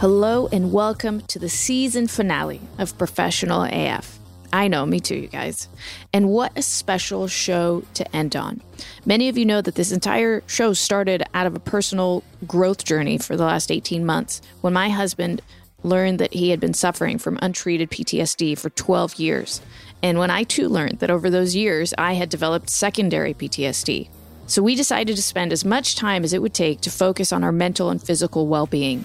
Hello 0.00 0.48
and 0.52 0.72
welcome 0.72 1.22
to 1.22 1.40
the 1.40 1.48
season 1.48 2.06
finale 2.06 2.60
of 2.78 2.96
Professional 2.98 3.64
AF. 3.64 4.16
I 4.52 4.68
know, 4.68 4.86
me 4.86 5.00
too, 5.00 5.16
you 5.16 5.26
guys. 5.26 5.66
And 6.12 6.28
what 6.28 6.56
a 6.56 6.62
special 6.62 7.26
show 7.26 7.82
to 7.94 8.14
end 8.14 8.36
on. 8.36 8.62
Many 9.04 9.28
of 9.28 9.36
you 9.36 9.44
know 9.44 9.60
that 9.60 9.74
this 9.74 9.90
entire 9.90 10.44
show 10.46 10.72
started 10.72 11.24
out 11.34 11.48
of 11.48 11.56
a 11.56 11.58
personal 11.58 12.22
growth 12.46 12.84
journey 12.84 13.18
for 13.18 13.36
the 13.36 13.42
last 13.42 13.72
18 13.72 14.06
months 14.06 14.40
when 14.60 14.72
my 14.72 14.88
husband 14.88 15.42
learned 15.82 16.20
that 16.20 16.32
he 16.32 16.50
had 16.50 16.60
been 16.60 16.74
suffering 16.74 17.18
from 17.18 17.36
untreated 17.42 17.90
PTSD 17.90 18.56
for 18.56 18.70
12 18.70 19.16
years. 19.16 19.60
And 20.00 20.20
when 20.20 20.30
I 20.30 20.44
too 20.44 20.68
learned 20.68 21.00
that 21.00 21.10
over 21.10 21.28
those 21.28 21.56
years 21.56 21.92
I 21.98 22.12
had 22.12 22.28
developed 22.28 22.70
secondary 22.70 23.34
PTSD. 23.34 24.10
So 24.46 24.62
we 24.62 24.76
decided 24.76 25.16
to 25.16 25.22
spend 25.22 25.52
as 25.52 25.64
much 25.64 25.96
time 25.96 26.22
as 26.22 26.32
it 26.32 26.40
would 26.40 26.54
take 26.54 26.82
to 26.82 26.90
focus 26.90 27.32
on 27.32 27.42
our 27.42 27.52
mental 27.52 27.90
and 27.90 28.00
physical 28.00 28.46
well 28.46 28.66
being. 28.66 29.04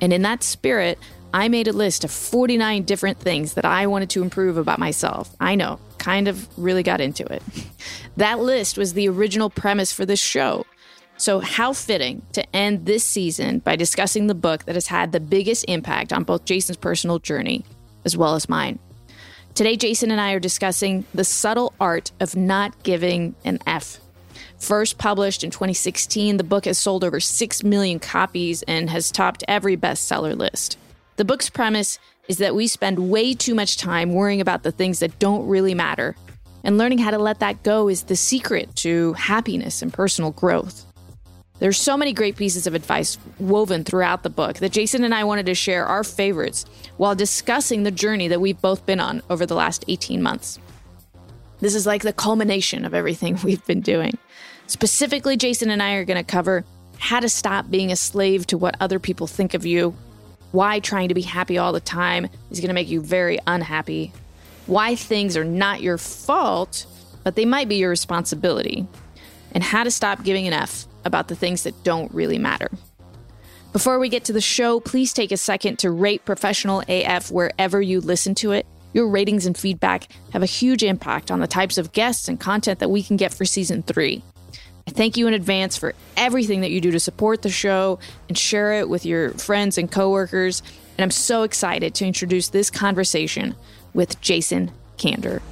And 0.00 0.12
in 0.12 0.22
that 0.22 0.42
spirit, 0.42 0.98
I 1.32 1.48
made 1.48 1.68
a 1.68 1.72
list 1.72 2.04
of 2.04 2.10
49 2.10 2.84
different 2.84 3.18
things 3.18 3.54
that 3.54 3.64
I 3.64 3.86
wanted 3.86 4.10
to 4.10 4.22
improve 4.22 4.56
about 4.56 4.78
myself. 4.78 5.34
I 5.40 5.54
know, 5.54 5.78
kind 5.98 6.28
of 6.28 6.48
really 6.58 6.82
got 6.82 7.00
into 7.00 7.24
it. 7.32 7.42
That 8.16 8.40
list 8.40 8.78
was 8.78 8.94
the 8.94 9.10
original 9.10 9.50
premise 9.50 9.92
for 9.92 10.06
this 10.06 10.18
show. 10.18 10.64
So, 11.18 11.40
how 11.40 11.74
fitting 11.74 12.22
to 12.32 12.56
end 12.56 12.86
this 12.86 13.04
season 13.04 13.58
by 13.58 13.76
discussing 13.76 14.26
the 14.26 14.34
book 14.34 14.64
that 14.64 14.74
has 14.74 14.86
had 14.86 15.12
the 15.12 15.20
biggest 15.20 15.66
impact 15.68 16.14
on 16.14 16.24
both 16.24 16.46
Jason's 16.46 16.78
personal 16.78 17.18
journey 17.18 17.66
as 18.06 18.16
well 18.16 18.34
as 18.34 18.48
mine. 18.48 18.78
Today, 19.54 19.76
Jason 19.76 20.10
and 20.10 20.20
I 20.20 20.32
are 20.32 20.40
discussing 20.40 21.04
The 21.12 21.24
Subtle 21.24 21.74
Art 21.80 22.12
of 22.20 22.36
Not 22.36 22.82
Giving 22.82 23.34
an 23.44 23.58
F 23.66 23.98
First 24.58 24.98
published 24.98 25.44
in 25.44 25.50
2016, 25.50 26.38
the 26.38 26.44
book 26.44 26.64
has 26.64 26.78
sold 26.78 27.04
over 27.04 27.20
6 27.20 27.62
million 27.62 27.98
copies 27.98 28.62
and 28.62 28.88
has 28.90 29.10
topped 29.10 29.44
every 29.46 29.76
bestseller 29.76 30.36
list. 30.36 30.78
The 31.16 31.24
book's 31.24 31.50
premise 31.50 31.98
is 32.28 32.38
that 32.38 32.54
we 32.54 32.66
spend 32.66 33.10
way 33.10 33.34
too 33.34 33.54
much 33.54 33.76
time 33.76 34.12
worrying 34.12 34.40
about 34.40 34.62
the 34.62 34.72
things 34.72 35.00
that 35.00 35.18
don't 35.18 35.46
really 35.46 35.74
matter, 35.74 36.16
and 36.64 36.78
learning 36.78 36.98
how 36.98 37.10
to 37.10 37.18
let 37.18 37.38
that 37.40 37.62
go 37.62 37.88
is 37.88 38.04
the 38.04 38.16
secret 38.16 38.74
to 38.76 39.12
happiness 39.12 39.82
and 39.82 39.92
personal 39.92 40.32
growth. 40.32 40.84
There's 41.58 41.80
so 41.80 41.96
many 41.96 42.12
great 42.12 42.36
pieces 42.36 42.66
of 42.66 42.74
advice 42.74 43.16
woven 43.38 43.84
throughout 43.84 44.22
the 44.22 44.30
book 44.30 44.56
that 44.56 44.72
Jason 44.72 45.04
and 45.04 45.14
I 45.14 45.24
wanted 45.24 45.46
to 45.46 45.54
share 45.54 45.86
our 45.86 46.04
favorites 46.04 46.66
while 46.96 47.14
discussing 47.14 47.82
the 47.82 47.90
journey 47.90 48.28
that 48.28 48.40
we've 48.40 48.60
both 48.60 48.84
been 48.84 49.00
on 49.00 49.22
over 49.30 49.46
the 49.46 49.54
last 49.54 49.84
18 49.88 50.22
months. 50.22 50.58
This 51.60 51.74
is 51.74 51.86
like 51.86 52.02
the 52.02 52.12
culmination 52.12 52.84
of 52.84 52.92
everything 52.92 53.38
we've 53.44 53.64
been 53.66 53.80
doing. 53.80 54.18
Specifically, 54.66 55.36
Jason 55.36 55.70
and 55.70 55.82
I 55.82 55.94
are 55.94 56.04
going 56.04 56.16
to 56.16 56.24
cover 56.24 56.64
how 56.98 57.20
to 57.20 57.28
stop 57.28 57.70
being 57.70 57.92
a 57.92 57.96
slave 57.96 58.46
to 58.48 58.58
what 58.58 58.76
other 58.80 58.98
people 58.98 59.26
think 59.26 59.54
of 59.54 59.64
you, 59.64 59.94
why 60.52 60.80
trying 60.80 61.08
to 61.08 61.14
be 61.14 61.22
happy 61.22 61.58
all 61.58 61.72
the 61.72 61.80
time 61.80 62.28
is 62.50 62.60
going 62.60 62.68
to 62.68 62.74
make 62.74 62.88
you 62.88 63.00
very 63.00 63.38
unhappy, 63.46 64.12
why 64.66 64.96
things 64.96 65.36
are 65.36 65.44
not 65.44 65.82
your 65.82 65.98
fault, 65.98 66.86
but 67.22 67.36
they 67.36 67.44
might 67.44 67.68
be 67.68 67.76
your 67.76 67.90
responsibility, 67.90 68.86
and 69.52 69.62
how 69.62 69.84
to 69.84 69.90
stop 69.90 70.24
giving 70.24 70.46
an 70.46 70.52
F 70.52 70.86
about 71.04 71.28
the 71.28 71.36
things 71.36 71.62
that 71.62 71.84
don't 71.84 72.12
really 72.12 72.38
matter. 72.38 72.70
Before 73.72 73.98
we 73.98 74.08
get 74.08 74.24
to 74.24 74.32
the 74.32 74.40
show, 74.40 74.80
please 74.80 75.12
take 75.12 75.30
a 75.30 75.36
second 75.36 75.78
to 75.80 75.90
rate 75.90 76.24
Professional 76.24 76.82
AF 76.88 77.30
wherever 77.30 77.80
you 77.80 78.00
listen 78.00 78.34
to 78.36 78.52
it. 78.52 78.66
Your 78.94 79.08
ratings 79.08 79.44
and 79.44 79.56
feedback 79.56 80.08
have 80.32 80.42
a 80.42 80.46
huge 80.46 80.82
impact 80.82 81.30
on 81.30 81.40
the 81.40 81.46
types 81.46 81.76
of 81.76 81.92
guests 81.92 82.28
and 82.28 82.40
content 82.40 82.78
that 82.78 82.90
we 82.90 83.02
can 83.02 83.16
get 83.16 83.34
for 83.34 83.44
season 83.44 83.82
three. 83.82 84.22
I 84.88 84.92
thank 84.92 85.16
you 85.16 85.26
in 85.26 85.34
advance 85.34 85.76
for 85.76 85.94
everything 86.16 86.60
that 86.60 86.70
you 86.70 86.80
do 86.80 86.92
to 86.92 87.00
support 87.00 87.42
the 87.42 87.50
show 87.50 87.98
and 88.28 88.38
share 88.38 88.74
it 88.74 88.88
with 88.88 89.04
your 89.04 89.32
friends 89.32 89.78
and 89.78 89.90
coworkers. 89.90 90.62
And 90.96 91.02
I'm 91.02 91.10
so 91.10 91.42
excited 91.42 91.92
to 91.96 92.06
introduce 92.06 92.50
this 92.50 92.70
conversation 92.70 93.56
with 93.94 94.20
Jason 94.20 94.70
Kander. 94.96 95.42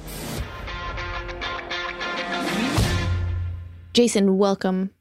Jason, 3.93 4.37
welcome 4.37 4.91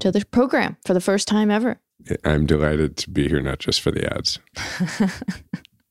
to 0.00 0.10
the 0.10 0.24
program 0.24 0.78
for 0.86 0.94
the 0.94 1.00
first 1.00 1.28
time 1.28 1.50
ever. 1.50 1.78
I'm 2.24 2.46
delighted 2.46 2.96
to 2.96 3.10
be 3.10 3.28
here, 3.28 3.42
not 3.42 3.58
just 3.58 3.82
for 3.82 3.90
the 3.90 4.10
ads. 4.10 4.38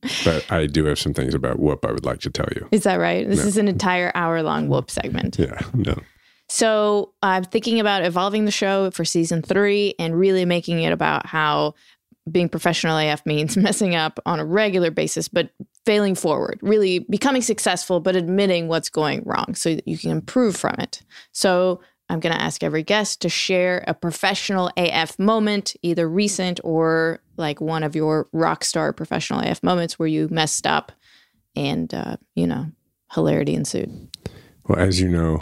but 0.25 0.51
I 0.51 0.65
do 0.65 0.85
have 0.85 0.97
some 0.97 1.13
things 1.13 1.35
about 1.35 1.59
Whoop 1.59 1.85
I 1.85 1.91
would 1.91 2.05
like 2.05 2.19
to 2.21 2.31
tell 2.31 2.49
you. 2.55 2.67
Is 2.71 2.81
that 2.83 2.95
right? 2.95 3.29
This 3.29 3.41
no. 3.41 3.45
is 3.45 3.57
an 3.57 3.67
entire 3.67 4.11
hour 4.15 4.41
long 4.41 4.69
Whoop 4.69 4.89
segment. 4.89 5.37
Yeah, 5.37 5.61
no. 5.75 5.95
So 6.51 7.13
I'm 7.23 7.45
thinking 7.45 7.79
about 7.79 8.03
evolving 8.03 8.43
the 8.43 8.51
show 8.51 8.91
for 8.91 9.05
season 9.05 9.41
three 9.41 9.95
and 9.97 10.13
really 10.13 10.43
making 10.43 10.83
it 10.83 10.91
about 10.91 11.25
how 11.25 11.75
being 12.29 12.49
professional 12.49 12.97
AF 12.97 13.25
means 13.25 13.55
messing 13.57 13.95
up 13.95 14.19
on 14.25 14.41
a 14.41 14.43
regular 14.43 14.91
basis, 14.91 15.29
but 15.29 15.51
failing 15.85 16.13
forward, 16.13 16.59
really 16.61 16.99
becoming 17.09 17.41
successful, 17.41 18.01
but 18.01 18.17
admitting 18.17 18.67
what's 18.67 18.89
going 18.89 19.23
wrong 19.25 19.55
so 19.55 19.73
that 19.73 19.87
you 19.87 19.97
can 19.97 20.11
improve 20.11 20.57
from 20.57 20.75
it. 20.77 21.01
So 21.31 21.79
I'm 22.09 22.19
going 22.19 22.35
to 22.35 22.41
ask 22.41 22.63
every 22.63 22.83
guest 22.83 23.21
to 23.21 23.29
share 23.29 23.85
a 23.87 23.93
professional 23.93 24.71
AF 24.75 25.17
moment, 25.17 25.77
either 25.81 26.09
recent 26.09 26.59
or 26.65 27.21
like 27.37 27.61
one 27.61 27.81
of 27.81 27.95
your 27.95 28.27
rock 28.33 28.65
star 28.65 28.91
professional 28.91 29.39
AF 29.39 29.63
moments 29.63 29.97
where 29.97 30.09
you 30.09 30.27
messed 30.29 30.67
up 30.67 30.91
and, 31.55 31.93
uh, 31.93 32.17
you 32.35 32.45
know, 32.45 32.65
hilarity 33.13 33.55
ensued. 33.55 34.09
Well, 34.67 34.79
as 34.79 34.99
you 34.99 35.07
know, 35.07 35.39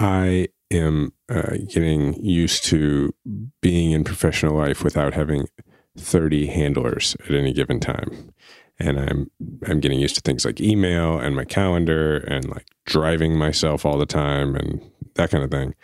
I 0.00 0.48
am 0.70 1.12
uh, 1.28 1.56
getting 1.68 2.14
used 2.22 2.64
to 2.64 3.14
being 3.60 3.92
in 3.92 4.04
professional 4.04 4.56
life 4.56 4.84
without 4.84 5.14
having 5.14 5.48
30 5.96 6.46
handlers 6.46 7.16
at 7.24 7.34
any 7.34 7.52
given 7.52 7.80
time. 7.80 8.32
And 8.78 9.00
I'm 9.00 9.30
I'm 9.66 9.80
getting 9.80 10.00
used 10.00 10.16
to 10.16 10.20
things 10.20 10.44
like 10.44 10.60
email 10.60 11.18
and 11.18 11.34
my 11.34 11.44
calendar 11.44 12.18
and 12.18 12.46
like 12.50 12.66
driving 12.84 13.38
myself 13.38 13.86
all 13.86 13.96
the 13.96 14.04
time 14.04 14.54
and 14.54 14.82
that 15.14 15.30
kind 15.30 15.42
of 15.42 15.50
thing. 15.50 15.74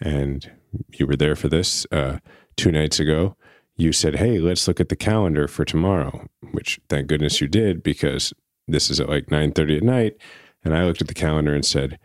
And 0.00 0.50
you 0.94 1.06
were 1.06 1.16
there 1.16 1.36
for 1.36 1.48
this 1.48 1.86
uh, 1.92 2.18
two 2.56 2.72
nights 2.72 2.98
ago. 2.98 3.36
You 3.76 3.92
said, 3.92 4.16
"Hey, 4.16 4.38
let's 4.38 4.66
look 4.66 4.80
at 4.80 4.88
the 4.88 4.96
calendar 4.96 5.46
for 5.46 5.66
tomorrow," 5.66 6.26
which 6.52 6.80
thank 6.88 7.06
goodness 7.08 7.42
you 7.42 7.48
did 7.48 7.82
because 7.82 8.32
this 8.66 8.90
is 8.90 8.98
at 8.98 9.10
like 9.10 9.26
9:30 9.26 9.76
at 9.76 9.82
night. 9.82 10.16
And 10.64 10.74
I 10.74 10.84
looked 10.84 11.02
at 11.02 11.08
the 11.08 11.14
calendar 11.14 11.54
and 11.54 11.66
said, 11.66 11.98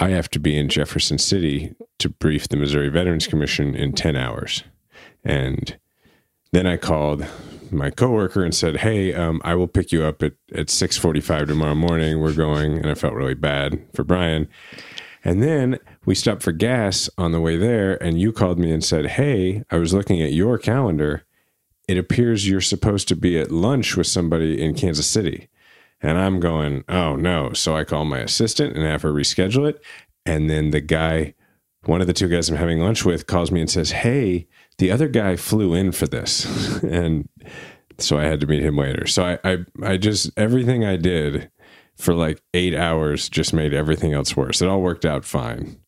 I 0.00 0.10
have 0.10 0.30
to 0.30 0.38
be 0.38 0.56
in 0.56 0.68
Jefferson 0.68 1.18
City 1.18 1.74
to 1.98 2.08
brief 2.08 2.48
the 2.48 2.56
Missouri 2.56 2.88
Veterans 2.88 3.26
Commission 3.26 3.74
in 3.74 3.92
10 3.92 4.14
hours. 4.14 4.62
And 5.24 5.76
then 6.52 6.66
I 6.68 6.76
called 6.76 7.26
my 7.72 7.90
coworker 7.90 8.44
and 8.44 8.54
said, 8.54 8.76
"Hey, 8.76 9.12
um, 9.12 9.42
I 9.44 9.56
will 9.56 9.66
pick 9.66 9.90
you 9.90 10.04
up 10.04 10.22
at 10.22 10.34
at 10.54 10.70
6:45 10.70 11.48
tomorrow 11.48 11.74
morning. 11.74 12.20
We're 12.20 12.32
going." 12.32 12.78
And 12.78 12.86
I 12.86 12.94
felt 12.94 13.14
really 13.14 13.34
bad 13.34 13.80
for 13.92 14.04
Brian. 14.04 14.46
And 15.24 15.42
then 15.42 15.78
we 16.06 16.14
stopped 16.14 16.44
for 16.44 16.52
gas 16.52 17.10
on 17.18 17.32
the 17.32 17.40
way 17.40 17.56
there, 17.56 18.02
and 18.02 18.20
you 18.20 18.32
called 18.32 18.58
me 18.58 18.70
and 18.70 18.84
said, 18.84 19.06
"Hey, 19.06 19.64
I 19.68 19.76
was 19.78 19.92
looking 19.92 20.22
at 20.22 20.32
your 20.32 20.58
calendar. 20.58 21.24
It 21.88 21.98
appears 21.98 22.48
you're 22.48 22.60
supposed 22.60 23.08
to 23.08 23.16
be 23.16 23.36
at 23.36 23.50
lunch 23.50 23.96
with 23.96 24.06
somebody 24.06 24.62
in 24.62 24.74
Kansas 24.74 25.08
City." 25.08 25.48
And 26.00 26.18
I'm 26.18 26.40
going, 26.40 26.84
oh 26.88 27.16
no. 27.16 27.52
So 27.52 27.76
I 27.76 27.84
call 27.84 28.04
my 28.04 28.20
assistant 28.20 28.76
and 28.76 28.84
have 28.84 29.02
her 29.02 29.12
reschedule 29.12 29.68
it. 29.68 29.82
And 30.24 30.48
then 30.48 30.70
the 30.70 30.80
guy, 30.80 31.34
one 31.84 32.00
of 32.00 32.06
the 32.06 32.12
two 32.12 32.28
guys 32.28 32.48
I'm 32.48 32.56
having 32.56 32.80
lunch 32.80 33.04
with, 33.04 33.26
calls 33.26 33.50
me 33.50 33.60
and 33.60 33.70
says, 33.70 33.90
hey, 33.90 34.46
the 34.78 34.90
other 34.90 35.08
guy 35.08 35.36
flew 35.36 35.74
in 35.74 35.92
for 35.92 36.06
this. 36.06 36.82
and 36.82 37.28
so 37.98 38.18
I 38.18 38.24
had 38.24 38.40
to 38.40 38.46
meet 38.46 38.62
him 38.62 38.76
later. 38.76 39.06
So 39.06 39.24
I, 39.24 39.38
I, 39.44 39.58
I 39.82 39.96
just, 39.96 40.30
everything 40.36 40.84
I 40.84 40.96
did 40.96 41.50
for 41.96 42.14
like 42.14 42.40
eight 42.54 42.74
hours 42.74 43.28
just 43.28 43.52
made 43.52 43.74
everything 43.74 44.12
else 44.12 44.36
worse. 44.36 44.62
It 44.62 44.68
all 44.68 44.80
worked 44.80 45.04
out 45.04 45.24
fine. 45.24 45.80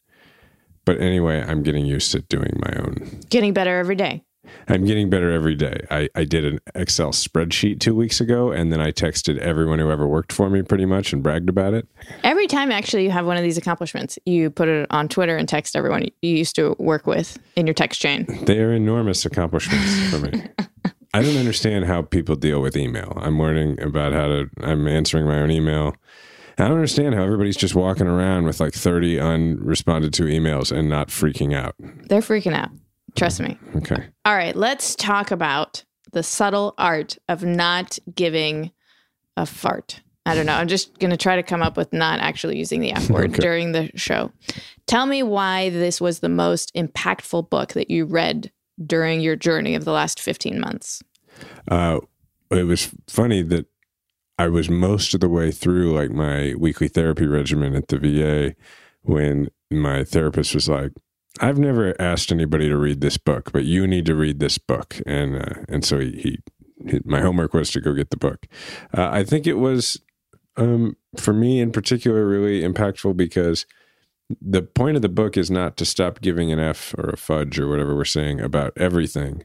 But 0.85 1.01
anyway, 1.01 1.43
I'm 1.43 1.63
getting 1.63 1.87
used 1.87 2.11
to 2.13 2.21
doing 2.23 2.59
my 2.59 2.81
own. 2.81 3.21
Getting 3.29 3.53
better 3.53 3.79
every 3.79 3.95
day. 3.95 4.25
I'm 4.69 4.85
getting 4.85 5.11
better 5.11 5.31
every 5.31 5.55
day. 5.55 5.87
I, 5.91 6.09
I 6.15 6.25
did 6.25 6.45
an 6.45 6.61
Excel 6.75 7.11
spreadsheet 7.11 7.81
two 7.81 7.95
weeks 7.95 8.21
ago, 8.21 8.53
and 8.53 8.73
then 8.73 8.81
I 8.81 8.93
texted 8.93 9.39
everyone 9.39 9.79
who 9.79 9.91
ever 9.91 10.07
worked 10.07 10.33
for 10.33 10.49
me 10.49 10.63
pretty 10.63 10.87
much 10.87 11.13
and 11.13 11.23
bragged 11.23 11.49
about 11.49 11.75
it. 11.75 11.89
Every 12.23 12.47
time, 12.47 12.71
actually, 12.71 13.05
you 13.05 13.11
have 13.11 13.27
one 13.27 13.37
of 13.37 13.43
these 13.43 13.59
accomplishments, 13.59 14.19
you 14.27 14.51
put 14.51 14.69
it 14.69 14.87
on 14.91 15.09
Twitter 15.09 15.37
and 15.37 15.49
text 15.49 15.75
everyone 15.75 16.05
you 16.23 16.37
used 16.37 16.55
to 16.57 16.77
work 16.79 17.07
with 17.07 17.39
in 17.57 17.67
your 17.67 17.75
text 17.75 18.01
chain. 18.01 18.27
They 18.45 18.61
are 18.61 18.73
enormous 18.73 19.25
accomplishments 19.25 20.11
for 20.11 20.19
me. 20.19 20.45
I 21.13 21.23
don't 21.23 21.37
understand 21.37 21.87
how 21.87 22.03
people 22.03 22.37
deal 22.37 22.63
with 22.63 22.77
email. 22.77 23.13
I'm 23.21 23.41
learning 23.41 23.83
about 23.83 24.13
how 24.13 24.29
to, 24.29 24.51
I'm 24.63 24.87
answering 24.87 25.27
my 25.27 25.41
own 25.41 25.51
email. 25.51 25.97
I 26.57 26.65
don't 26.65 26.73
understand 26.77 27.15
how 27.15 27.23
everybody's 27.23 27.57
just 27.57 27.75
walking 27.75 28.07
around 28.07 28.45
with 28.45 28.61
like 28.61 28.75
30 28.75 29.17
unresponded 29.17 30.13
to 30.13 30.25
emails 30.25 30.71
and 30.71 30.89
not 30.89 31.09
freaking 31.09 31.55
out. 31.55 31.75
They're 31.79 32.21
freaking 32.21 32.55
out. 32.55 32.71
Trust 33.17 33.41
me. 33.41 33.59
Okay. 33.77 34.09
All 34.25 34.35
right, 34.35 34.55
let's 34.55 34.95
talk 34.95 35.31
about 35.31 35.85
the 36.13 36.23
subtle 36.23 36.75
art 36.79 37.19
of 37.29 37.45
not 37.45 37.99
giving 38.15 38.73
a 39.37 39.47
fart. 39.47 40.01
I 40.27 40.35
don't 40.35 40.47
know. 40.47 40.55
I'm 40.55 40.69
just 40.69 40.99
going 40.99 41.11
to 41.11 41.17
try 41.17 41.37
to 41.37 41.43
come 41.43 41.63
up 41.63 41.77
with 41.77 41.93
not 41.93 42.21
actually 42.21 42.59
using 42.59 42.81
the 42.81 42.93
F 42.93 43.11
word 43.11 43.31
okay. 43.31 43.41
during 43.41 43.73
the 43.73 43.91
show. 43.95 44.31
Tell 44.87 45.07
me 45.07 45.23
why 45.23 45.71
this 45.71 46.01
was 46.01 46.21
the 46.21 46.29
most 46.29 46.75
impactful 46.75 47.51
book 47.51 47.73
that 47.73 47.91
you 47.91 48.05
read 48.05 48.53
during 48.85 49.21
your 49.21 49.37
journey 49.37 49.75
of 49.75 49.85
the 49.85 49.93
last 49.93 50.21
15 50.21 50.61
months. 50.61 51.03
Uh, 51.69 52.01
it 52.51 52.65
was 52.65 52.95
funny 53.09 53.43
that 53.43 53.67
I 54.39 54.49
was 54.49 54.71
most 54.71 55.15
of 55.15 55.21
the 55.21 55.29
way 55.29 55.51
through 55.51 55.95
like 55.95 56.11
my 56.11 56.55
weekly 56.59 56.89
therapy 56.89 57.27
regimen 57.27 57.75
at 57.75 57.89
the 57.89 57.99
VA 57.99 58.55
when 59.03 59.51
my 59.71 60.05
therapist 60.05 60.55
was 60.55 60.69
like, 60.69 60.93
I've 61.39 61.59
never 61.59 61.95
asked 62.01 62.33
anybody 62.33 62.69
to 62.69 62.77
read 62.77 63.01
this 63.01 63.17
book, 63.17 63.53
but 63.53 63.65
you 63.65 63.87
need 63.87 64.07
to 64.07 64.15
read 64.15 64.41
this 64.41 64.59
book. 64.59 65.01
And, 65.07 65.37
uh, 65.37 65.65
and 65.69 65.85
so 65.85 66.01
he, 66.01 66.39
he, 66.87 67.01
my 67.05 67.21
homework 67.21 67.55
was 67.55 67.71
to 67.71 67.81
go 67.81 67.93
get 67.93 68.11
the 68.11 68.17
book. 68.17 68.47
Uh, 68.97 69.09
I 69.11 69.23
think 69.23 69.47
it 69.47 69.55
was, 69.55 70.01
um, 70.57 70.97
for 71.17 71.33
me 71.33 71.61
in 71.61 71.71
particular, 71.71 72.27
really 72.27 72.63
impactful 72.63 73.17
because 73.17 73.65
the 74.41 74.63
point 74.63 74.97
of 74.97 75.03
the 75.03 75.09
book 75.09 75.37
is 75.37 75.51
not 75.51 75.77
to 75.77 75.85
stop 75.85 76.21
giving 76.21 76.53
an 76.53 76.59
F 76.59 76.95
or 76.99 77.11
a 77.11 77.17
fudge 77.17 77.59
or 77.59 77.69
whatever 77.69 77.95
we're 77.95 78.05
saying 78.05 78.41
about 78.41 78.73
everything. 78.77 79.45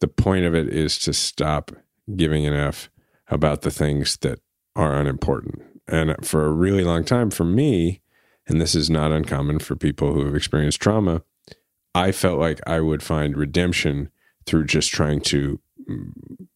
The 0.00 0.08
point 0.08 0.44
of 0.44 0.54
it 0.54 0.68
is 0.68 0.98
to 1.00 1.12
stop 1.12 1.72
giving 2.16 2.46
an 2.46 2.54
F 2.54 2.90
about 3.28 3.62
the 3.62 3.70
things 3.70 4.16
that 4.18 4.40
are 4.76 4.96
unimportant. 4.96 5.62
And 5.86 6.14
for 6.24 6.46
a 6.46 6.52
really 6.52 6.84
long 6.84 7.04
time, 7.04 7.30
for 7.30 7.44
me, 7.44 8.00
and 8.50 8.60
this 8.60 8.74
is 8.74 8.90
not 8.90 9.12
uncommon 9.12 9.60
for 9.60 9.76
people 9.76 10.12
who 10.12 10.24
have 10.24 10.34
experienced 10.34 10.80
trauma, 10.80 11.22
I 11.94 12.10
felt 12.10 12.40
like 12.40 12.60
I 12.66 12.80
would 12.80 13.00
find 13.00 13.36
redemption 13.36 14.10
through 14.44 14.64
just 14.64 14.90
trying 14.90 15.20
to, 15.22 15.60
mm, 15.88 16.12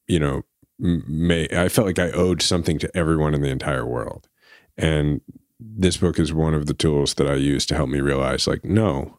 you 0.08 0.18
know, 0.18 0.42
may 0.78 1.46
I 1.52 1.68
felt 1.68 1.86
like 1.86 2.00
I 2.00 2.10
owed 2.10 2.42
something 2.42 2.80
to 2.80 2.96
everyone 2.96 3.32
in 3.32 3.42
the 3.42 3.48
entire 3.48 3.86
world. 3.86 4.28
And 4.76 5.20
this 5.60 5.98
book 5.98 6.18
is 6.18 6.32
one 6.32 6.52
of 6.52 6.66
the 6.66 6.74
tools 6.74 7.14
that 7.14 7.28
I 7.28 7.34
use 7.34 7.64
to 7.66 7.76
help 7.76 7.88
me 7.88 8.00
realize 8.00 8.48
like, 8.48 8.64
no, 8.64 9.18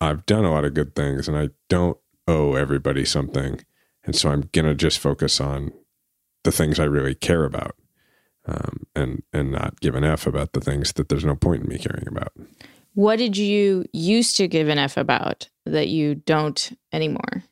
I've 0.00 0.24
done 0.24 0.44
a 0.44 0.52
lot 0.52 0.64
of 0.64 0.74
good 0.74 0.94
things 0.94 1.26
and 1.26 1.36
I 1.36 1.48
don't 1.68 1.98
owe 2.28 2.54
everybody 2.54 3.04
something. 3.04 3.64
And 4.04 4.14
so 4.14 4.30
I'm 4.30 4.48
going 4.52 4.66
to 4.66 4.74
just 4.76 5.00
focus 5.00 5.40
on 5.40 5.72
the 6.44 6.52
things 6.52 6.78
I 6.78 6.84
really 6.84 7.16
care 7.16 7.44
about 7.44 7.74
um, 8.48 8.86
and 8.94 9.22
and 9.32 9.52
not 9.52 9.80
give 9.80 9.94
an 9.94 10.04
F 10.04 10.26
about 10.26 10.52
the 10.52 10.60
things 10.60 10.92
that 10.94 11.08
there's 11.08 11.24
no 11.24 11.36
point 11.36 11.62
in 11.62 11.68
me 11.68 11.78
caring 11.78 12.08
about. 12.08 12.32
What 12.94 13.16
did 13.16 13.36
you 13.36 13.84
used 13.92 14.36
to 14.38 14.48
give 14.48 14.68
an 14.68 14.78
F 14.78 14.96
about 14.96 15.48
that 15.66 15.88
you 15.88 16.16
don't 16.16 16.76
anymore? 16.92 17.44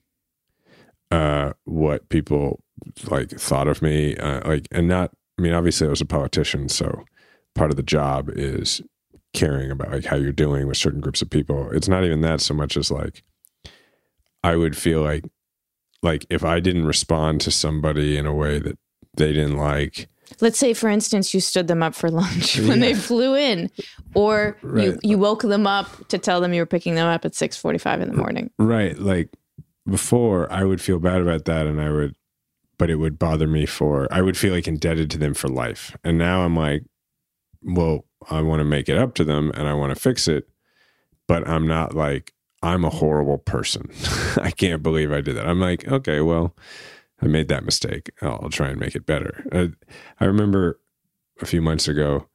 Uh, 1.11 1.53
what 1.65 2.09
people 2.09 2.61
like 3.09 3.31
thought 3.31 3.69
of 3.69 3.81
me, 3.83 4.17
uh, 4.17 4.47
like, 4.49 4.67
and 4.73 4.89
not. 4.89 5.13
I 5.39 5.43
mean, 5.43 5.53
obviously, 5.53 5.87
I 5.87 5.91
was 5.91 6.01
a 6.01 6.07
politician, 6.07 6.69
so 6.69 7.05
part 7.55 7.71
of 7.71 7.77
the 7.77 7.83
job 7.83 8.31
is 8.31 8.81
caring 9.35 9.71
about 9.71 9.93
like 9.93 10.07
how 10.07 10.17
you're 10.17 10.33
doing 10.33 10.67
with 10.67 10.79
certain 10.79 11.01
groups 11.01 11.21
of 11.21 11.31
people. 11.31 11.71
It's 11.71 11.89
not 11.89 12.05
even 12.05 12.23
that 12.23 12.41
so 12.41 12.55
much 12.55 12.77
as 12.77 12.91
like 12.91 13.23
I 14.43 14.57
would 14.57 14.77
feel 14.77 15.03
like 15.03 15.25
like 16.03 16.25
if 16.31 16.45
I 16.45 16.61
didn't 16.61 16.87
respond 16.87 17.41
to 17.43 17.51
somebody 17.51 18.17
in 18.17 18.27
a 18.27 18.35
way 18.35 18.59
that 18.59 18.79
they 19.17 19.33
didn't 19.33 19.57
like, 19.57 20.09
Let's 20.41 20.59
say, 20.59 20.75
for 20.75 20.89
instance, 20.89 21.33
you 21.33 21.41
stood 21.41 21.69
them 21.69 21.83
up 21.83 21.95
for 21.95 22.11
lunch 22.11 22.59
when 22.61 22.81
yeah. 22.81 22.89
they 22.89 22.95
flew 22.95 23.35
in, 23.35 23.71
or 24.15 24.57
right. 24.63 24.85
you, 24.85 24.99
you 25.03 25.19
woke 25.19 25.43
them 25.43 25.67
up 25.67 26.09
to 26.09 26.19
tell 26.19 26.41
them 26.41 26.53
you 26.53 26.63
were 26.63 26.67
picking 26.67 26.95
them 26.95 27.07
up 27.07 27.25
at 27.25 27.35
six 27.35 27.57
forty-five 27.57 28.01
in 28.01 28.09
the 28.09 28.17
morning. 28.17 28.51
Right, 28.59 28.99
like 28.99 29.31
before, 29.89 30.51
I 30.53 30.65
would 30.65 30.81
feel 30.81 30.99
bad 30.99 31.21
about 31.21 31.45
that, 31.47 31.67
and 31.67 31.81
I 31.81 31.91
would, 31.91 32.15
but 32.79 32.91
it 32.91 32.97
would 32.97 33.19
bother 33.19 33.47
me 33.47 33.67
for. 33.67 34.09
I 34.11 34.21
would 34.21 34.37
feel 34.37 34.53
like 34.53 34.69
indebted 34.69 35.11
to 35.13 35.19
them 35.19 35.35
for 35.35 35.49
life, 35.49 35.97
and 36.05 36.19
now 36.19 36.43
I'm 36.43 36.57
like, 36.57 36.83
well, 37.63 38.05
I 38.31 38.43
want 38.43 38.61
to 38.61 38.65
make 38.65 38.89
it 38.89 38.99
up 38.99 39.15
to 39.17 39.25
them, 39.25 39.53
and 39.55 39.69
I 39.69 39.75
want 39.75 39.95
to 39.95 40.01
fix 40.01 40.29
it, 40.29 40.49
but 41.27 41.47
I'm 41.49 41.67
not 41.67 41.95
like 41.95 42.33
I'm 42.63 42.85
a 42.85 42.91
horrible 42.91 43.39
person. 43.39 43.91
I 44.37 44.51
can't 44.51 44.83
believe 44.83 45.13
I 45.13 45.21
did 45.21 45.37
that. 45.37 45.47
I'm 45.47 45.61
like, 45.61 45.87
okay, 45.87 46.21
well 46.21 46.55
I 47.21 47.27
made 47.27 47.49
that 47.49 47.65
mistake. 47.65 48.11
I'll, 48.21 48.51
try 48.51 48.69
and 48.69 48.81
make 48.81 48.95
it 48.95 49.07
better. 49.07 49.45
I, 49.53 49.73
I 50.21 50.27
remember 50.27 50.79
a 51.41 51.47
few 51.47 51.63
months 51.63 51.89
ago, 51.89 52.29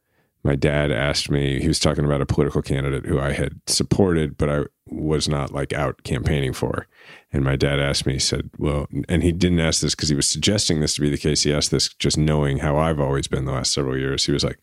my 0.44 0.56
dad 0.56 0.92
asked 0.92 1.30
me, 1.30 1.62
he 1.62 1.68
was 1.68 1.80
talking 1.80 2.04
about 2.04 2.22
a 2.22 2.26
political 2.26 2.64
candidate 2.64 3.06
who 3.06 3.20
I 3.20 3.34
had 3.34 3.62
supported, 3.68 4.38
but 4.38 4.50
I 4.50 4.64
was 4.88 5.30
not 5.30 5.52
like 5.52 5.72
out 5.72 6.04
campaigning 6.04 6.54
for. 6.54 6.88
And 7.32 7.44
my 7.44 7.56
dad 7.56 7.80
asked 7.80 8.08
me, 8.08 8.14
he 8.14 8.20
said, 8.20 8.50
Well, 8.58 8.88
and 9.08 9.22
he 9.22 9.32
didn't 9.32 9.60
ask 9.60 9.82
this 9.82 9.94
because 9.94 10.10
he 10.10 10.16
was 10.16 10.28
suggesting 10.28 10.80
this 10.80 10.96
to 10.96 11.02
be 11.02 11.12
the 11.12 11.18
case. 11.18 11.44
He 11.44 11.54
asked 11.54 11.70
this 11.70 11.94
just 11.94 12.18
knowing 12.18 12.58
how 12.58 12.78
I've 12.78 13.00
always 13.00 13.28
been 13.28 13.46
the 13.46 13.52
last 13.52 13.74
several 13.74 13.98
years. 13.98 14.26
He 14.26 14.32
was 14.32 14.44
like, 14.44 14.60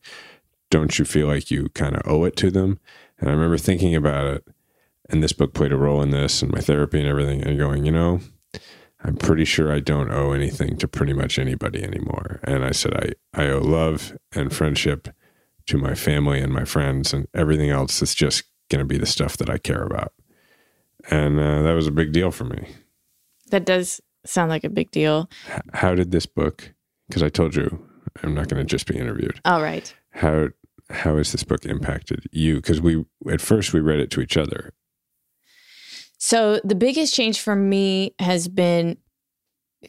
Don't 0.71 0.99
you 0.99 1.05
feel 1.05 1.29
like 1.29 1.50
you 1.50 1.69
kind 1.71 1.97
of 1.97 2.03
owe 2.06 2.25
it 2.25 2.37
to 2.37 2.50
them? 2.50 2.81
And 3.21 3.31
I 3.31 3.32
remember 3.32 3.59
thinking 3.59 3.94
about 3.94 4.26
it. 4.26 4.49
And 5.09 5.23
this 5.23 5.32
book 5.32 5.55
played 5.55 5.73
a 5.73 5.76
role 5.76 6.03
in 6.03 6.11
this 6.11 6.43
and 6.43 6.53
my 6.53 6.61
therapy 6.61 6.99
and 6.99 7.09
everything, 7.09 7.43
and 7.43 7.56
going, 7.56 7.87
You 7.87 7.93
know, 7.93 8.21
I'm 9.05 9.17
pretty 9.17 9.45
sure 9.45 9.73
I 9.73 9.81
don't 9.81 10.11
owe 10.11 10.33
anything 10.33 10.77
to 10.79 10.89
pretty 10.89 11.12
much 11.12 11.39
anybody 11.39 11.83
anymore. 11.83 12.41
And 12.43 12.65
I 12.65 12.73
said, 12.73 12.95
I, 12.95 13.43
I 13.43 13.49
owe 13.49 13.61
love 13.61 14.17
and 14.35 14.53
friendship 14.53 15.09
to 15.67 15.79
my 15.79 15.95
family 15.95 16.41
and 16.41 16.53
my 16.53 16.65
friends, 16.65 17.12
and 17.12 17.29
everything 17.35 17.71
else 17.71 18.03
is 18.03 18.15
just 18.15 18.43
going 18.71 18.81
to 18.81 18.85
be 18.85 18.99
the 18.99 19.06
stuff 19.06 19.37
that 19.37 19.50
I 19.50 19.59
care 19.59 19.83
about. 19.83 20.12
And 21.11 21.39
uh, 21.39 21.62
that 21.62 21.75
was 21.75 21.87
a 21.87 21.93
big 21.93 22.12
deal 22.12 22.31
for 22.31 22.45
me. 22.45 22.69
That 23.50 23.65
does 23.65 24.00
sound 24.27 24.50
like 24.50 24.65
a 24.65 24.71
big 24.71 24.91
deal. 24.91 25.31
H- 25.49 25.62
how 25.75 25.95
did 25.95 26.11
this 26.11 26.27
book, 26.27 26.75
because 27.09 27.23
I 27.23 27.29
told 27.29 27.55
you 27.55 27.87
I'm 28.23 28.35
not 28.35 28.49
going 28.49 28.61
to 28.61 28.69
just 28.69 28.87
be 28.87 28.99
interviewed. 28.99 29.41
All 29.45 29.62
right. 29.62 29.95
How, 30.11 30.49
how 30.91 31.17
has 31.19 31.33
this 31.33 31.45
book 31.45 31.65
impacted 31.65 32.25
you? 32.33 32.56
Because 32.56 32.81
we, 32.81 33.05
at 33.31 33.41
first, 33.41 33.73
we 33.73 33.81
read 33.81 34.00
it 34.00 34.11
to 34.11 34.21
each 34.21 34.37
other 34.37 34.73
so 36.19 36.61
the 36.65 36.75
biggest 36.75 37.15
change 37.15 37.41
for 37.41 37.56
me 37.56 38.15
has 38.19 38.49
been 38.49 38.99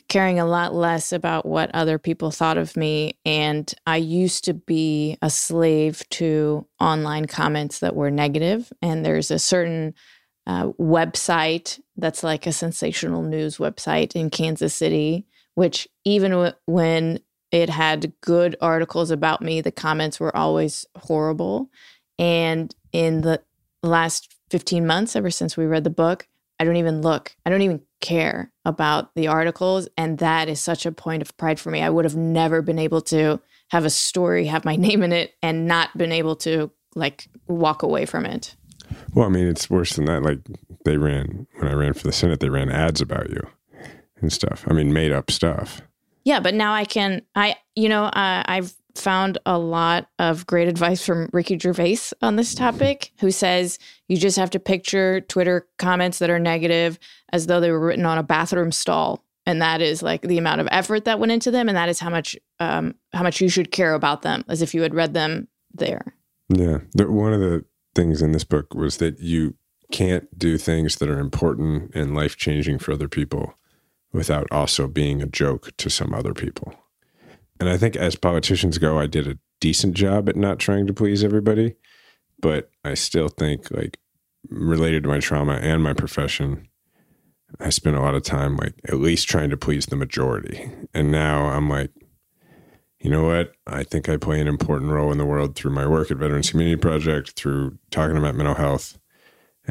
caring 0.08 0.40
a 0.40 0.46
lot 0.46 0.74
less 0.74 1.12
about 1.12 1.46
what 1.46 1.74
other 1.74 1.98
people 1.98 2.30
thought 2.31 2.58
of 2.58 2.78
me. 2.78 3.18
And 3.26 3.74
I 3.88 3.98
used 3.98 4.46
to 4.46 4.54
be 4.54 5.18
a 5.22 5.30
slave 5.30 6.04
to 6.12 6.68
online 6.80 7.26
comments 7.26 7.80
that 7.80 7.96
were 7.96 8.12
negative. 8.12 8.72
And 8.81 9.04
there's 9.04 9.31
a 9.31 9.40
certain 9.40 9.96
uh, 10.46 10.68
website 10.74 11.80
that's 11.98 12.24
like 12.24 12.46
a 12.46 12.52
sensational 12.52 13.24
news 13.24 13.58
website 13.58 14.16
in 14.16 14.30
Kansas 14.30 14.75
City, 14.75 15.25
which 15.56 15.88
even 16.06 16.32
w- 16.32 16.54
when 16.66 17.20
it 17.52 17.70
had 17.70 18.14
good 18.22 18.56
articles 18.62 19.10
about 19.10 19.42
me, 19.42 19.62
the 19.62 19.72
comments 19.72 20.20
were 20.20 20.36
always 20.36 20.86
horrible. 20.96 21.70
And 22.20 22.74
in 22.92 23.22
the 23.22 23.42
last 23.82 24.36
15 24.50 24.86
months, 24.86 25.16
ever 25.16 25.30
since 25.30 25.56
we 25.56 25.66
read 25.66 25.84
the 25.84 25.90
book, 25.90 26.28
I 26.60 26.66
don't 26.66 26.75
even 26.75 27.01
look. 27.01 27.36
I 27.46 27.50
don't 27.50 27.62
even 27.62 27.81
care 28.01 28.51
about 28.66 29.13
the 29.16 29.28
articles. 29.28 29.88
And 29.98 30.18
that 30.19 30.50
is 30.50 30.60
such 30.60 30.86
a 30.86 30.92
point 30.92 31.22
of 31.22 31.36
pride 31.38 31.60
for 31.60 31.72
me. 31.72 31.82
I 31.82 31.89
would 31.89 32.06
have 32.06 32.15
never 32.15 32.62
been 32.62 32.79
able 32.79 33.01
to 33.03 33.39
have 33.70 33.86
a 33.86 33.89
story, 33.89 34.46
have 34.46 34.65
my 34.65 34.75
name 34.77 35.03
in 35.03 35.12
it, 35.12 35.36
and 35.41 35.68
not 35.68 35.98
been 35.98 36.12
able 36.12 36.36
to 36.38 36.72
like 36.96 37.29
walk 37.48 37.84
away 37.84 38.06
from 38.06 38.25
it. 38.25 38.56
Well, 39.13 39.25
I 39.25 39.29
mean, 39.29 39.48
it's 39.48 39.70
worse 39.70 39.96
than 39.96 40.06
that. 40.06 40.24
Like 40.24 40.39
they 40.86 40.98
ran, 40.98 41.48
when 41.58 41.68
I 41.68 41.74
ran 41.74 41.94
for 41.94 42.03
the 42.03 42.12
Senate, 42.12 42.39
they 42.39 42.50
ran 42.50 42.70
ads 42.70 43.01
about 43.01 43.29
you 43.29 43.48
and 44.22 44.34
stuff. 44.34 44.65
I 44.68 44.74
mean, 44.74 44.91
made 44.91 45.12
up 45.12 45.32
stuff. 45.32 45.82
Yeah, 46.25 46.39
but 46.39 46.53
now 46.53 46.74
I 46.74 46.86
can, 46.86 47.22
I, 47.36 47.56
you 47.75 47.89
know, 47.89 48.06
uh, 48.06 48.44
I've 48.46 48.74
found 49.00 49.38
a 49.46 49.58
lot 49.58 50.08
of 50.20 50.46
great 50.48 50.68
advice 50.68 51.06
from 51.06 51.29
Ricky 51.34 51.58
Gervais 51.58 52.00
on 52.22 52.36
this 52.36 52.53
topic, 52.53 53.12
who 53.20 53.32
says 53.32 53.79
you 54.08 54.18
just 54.18 54.38
have 54.38 54.50
to 54.51 54.60
picture 54.60 55.22
Twitter 55.22 55.68
comments 55.77 56.20
that 56.20 56.29
are 56.29 56.39
negative 56.39 57.00
as 57.32 57.48
though 57.48 57.60
they 57.60 57.72
were 57.72 57.79
written 57.79 58.06
on 58.06 58.18
a 58.18 58.24
bathroom 58.24 58.72
stall, 58.72 59.24
and 59.46 59.62
that 59.62 59.82
is 59.82 60.03
like 60.03 60.22
the 60.22 60.38
amount 60.38 60.62
of 60.62 60.68
effort 60.72 61.06
that 61.06 61.20
went 61.20 61.32
into 61.32 61.51
them, 61.51 61.68
and 61.68 61.77
that 61.77 61.89
is 61.89 62.00
how 62.00 62.10
much 62.10 62.38
um, 62.60 62.96
how 63.13 63.24
much 63.24 63.41
you 63.41 63.50
should 63.50 63.72
care 63.72 63.94
about 63.94 64.22
them, 64.22 64.44
as 64.48 64.62
if 64.62 64.74
you 64.74 64.82
had 64.82 64.94
read 64.94 65.13
them 65.13 65.48
there. 65.74 66.13
Yeah, 66.50 66.79
one 66.96 67.34
of 67.34 67.39
the 67.39 67.65
things 67.96 68.22
in 68.22 68.32
this 68.32 68.44
book 68.44 68.74
was 68.74 68.98
that 68.98 69.20
you 69.20 69.56
can't 69.91 70.38
do 70.38 70.58
things 70.58 70.98
that 70.98 71.10
are 71.10 71.20
important 71.20 71.94
and 71.96 72.15
life 72.15 72.38
changing 72.38 72.79
for 72.79 72.94
other 72.94 73.08
people 73.08 73.53
without 74.12 74.48
also 74.51 74.88
being 74.88 75.22
a 75.22 75.27
joke 75.27 75.75
to 75.77 75.89
some 75.89 76.13
other 76.13 76.34
people. 76.34 76.74
And 77.60 77.70
I 77.70 77.78
think 77.78 77.96
as 77.96 78.16
politicians 78.16 78.78
go, 78.78 79.00
I 79.00 79.06
did 79.06 79.28
a 79.28 79.38
decent 79.60 79.94
job 79.94 80.30
at 80.30 80.36
not 80.36 80.60
trying 80.60 80.88
to 80.88 80.94
please 80.94 81.24
everybody. 81.24 81.75
But 82.42 82.70
I 82.86 82.94
still 82.94 83.28
think, 83.28 83.70
like, 83.70 83.98
related 84.48 85.04
to 85.04 85.10
my 85.10 85.20
trauma 85.20 85.56
and 85.56 85.84
my 85.84 85.94
profession, 85.94 86.70
I 87.60 87.70
spent 87.70 87.98
a 87.98 88.01
lot 88.01 88.16
of 88.16 88.24
time, 88.24 88.56
like, 88.56 88.75
at 88.88 89.01
least 89.01 89.28
trying 89.28 89.50
to 89.50 89.58
please 89.58 89.88
the 89.88 89.98
majority. 89.98 90.72
And 90.94 91.12
now 91.12 91.48
I'm 91.48 91.68
like, 91.70 91.92
you 93.01 93.10
know 93.10 93.25
what? 93.25 93.54
I 93.68 93.84
think 93.84 94.08
I 94.08 94.16
play 94.16 94.39
an 94.39 94.48
important 94.48 94.92
role 94.92 95.12
in 95.12 95.18
the 95.18 95.25
world 95.25 95.56
through 95.56 95.72
my 95.72 95.86
work 95.86 96.12
at 96.12 96.18
Veterans 96.18 96.51
Community 96.51 96.80
Project, 96.80 97.32
through 97.32 97.78
talking 97.92 98.16
about 98.16 98.36
mental 98.36 98.56
health. 98.56 98.98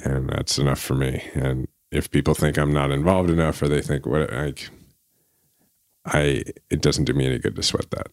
And 0.04 0.28
that's 0.28 0.58
enough 0.58 0.80
for 0.80 0.94
me. 0.94 1.22
And 1.34 1.68
if 1.90 2.10
people 2.10 2.34
think 2.34 2.58
I'm 2.58 2.72
not 2.72 2.90
involved 2.90 3.30
enough 3.30 3.62
or 3.62 3.68
they 3.68 3.80
think, 3.80 4.04
what, 4.04 4.30
like, 4.30 4.68
I 6.08 6.44
it 6.70 6.80
doesn't 6.80 7.04
do 7.04 7.12
me 7.12 7.26
any 7.26 7.38
good 7.38 7.56
to 7.56 7.62
sweat 7.62 7.90
that. 7.90 8.08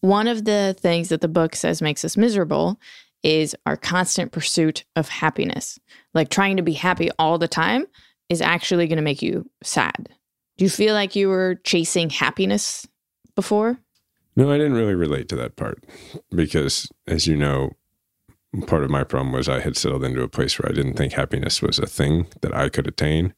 One 0.00 0.28
of 0.28 0.44
the 0.44 0.76
things 0.78 1.08
that 1.08 1.20
the 1.20 1.28
book 1.28 1.56
says 1.56 1.82
makes 1.82 2.04
us 2.04 2.16
miserable 2.16 2.78
is 3.22 3.56
our 3.66 3.76
constant 3.76 4.30
pursuit 4.30 4.84
of 4.94 5.08
happiness. 5.08 5.78
Like 6.14 6.28
trying 6.28 6.56
to 6.56 6.62
be 6.62 6.74
happy 6.74 7.10
all 7.18 7.38
the 7.38 7.48
time 7.48 7.86
is 8.28 8.40
actually 8.40 8.86
going 8.86 8.98
to 8.98 9.02
make 9.02 9.22
you 9.22 9.50
sad. 9.62 10.08
Do 10.56 10.64
you 10.64 10.70
feel 10.70 10.94
like 10.94 11.16
you 11.16 11.28
were 11.28 11.56
chasing 11.64 12.10
happiness 12.10 12.86
before? 13.34 13.78
No, 14.36 14.52
I 14.52 14.58
didn't 14.58 14.74
really 14.74 14.94
relate 14.94 15.28
to 15.30 15.36
that 15.36 15.56
part 15.56 15.82
because, 16.30 16.88
as 17.08 17.26
you 17.26 17.36
know, 17.36 17.72
part 18.66 18.84
of 18.84 18.90
my 18.90 19.02
problem 19.02 19.32
was 19.32 19.48
I 19.48 19.60
had 19.60 19.76
settled 19.76 20.04
into 20.04 20.22
a 20.22 20.28
place 20.28 20.58
where 20.58 20.70
I 20.70 20.74
didn't 20.74 20.94
think 20.94 21.12
happiness 21.12 21.60
was 21.60 21.78
a 21.78 21.86
thing 21.86 22.28
that 22.42 22.54
I 22.54 22.68
could 22.68 22.86
attain. 22.86 23.34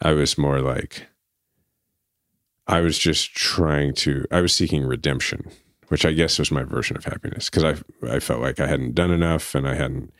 I 0.00 0.12
was 0.12 0.38
more 0.38 0.60
like, 0.60 1.06
I 2.66 2.80
was 2.80 2.98
just 2.98 3.34
trying 3.34 3.94
to, 3.94 4.24
I 4.30 4.40
was 4.40 4.54
seeking 4.54 4.84
redemption, 4.84 5.50
which 5.88 6.04
I 6.04 6.12
guess 6.12 6.38
was 6.38 6.50
my 6.50 6.62
version 6.62 6.96
of 6.96 7.04
happiness 7.04 7.50
because 7.50 7.64
I, 7.64 8.14
I 8.14 8.20
felt 8.20 8.40
like 8.40 8.60
I 8.60 8.66
hadn't 8.66 8.94
done 8.94 9.10
enough 9.10 9.54
and 9.54 9.68
I 9.68 9.74
hadn't, 9.74 10.12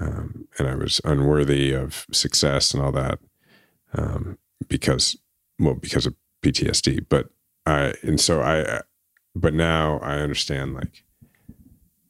um, 0.00 0.46
and 0.58 0.68
I 0.68 0.74
was 0.74 1.00
unworthy 1.04 1.72
of 1.72 2.06
success 2.12 2.72
and 2.72 2.82
all 2.82 2.92
that 2.92 3.18
um, 3.92 4.38
because, 4.68 5.16
well, 5.58 5.74
because 5.74 6.06
of 6.06 6.14
PTSD. 6.42 7.06
But 7.08 7.30
I, 7.66 7.94
and 8.02 8.20
so 8.20 8.40
I, 8.40 8.82
but 9.34 9.54
now 9.54 9.98
I 9.98 10.16
understand 10.18 10.74
like, 10.74 11.04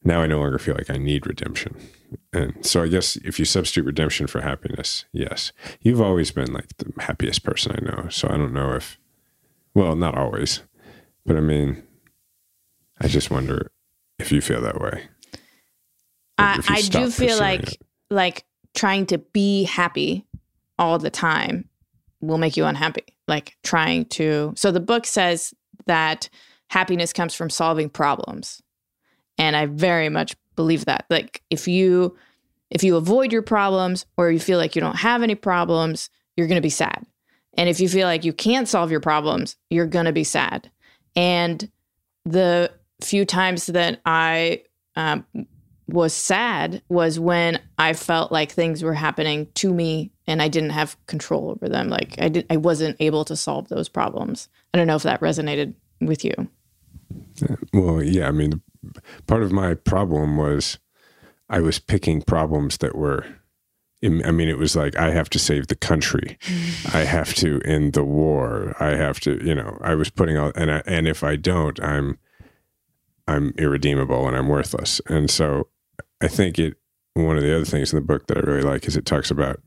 now 0.02 0.20
I 0.20 0.26
no 0.26 0.40
longer 0.40 0.58
feel 0.58 0.74
like 0.74 0.90
I 0.90 0.98
need 0.98 1.26
redemption. 1.26 1.76
And 2.32 2.64
so 2.64 2.82
I 2.82 2.88
guess 2.88 3.16
if 3.16 3.38
you 3.38 3.44
substitute 3.44 3.86
redemption 3.86 4.26
for 4.26 4.42
happiness, 4.42 5.06
yes. 5.12 5.52
You've 5.80 6.02
always 6.02 6.30
been 6.30 6.52
like 6.52 6.76
the 6.76 6.92
happiest 7.02 7.42
person 7.42 7.72
I 7.72 7.84
know. 7.84 8.08
So 8.10 8.28
I 8.28 8.36
don't 8.36 8.52
know 8.52 8.74
if, 8.74 8.98
well, 9.74 9.96
not 9.96 10.16
always, 10.16 10.62
but 11.26 11.36
I 11.36 11.40
mean, 11.40 11.82
I 13.00 13.08
just 13.08 13.30
wonder 13.30 13.70
if 14.18 14.32
you 14.32 14.40
feel 14.40 14.60
that 14.62 14.80
way. 14.80 15.08
I, 16.38 16.60
I 16.68 16.82
do 16.82 17.10
feel 17.10 17.38
like, 17.38 17.74
it. 17.74 17.82
like 18.10 18.44
trying 18.74 19.06
to 19.06 19.18
be 19.18 19.64
happy 19.64 20.26
all 20.78 20.98
the 20.98 21.10
time 21.10 21.68
will 22.20 22.38
make 22.38 22.56
you 22.56 22.64
unhappy. 22.64 23.04
Like 23.28 23.56
trying 23.62 24.06
to, 24.06 24.52
so 24.56 24.70
the 24.70 24.80
book 24.80 25.06
says 25.06 25.54
that 25.86 26.28
happiness 26.68 27.12
comes 27.12 27.34
from 27.34 27.50
solving 27.50 27.88
problems 27.88 28.62
and 29.38 29.56
I 29.56 29.66
very 29.66 30.08
much 30.08 30.34
believe 30.56 30.84
that. 30.86 31.06
Like 31.10 31.42
if 31.50 31.68
you 31.68 32.16
if 32.70 32.82
you 32.82 32.96
avoid 32.96 33.32
your 33.32 33.42
problems 33.42 34.06
or 34.16 34.30
you 34.30 34.40
feel 34.40 34.58
like 34.58 34.74
you 34.74 34.80
don't 34.80 34.96
have 34.96 35.22
any 35.22 35.34
problems, 35.34 36.10
you're 36.36 36.48
going 36.48 36.56
to 36.56 36.62
be 36.62 36.70
sad. 36.70 37.06
And 37.56 37.68
if 37.68 37.80
you 37.80 37.88
feel 37.88 38.06
like 38.06 38.24
you 38.24 38.32
can't 38.32 38.68
solve 38.68 38.90
your 38.90 39.00
problems, 39.00 39.56
you're 39.70 39.86
going 39.86 40.06
to 40.06 40.12
be 40.12 40.24
sad. 40.24 40.70
And 41.16 41.70
the 42.24 42.70
few 43.00 43.24
times 43.24 43.66
that 43.66 44.00
I 44.04 44.62
um, 44.96 45.26
was 45.86 46.12
sad 46.12 46.82
was 46.88 47.20
when 47.20 47.60
I 47.78 47.92
felt 47.92 48.32
like 48.32 48.50
things 48.50 48.82
were 48.82 48.94
happening 48.94 49.48
to 49.54 49.72
me 49.72 50.10
and 50.26 50.40
I 50.40 50.48
didn't 50.48 50.70
have 50.70 50.96
control 51.06 51.50
over 51.50 51.68
them. 51.68 51.88
Like 51.88 52.16
I 52.18 52.28
did, 52.28 52.46
I 52.50 52.56
wasn't 52.56 52.96
able 53.00 53.24
to 53.26 53.36
solve 53.36 53.68
those 53.68 53.88
problems. 53.88 54.48
I 54.72 54.78
don't 54.78 54.86
know 54.86 54.96
if 54.96 55.02
that 55.02 55.20
resonated 55.20 55.74
with 56.00 56.24
you. 56.24 56.34
Well, 57.72 58.02
yeah. 58.02 58.28
I 58.28 58.30
mean, 58.30 58.62
part 59.26 59.42
of 59.42 59.52
my 59.52 59.74
problem 59.74 60.36
was 60.36 60.78
I 61.50 61.60
was 61.60 61.78
picking 61.78 62.22
problems 62.22 62.78
that 62.78 62.94
were 62.94 63.26
I 64.04 64.30
mean, 64.30 64.48
it 64.48 64.58
was 64.58 64.76
like 64.76 64.96
I 64.96 65.10
have 65.10 65.30
to 65.30 65.38
save 65.38 65.68
the 65.68 65.74
country, 65.74 66.38
I 66.92 66.98
have 67.04 67.34
to 67.34 67.60
end 67.64 67.94
the 67.94 68.04
war, 68.04 68.76
I 68.78 68.90
have 68.90 69.20
to, 69.20 69.42
you 69.44 69.54
know, 69.54 69.78
I 69.80 69.94
was 69.94 70.10
putting 70.10 70.36
all, 70.36 70.52
and 70.54 70.70
I, 70.70 70.82
and 70.86 71.08
if 71.08 71.24
I 71.24 71.36
don't, 71.36 71.82
I'm, 71.82 72.18
I'm 73.26 73.54
irredeemable 73.56 74.26
and 74.28 74.36
I'm 74.36 74.48
worthless. 74.48 75.00
And 75.08 75.30
so, 75.30 75.68
I 76.20 76.28
think 76.28 76.58
it. 76.58 76.74
One 77.16 77.36
of 77.36 77.44
the 77.44 77.54
other 77.54 77.64
things 77.64 77.92
in 77.92 77.96
the 77.96 78.04
book 78.04 78.26
that 78.26 78.38
I 78.38 78.40
really 78.40 78.62
like 78.62 78.88
is 78.88 78.96
it 78.96 79.06
talks 79.06 79.30
about 79.30 79.62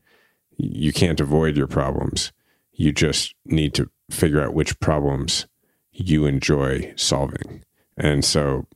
you 0.58 0.92
can't 0.92 1.18
avoid 1.18 1.56
your 1.56 1.66
problems. 1.66 2.30
You 2.72 2.92
just 2.92 3.34
need 3.46 3.72
to 3.74 3.90
figure 4.10 4.42
out 4.42 4.52
which 4.52 4.78
problems 4.80 5.46
you 5.92 6.26
enjoy 6.26 6.92
solving. 6.96 7.64
And 7.96 8.22
so 8.22 8.66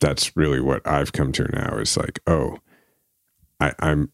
that's 0.00 0.36
really 0.36 0.60
what 0.60 0.86
I've 0.86 1.12
come 1.12 1.32
to 1.32 1.44
now 1.52 1.76
is 1.76 1.96
like, 1.96 2.20
oh, 2.26 2.58
I, 3.60 3.74
I'm 3.78 4.10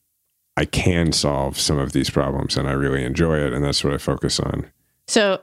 I 0.57 0.65
can 0.65 1.13
solve 1.13 1.59
some 1.59 1.79
of 1.79 1.93
these 1.93 2.11
problems 2.11 2.57
and 2.57 2.69
I 2.69 2.73
really 2.73 3.05
enjoy 3.05 3.39
it. 3.39 3.53
And 3.53 3.65
that's 3.65 3.83
what 3.83 3.95
I 3.95 3.99
focus 3.99 4.39
on. 4.39 4.71
So, 5.07 5.41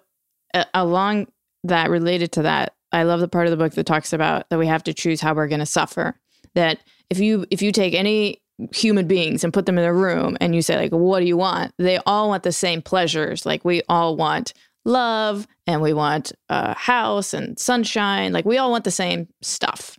uh, 0.54 0.66
along 0.74 1.28
that, 1.64 1.90
related 1.90 2.32
to 2.34 2.44
that, 2.44 2.74
I 2.92 3.04
love 3.04 3.20
the 3.20 3.28
part 3.28 3.46
of 3.46 3.52
the 3.52 3.58
book 3.58 3.74
that 3.74 3.86
talks 3.86 4.14
about 4.14 4.50
that 4.50 4.60
we 4.60 4.68
have 4.68 4.84
to 4.84 4.94
choose 4.94 5.22
how 5.22 5.34
we're 5.34 5.48
going 5.48 5.60
to 5.60 5.66
suffer. 5.66 6.16
That 6.56 6.80
if 7.10 7.20
you 7.20 7.46
if 7.52 7.62
you 7.62 7.72
take 7.72 7.94
any 7.94 8.42
human 8.74 9.08
beings 9.08 9.44
and 9.44 9.54
put 9.54 9.66
them 9.66 9.78
in 9.78 9.86
a 9.86 9.94
room 9.94 10.38
and 10.42 10.54
you 10.54 10.62
say 10.62 10.76
like 10.76 10.92
what 10.92 11.22
do 11.22 11.26
you 11.26 11.38
want 11.38 11.74
they 11.78 11.98
all 12.06 12.28
want 12.28 12.44
the 12.44 12.52
same 12.52 12.82
pleasures 12.82 13.46
like 13.46 13.64
we 13.64 13.82
all 13.88 14.18
want 14.18 14.52
love 14.84 15.48
and 15.66 15.82
we 15.82 15.94
want 15.94 16.34
a 16.50 16.74
house 16.74 17.34
and 17.34 17.58
sunshine 17.58 18.34
like 18.34 18.44
we 18.44 18.58
all 18.58 18.70
want 18.70 18.84
the 18.84 18.92
same 18.92 19.30
stuff 19.42 19.98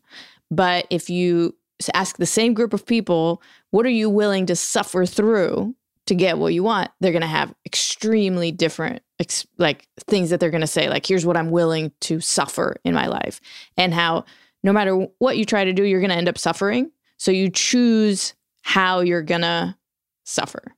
but 0.51 0.87
if 0.91 1.09
you 1.09 1.55
ask 1.95 2.17
the 2.17 2.27
same 2.27 2.55
group 2.55 2.73
of 2.73 2.85
people, 2.85 3.43
what 3.71 3.87
are 3.87 3.91
you 3.91 4.11
willing 4.11 4.47
to 4.47 4.57
suffer 4.57 5.07
through 5.07 5.75
to 6.07 6.15
get 6.15 6.39
what 6.39 6.53
you 6.53 6.63
want? 6.63 6.91
They're 7.01 7.13
going 7.13 7.23
to 7.23 7.29
have 7.29 7.55
extremely 7.65 8.53
different 8.53 9.03
ex- 9.19 9.47
like 9.59 9.87
things 10.07 10.31
that 10.31 10.41
they're 10.41 10.51
going 10.51 10.61
to 10.61 10.67
say 10.67 10.89
like 10.89 11.07
here's 11.07 11.25
what 11.25 11.37
I'm 11.37 11.51
willing 11.51 11.93
to 12.03 12.21
suffer 12.21 12.77
in 12.85 12.95
my 12.95 13.07
life. 13.07 13.41
And 13.77 13.95
how 13.95 14.25
no 14.63 14.73
matter 14.73 14.95
what 15.19 15.39
you 15.39 15.45
try 15.45 15.65
to 15.65 15.73
do, 15.73 15.85
you're 15.85 16.01
going 16.01 16.11
to 16.11 16.17
end 16.17 16.29
up 16.29 16.39
suffering. 16.39 16.91
So 17.17 17.31
you 17.31 17.51
choose 17.51 18.35
how 18.63 19.01
you're 19.01 19.23
going 19.23 19.41
to 19.43 19.77
suffer. 20.25 20.75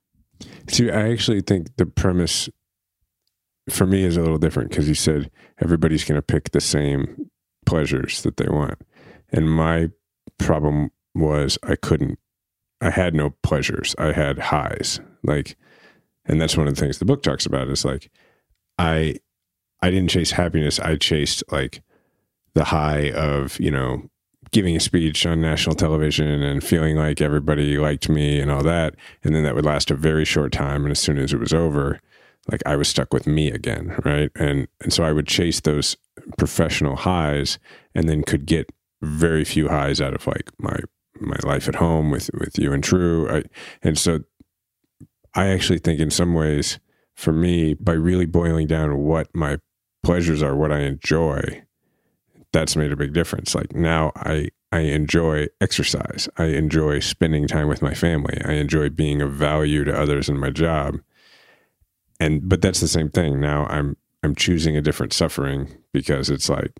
See, 0.69 0.89
I 0.89 1.11
actually 1.11 1.41
think 1.41 1.75
the 1.77 1.85
premise 1.85 2.49
for 3.69 3.85
me 3.85 4.03
is 4.03 4.17
a 4.17 4.21
little 4.21 4.37
different 4.37 4.69
because 4.69 4.87
you 4.87 4.95
said 4.95 5.31
everybody's 5.61 6.03
going 6.03 6.17
to 6.17 6.21
pick 6.21 6.51
the 6.51 6.61
same 6.61 7.29
pleasures 7.65 8.21
that 8.23 8.37
they 8.37 8.47
want. 8.47 8.81
And 9.31 9.49
my 9.49 9.89
problem 10.37 10.91
was 11.15 11.57
I 11.63 11.75
couldn't, 11.75 12.19
I 12.81 12.89
had 12.89 13.13
no 13.13 13.31
pleasures. 13.43 13.95
I 13.97 14.11
had 14.11 14.39
highs. 14.39 14.99
Like, 15.23 15.55
and 16.25 16.41
that's 16.41 16.57
one 16.57 16.67
of 16.67 16.75
the 16.75 16.81
things 16.81 16.99
the 16.99 17.05
book 17.05 17.23
talks 17.23 17.45
about 17.45 17.67
is 17.67 17.85
like, 17.85 18.09
I, 18.77 19.17
I 19.81 19.91
didn't 19.91 20.09
chase 20.09 20.31
happiness. 20.31 20.79
I 20.79 20.95
chased 20.95 21.43
like 21.51 21.81
the 22.53 22.65
high 22.65 23.11
of, 23.11 23.59
you 23.59 23.71
know, 23.71 24.09
giving 24.51 24.75
a 24.75 24.79
speech 24.79 25.25
on 25.25 25.41
national 25.41 25.75
television 25.75 26.43
and 26.43 26.63
feeling 26.63 26.95
like 26.95 27.21
everybody 27.21 27.77
liked 27.77 28.07
me 28.07 28.39
and 28.39 28.51
all 28.51 28.63
that. 28.63 28.95
And 29.23 29.35
then 29.35 29.43
that 29.43 29.55
would 29.55 29.65
last 29.65 29.91
a 29.91 29.95
very 29.95 30.25
short 30.25 30.51
time. 30.51 30.83
And 30.83 30.91
as 30.91 30.99
soon 30.99 31.17
as 31.17 31.33
it 31.33 31.39
was 31.39 31.53
over, 31.53 31.99
like 32.51 32.61
I 32.65 32.75
was 32.75 32.87
stuck 32.87 33.13
with 33.13 33.25
me 33.25 33.49
again. 33.51 33.95
Right. 34.05 34.31
And, 34.35 34.67
and 34.81 34.93
so 34.93 35.03
I 35.03 35.11
would 35.11 35.27
chase 35.27 35.61
those 35.61 35.97
professional 36.37 36.95
highs 36.95 37.57
and 37.95 38.07
then 38.07 38.23
could 38.23 38.45
get 38.45 38.71
very 39.03 39.43
few 39.43 39.67
highs 39.69 40.01
out 40.01 40.13
of 40.13 40.25
like 40.27 40.49
my 40.57 40.79
my 41.19 41.37
life 41.43 41.67
at 41.67 41.75
home 41.75 42.09
with 42.09 42.29
with 42.33 42.57
you 42.57 42.73
and 42.73 42.83
True. 42.83 43.29
I, 43.29 43.43
and 43.81 43.97
so 43.97 44.21
I 45.35 45.47
actually 45.47 45.79
think 45.79 45.99
in 45.99 46.11
some 46.11 46.33
ways 46.33 46.79
for 47.15 47.33
me 47.33 47.73
by 47.75 47.93
really 47.93 48.25
boiling 48.25 48.67
down 48.67 48.97
what 48.99 49.33
my 49.35 49.57
pleasures 50.03 50.41
are, 50.41 50.55
what 50.55 50.71
I 50.71 50.79
enjoy, 50.81 51.63
that's 52.51 52.75
made 52.75 52.91
a 52.91 52.97
big 52.97 53.13
difference. 53.13 53.55
Like 53.55 53.73
now 53.75 54.11
I 54.15 54.49
I 54.71 54.79
enjoy 54.79 55.47
exercise. 55.61 56.27
I 56.37 56.45
enjoy 56.45 56.99
spending 56.99 57.47
time 57.47 57.67
with 57.67 57.81
my 57.81 57.93
family. 57.93 58.41
I 58.43 58.53
enjoy 58.53 58.89
being 58.89 59.21
of 59.21 59.31
value 59.31 59.83
to 59.83 59.97
others 59.97 60.29
in 60.29 60.39
my 60.39 60.49
job. 60.49 60.99
And 62.19 62.47
but 62.47 62.61
that's 62.61 62.79
the 62.79 62.87
same 62.87 63.09
thing. 63.09 63.39
Now 63.39 63.65
I'm 63.65 63.97
I'm 64.23 64.35
choosing 64.35 64.77
a 64.77 64.81
different 64.81 65.13
suffering 65.13 65.69
because 65.91 66.29
it's 66.29 66.49
like 66.49 66.71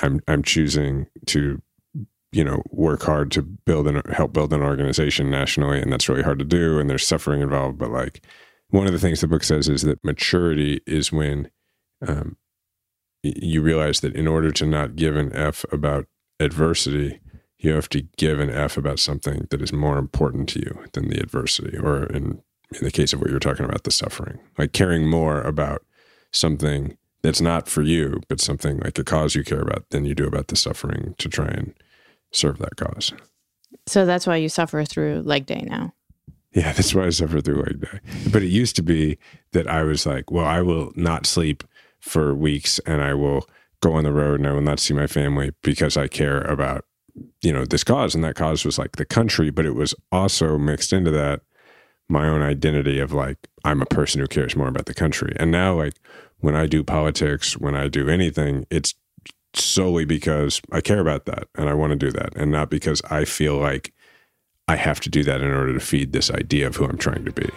I'm 0.00 0.20
I'm 0.28 0.42
choosing 0.42 1.06
to 1.26 1.60
you 2.32 2.44
know 2.44 2.62
work 2.70 3.02
hard 3.02 3.30
to 3.32 3.42
build 3.42 3.86
and 3.86 4.02
help 4.08 4.32
build 4.32 4.52
an 4.52 4.62
organization 4.62 5.30
nationally 5.30 5.80
and 5.80 5.92
that's 5.92 6.08
really 6.08 6.22
hard 6.22 6.38
to 6.38 6.44
do 6.44 6.78
and 6.78 6.88
there's 6.88 7.06
suffering 7.06 7.42
involved 7.42 7.78
but 7.78 7.90
like 7.90 8.24
one 8.68 8.86
of 8.86 8.92
the 8.92 8.98
things 8.98 9.20
the 9.20 9.26
book 9.26 9.44
says 9.44 9.68
is 9.68 9.82
that 9.82 10.02
maturity 10.02 10.80
is 10.86 11.12
when 11.12 11.50
um, 12.06 12.38
you 13.22 13.60
realize 13.60 14.00
that 14.00 14.16
in 14.16 14.26
order 14.26 14.50
to 14.50 14.64
not 14.64 14.96
give 14.96 15.14
an 15.14 15.30
f 15.34 15.64
about 15.70 16.06
adversity 16.40 17.20
you 17.58 17.72
have 17.72 17.88
to 17.90 18.00
give 18.16 18.40
an 18.40 18.48
f 18.50 18.78
about 18.78 18.98
something 18.98 19.46
that 19.50 19.60
is 19.60 19.72
more 19.72 19.98
important 19.98 20.48
to 20.48 20.60
you 20.60 20.84
than 20.94 21.08
the 21.08 21.20
adversity 21.20 21.76
or 21.76 22.04
in 22.06 22.42
in 22.80 22.84
the 22.84 22.90
case 22.90 23.12
of 23.12 23.20
what 23.20 23.30
you're 23.30 23.38
talking 23.38 23.64
about 23.64 23.84
the 23.84 23.90
suffering. 23.90 24.38
Like 24.58 24.72
caring 24.72 25.08
more 25.08 25.40
about 25.42 25.84
something 26.32 26.96
that's 27.22 27.40
not 27.40 27.68
for 27.68 27.82
you, 27.82 28.20
but 28.28 28.40
something 28.40 28.80
like 28.80 28.98
a 28.98 29.04
cause 29.04 29.34
you 29.34 29.44
care 29.44 29.60
about 29.60 29.84
then 29.90 30.04
you 30.04 30.14
do 30.14 30.26
about 30.26 30.48
the 30.48 30.56
suffering 30.56 31.14
to 31.18 31.28
try 31.28 31.46
and 31.46 31.74
serve 32.32 32.58
that 32.58 32.76
cause. 32.76 33.12
So 33.86 34.04
that's 34.06 34.26
why 34.26 34.36
you 34.36 34.48
suffer 34.48 34.84
through 34.84 35.22
leg 35.22 35.46
day 35.46 35.64
now. 35.68 35.94
Yeah, 36.52 36.72
that's 36.74 36.94
why 36.94 37.06
I 37.06 37.10
suffer 37.10 37.40
through 37.40 37.62
leg 37.62 37.80
day. 37.80 38.00
But 38.30 38.42
it 38.42 38.48
used 38.48 38.76
to 38.76 38.82
be 38.82 39.18
that 39.52 39.66
I 39.66 39.82
was 39.82 40.06
like, 40.06 40.30
well, 40.30 40.46
I 40.46 40.62
will 40.62 40.92
not 40.96 41.26
sleep 41.26 41.64
for 42.00 42.34
weeks 42.34 42.78
and 42.80 43.00
I 43.02 43.14
will 43.14 43.48
go 43.80 43.94
on 43.94 44.04
the 44.04 44.12
road 44.12 44.40
and 44.40 44.48
I 44.48 44.52
will 44.52 44.60
not 44.60 44.80
see 44.80 44.94
my 44.94 45.06
family 45.06 45.52
because 45.62 45.96
I 45.96 46.08
care 46.08 46.40
about, 46.42 46.84
you 47.42 47.52
know, 47.52 47.64
this 47.64 47.84
cause. 47.84 48.14
And 48.14 48.24
that 48.24 48.34
cause 48.34 48.64
was 48.64 48.78
like 48.78 48.96
the 48.96 49.04
country, 49.04 49.50
but 49.50 49.66
it 49.66 49.74
was 49.74 49.94
also 50.10 50.58
mixed 50.58 50.92
into 50.92 51.10
that 51.12 51.42
my 52.08 52.28
own 52.28 52.42
identity 52.42 52.98
of 52.98 53.12
like 53.12 53.48
I'm 53.64 53.80
a 53.80 53.86
person 53.86 54.20
who 54.20 54.26
cares 54.26 54.56
more 54.56 54.68
about 54.68 54.86
the 54.86 54.94
country. 54.94 55.34
And 55.36 55.50
now 55.50 55.74
like 55.74 55.94
when 56.42 56.56
I 56.56 56.66
do 56.66 56.84
politics, 56.84 57.56
when 57.56 57.74
I 57.74 57.88
do 57.88 58.08
anything, 58.08 58.66
it's 58.68 58.94
solely 59.54 60.04
because 60.04 60.60
I 60.70 60.80
care 60.80 60.98
about 60.98 61.24
that 61.26 61.48
and 61.54 61.68
I 61.68 61.74
want 61.74 61.92
to 61.92 61.96
do 61.96 62.10
that 62.12 62.36
and 62.36 62.50
not 62.50 62.68
because 62.68 63.00
I 63.10 63.24
feel 63.24 63.56
like 63.56 63.94
I 64.66 64.76
have 64.76 65.00
to 65.00 65.10
do 65.10 65.22
that 65.24 65.40
in 65.40 65.52
order 65.52 65.72
to 65.72 65.80
feed 65.80 66.12
this 66.12 66.30
idea 66.30 66.66
of 66.66 66.76
who 66.76 66.84
I'm 66.84 66.98
trying 66.98 67.24
to 67.24 67.32
be. 67.32 67.48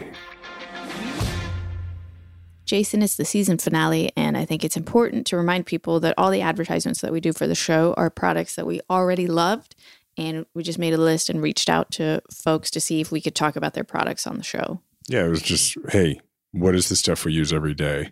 Jason, 2.66 3.02
it's 3.02 3.16
the 3.16 3.26
season 3.26 3.60
finale, 3.60 4.12
and 4.18 4.36
I 4.36 4.44
think 4.44 4.64
it's 4.64 4.76
important 4.76 5.28
to 5.28 5.38
remind 5.38 5.68
people 5.68 6.00
that 6.00 6.16
all 6.18 6.32
the 6.32 6.42
advertisements 6.42 7.02
that 7.02 7.12
we 7.12 7.20
do 7.20 7.32
for 7.32 7.46
the 7.46 7.54
show 7.54 7.94
are 7.96 8.10
products 8.10 8.56
that 8.56 8.66
we 8.66 8.82
already 8.90 9.28
loved. 9.28 9.76
And 10.18 10.48
we 10.56 10.64
just 10.64 10.80
made 10.80 10.94
a 10.94 10.98
list 10.98 11.30
and 11.30 11.44
reached 11.44 11.70
out 11.70 11.92
to 11.92 12.24
folks 12.32 12.72
to 12.72 12.80
see 12.80 13.02
if 13.02 13.12
we 13.12 13.22
could 13.22 13.36
talk 13.36 13.56
about 13.56 13.76
their 13.76 13.84
products 13.84 14.26
on 14.26 14.38
the 14.38 14.44
show. 14.44 14.82
Yeah, 15.08 15.26
it 15.26 15.30
was 15.30 15.44
just, 15.44 15.78
hey, 15.90 16.22
what 16.54 16.74
is 16.74 16.90
the 16.90 16.96
stuff 16.96 17.24
we 17.24 17.34
use 17.34 17.54
every 17.54 17.76
day? 17.76 18.10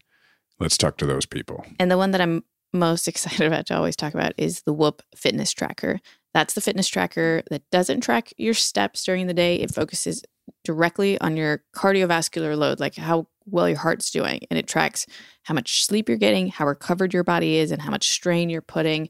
Let's 0.60 0.78
talk 0.78 0.98
to 0.98 1.06
those 1.06 1.26
people. 1.26 1.66
And 1.80 1.90
the 1.90 1.98
one 1.98 2.12
that 2.12 2.22
I'm 2.22 2.44
most 2.74 3.08
excited 3.08 3.46
about 3.46 3.66
to 3.68 3.76
always 3.76 3.96
talk 3.96 4.14
about 4.14 4.34
is 4.38 4.62
the 4.64 4.74
Whoop 4.74 5.02
Fitness 5.16 5.52
Tracker. 5.52 6.00
That's 6.34 6.56
the 6.56 6.62
fitness 6.62 6.88
tracker 6.88 7.44
that 7.52 7.70
doesn't 7.70 8.02
track 8.02 8.34
your 8.38 8.56
steps 8.56 9.04
during 9.04 9.28
the 9.28 9.36
day. 9.36 9.58
It 9.58 9.74
focuses 9.74 10.24
directly 10.64 11.20
on 11.22 11.38
your 11.38 11.64
cardiovascular 11.76 12.58
load, 12.58 12.80
like 12.80 12.96
how 12.96 13.28
well 13.46 13.70
your 13.70 13.78
heart's 13.78 14.10
doing. 14.10 14.42
And 14.50 14.58
it 14.58 14.68
tracks 14.68 15.06
how 15.44 15.54
much 15.54 15.86
sleep 15.86 16.10
you're 16.10 16.18
getting, 16.18 16.48
how 16.48 16.66
recovered 16.66 17.14
your 17.14 17.24
body 17.24 17.58
is, 17.58 17.72
and 17.72 17.82
how 17.82 17.92
much 17.92 18.10
strain 18.10 18.50
you're 18.50 18.62
putting 18.62 19.10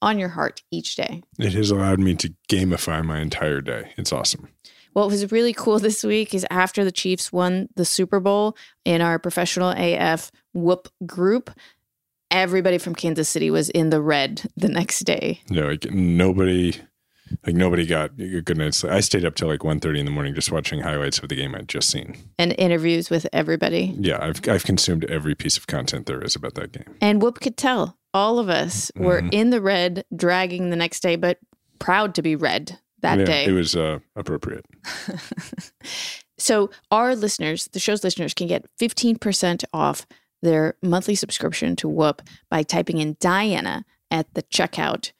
on 0.00 0.18
your 0.18 0.30
heart 0.30 0.62
each 0.70 0.96
day. 0.96 1.22
It 1.38 1.52
has 1.52 1.70
allowed 1.70 2.00
me 2.00 2.14
to 2.16 2.34
gamify 2.48 3.04
my 3.04 3.20
entire 3.20 3.60
day. 3.60 3.92
It's 3.96 4.12
awesome. 4.12 4.48
What 4.92 5.08
was 5.08 5.32
really 5.32 5.52
cool 5.54 5.78
this 5.78 6.04
week 6.04 6.34
is 6.34 6.46
after 6.50 6.84
the 6.84 6.92
Chiefs 6.92 7.32
won 7.32 7.68
the 7.76 7.84
Super 7.84 8.20
Bowl 8.20 8.56
in 8.84 9.00
our 9.00 9.18
professional 9.18 9.70
AF 9.76 10.30
Whoop 10.52 10.88
group, 11.06 11.50
everybody 12.30 12.78
from 12.78 12.94
Kansas 12.94 13.28
City 13.28 13.50
was 13.50 13.70
in 13.70 13.90
the 13.90 14.00
red 14.02 14.42
the 14.56 14.68
next 14.68 15.00
day. 15.00 15.40
Yeah, 15.48 15.64
like 15.64 15.90
nobody 15.90 16.74
like 17.46 17.54
nobody 17.54 17.86
got 17.86 18.10
a 18.20 18.42
good 18.42 18.58
night's. 18.58 18.84
I 18.84 19.00
stayed 19.00 19.24
up 19.24 19.34
till 19.36 19.48
like 19.48 19.60
1.30 19.60 20.00
in 20.00 20.04
the 20.04 20.10
morning 20.10 20.34
just 20.34 20.52
watching 20.52 20.80
highlights 20.80 21.18
of 21.20 21.30
the 21.30 21.34
game 21.36 21.54
I'd 21.54 21.68
just 21.68 21.88
seen. 21.90 22.14
And 22.38 22.54
interviews 22.58 23.08
with 23.08 23.26
everybody. 23.32 23.94
Yeah, 23.98 24.18
I've 24.20 24.46
I've 24.46 24.64
consumed 24.64 25.06
every 25.06 25.34
piece 25.34 25.56
of 25.56 25.66
content 25.66 26.04
there 26.06 26.20
is 26.22 26.36
about 26.36 26.54
that 26.56 26.72
game. 26.72 26.94
And 27.00 27.22
Whoop 27.22 27.40
could 27.40 27.56
tell. 27.56 27.96
All 28.12 28.38
of 28.38 28.50
us 28.50 28.92
were 28.94 29.22
Mhm. 29.22 29.32
in 29.32 29.48
the 29.50 29.62
red, 29.62 30.04
dragging 30.14 30.68
the 30.68 30.76
next 30.76 31.00
day, 31.00 31.16
but 31.16 31.38
proud 31.78 32.14
to 32.16 32.22
be 32.22 32.36
red 32.36 32.78
that 33.02 33.18
yeah, 33.18 33.24
day. 33.24 33.44
It 33.44 33.52
was 33.52 33.76
uh, 33.76 33.98
appropriate. 34.16 34.64
So 36.42 36.70
our 36.90 37.14
listeners, 37.14 37.68
the 37.72 37.78
show's 37.78 38.02
listeners, 38.02 38.34
can 38.34 38.48
get 38.48 38.66
15% 38.80 39.64
off 39.72 40.08
their 40.42 40.74
monthly 40.82 41.14
subscription 41.14 41.76
to 41.76 41.88
Whoop 41.88 42.20
by 42.50 42.64
typing 42.64 42.98
in 42.98 43.16
Diana 43.20 43.84
at 44.10 44.34
the 44.34 44.42
checkout 44.42 45.12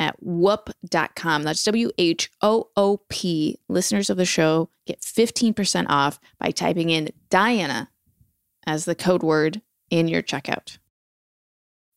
at 0.00 0.16
whoop.com. 0.20 1.44
That's 1.44 1.62
W 1.62 1.90
H 1.96 2.28
O 2.42 2.70
O 2.76 3.02
P. 3.08 3.60
Listeners 3.68 4.10
of 4.10 4.16
the 4.16 4.24
show 4.24 4.68
get 4.84 5.00
15% 5.00 5.86
off 5.88 6.18
by 6.40 6.50
typing 6.50 6.90
in 6.90 7.10
Diana 7.30 7.88
as 8.66 8.84
the 8.84 8.96
code 8.96 9.22
word 9.22 9.62
in 9.90 10.08
your 10.08 10.22
checkout. 10.22 10.78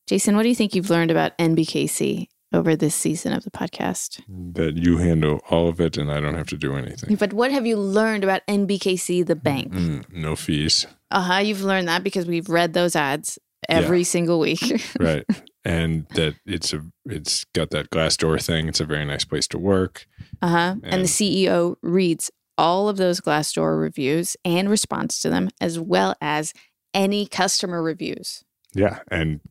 Jason, 0.06 0.36
what 0.36 0.44
do 0.44 0.50
you 0.50 0.56
think 0.56 0.76
you've 0.76 0.92
learned 0.92 1.10
about 1.10 1.36
NBKC 1.40 2.28
over 2.54 2.76
this 2.76 2.96
season 2.96 3.34
of 3.34 3.44
the 3.44 3.52
podcast? 3.52 4.22
That 4.54 4.78
you 4.78 4.98
handle 4.98 5.42
all 5.50 5.68
of 5.68 5.80
it 5.82 5.98
and 5.98 6.12
I 6.12 6.20
don't 6.20 6.36
have 6.36 6.48
to 6.48 6.58
do 6.58 6.76
anything. 6.76 7.16
But 7.16 7.34
what 7.34 7.52
have 7.52 7.66
you 7.66 7.78
learned 7.78 8.24
about 8.24 8.42
NBKC, 8.48 9.26
the 9.26 9.36
bank? 9.36 9.74
Mm, 9.74 10.12
no 10.14 10.36
fees. 10.36 10.88
Uh 11.12 11.22
huh. 11.22 11.38
You've 11.40 11.64
learned 11.64 11.88
that 11.88 12.04
because 12.04 12.26
we've 12.26 12.50
read 12.50 12.74
those 12.74 12.96
ads 12.96 13.40
every 13.70 14.04
single 14.04 14.40
week. 14.40 14.62
Right. 15.00 15.26
and 15.66 16.08
that 16.16 16.36
it's 16.46 16.74
a 16.74 16.82
it's 17.06 17.44
got 17.54 17.72
that 17.72 17.90
Glassdoor 17.90 18.42
thing. 18.42 18.68
It's 18.68 18.80
a 18.80 18.86
very 18.86 19.06
nice 19.06 19.26
place 19.26 19.48
to 19.50 19.58
work. 19.58 20.08
Uh 20.42 20.48
huh. 20.48 20.76
And 20.84 21.04
the 21.04 21.08
CEO 21.08 21.76
reads 21.82 22.32
all 22.58 22.90
of 22.90 22.98
those 22.98 23.22
Glassdoor 23.22 23.80
reviews 23.80 24.36
and 24.44 24.70
responds 24.70 25.20
to 25.22 25.30
them, 25.30 25.50
as 25.62 25.80
well 25.80 26.16
as 26.22 26.54
any 26.94 27.26
customer 27.28 27.84
reviews. 27.84 28.44
Yeah. 28.74 29.00
And 29.12 29.42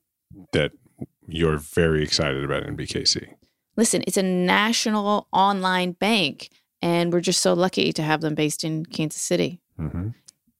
that 0.53 0.73
you're 1.27 1.59
very 1.59 2.03
excited 2.03 2.45
about 2.45 2.65
NBKC. 2.65 3.35
Listen, 3.77 4.03
it's 4.07 4.17
a 4.17 4.23
national 4.23 5.29
online 5.33 5.93
bank, 5.93 6.51
and 6.81 7.12
we're 7.12 7.21
just 7.21 7.43
so 7.43 7.53
lucky 7.53 7.93
to 7.93 8.03
have 8.03 8.21
them 8.21 8.35
based 8.35 8.65
in 8.65 8.87
Kansas 8.87 9.21
City. 9.21 9.61
Mm-hmm. 9.79 10.09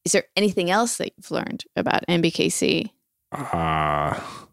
Is 0.05 0.11
there 0.11 0.25
anything 0.35 0.69
else 0.69 0.97
that 0.97 1.11
you've 1.17 1.31
learned 1.31 1.65
about 1.75 2.05
NBKC? 2.07 2.91
Ah, 3.31 4.47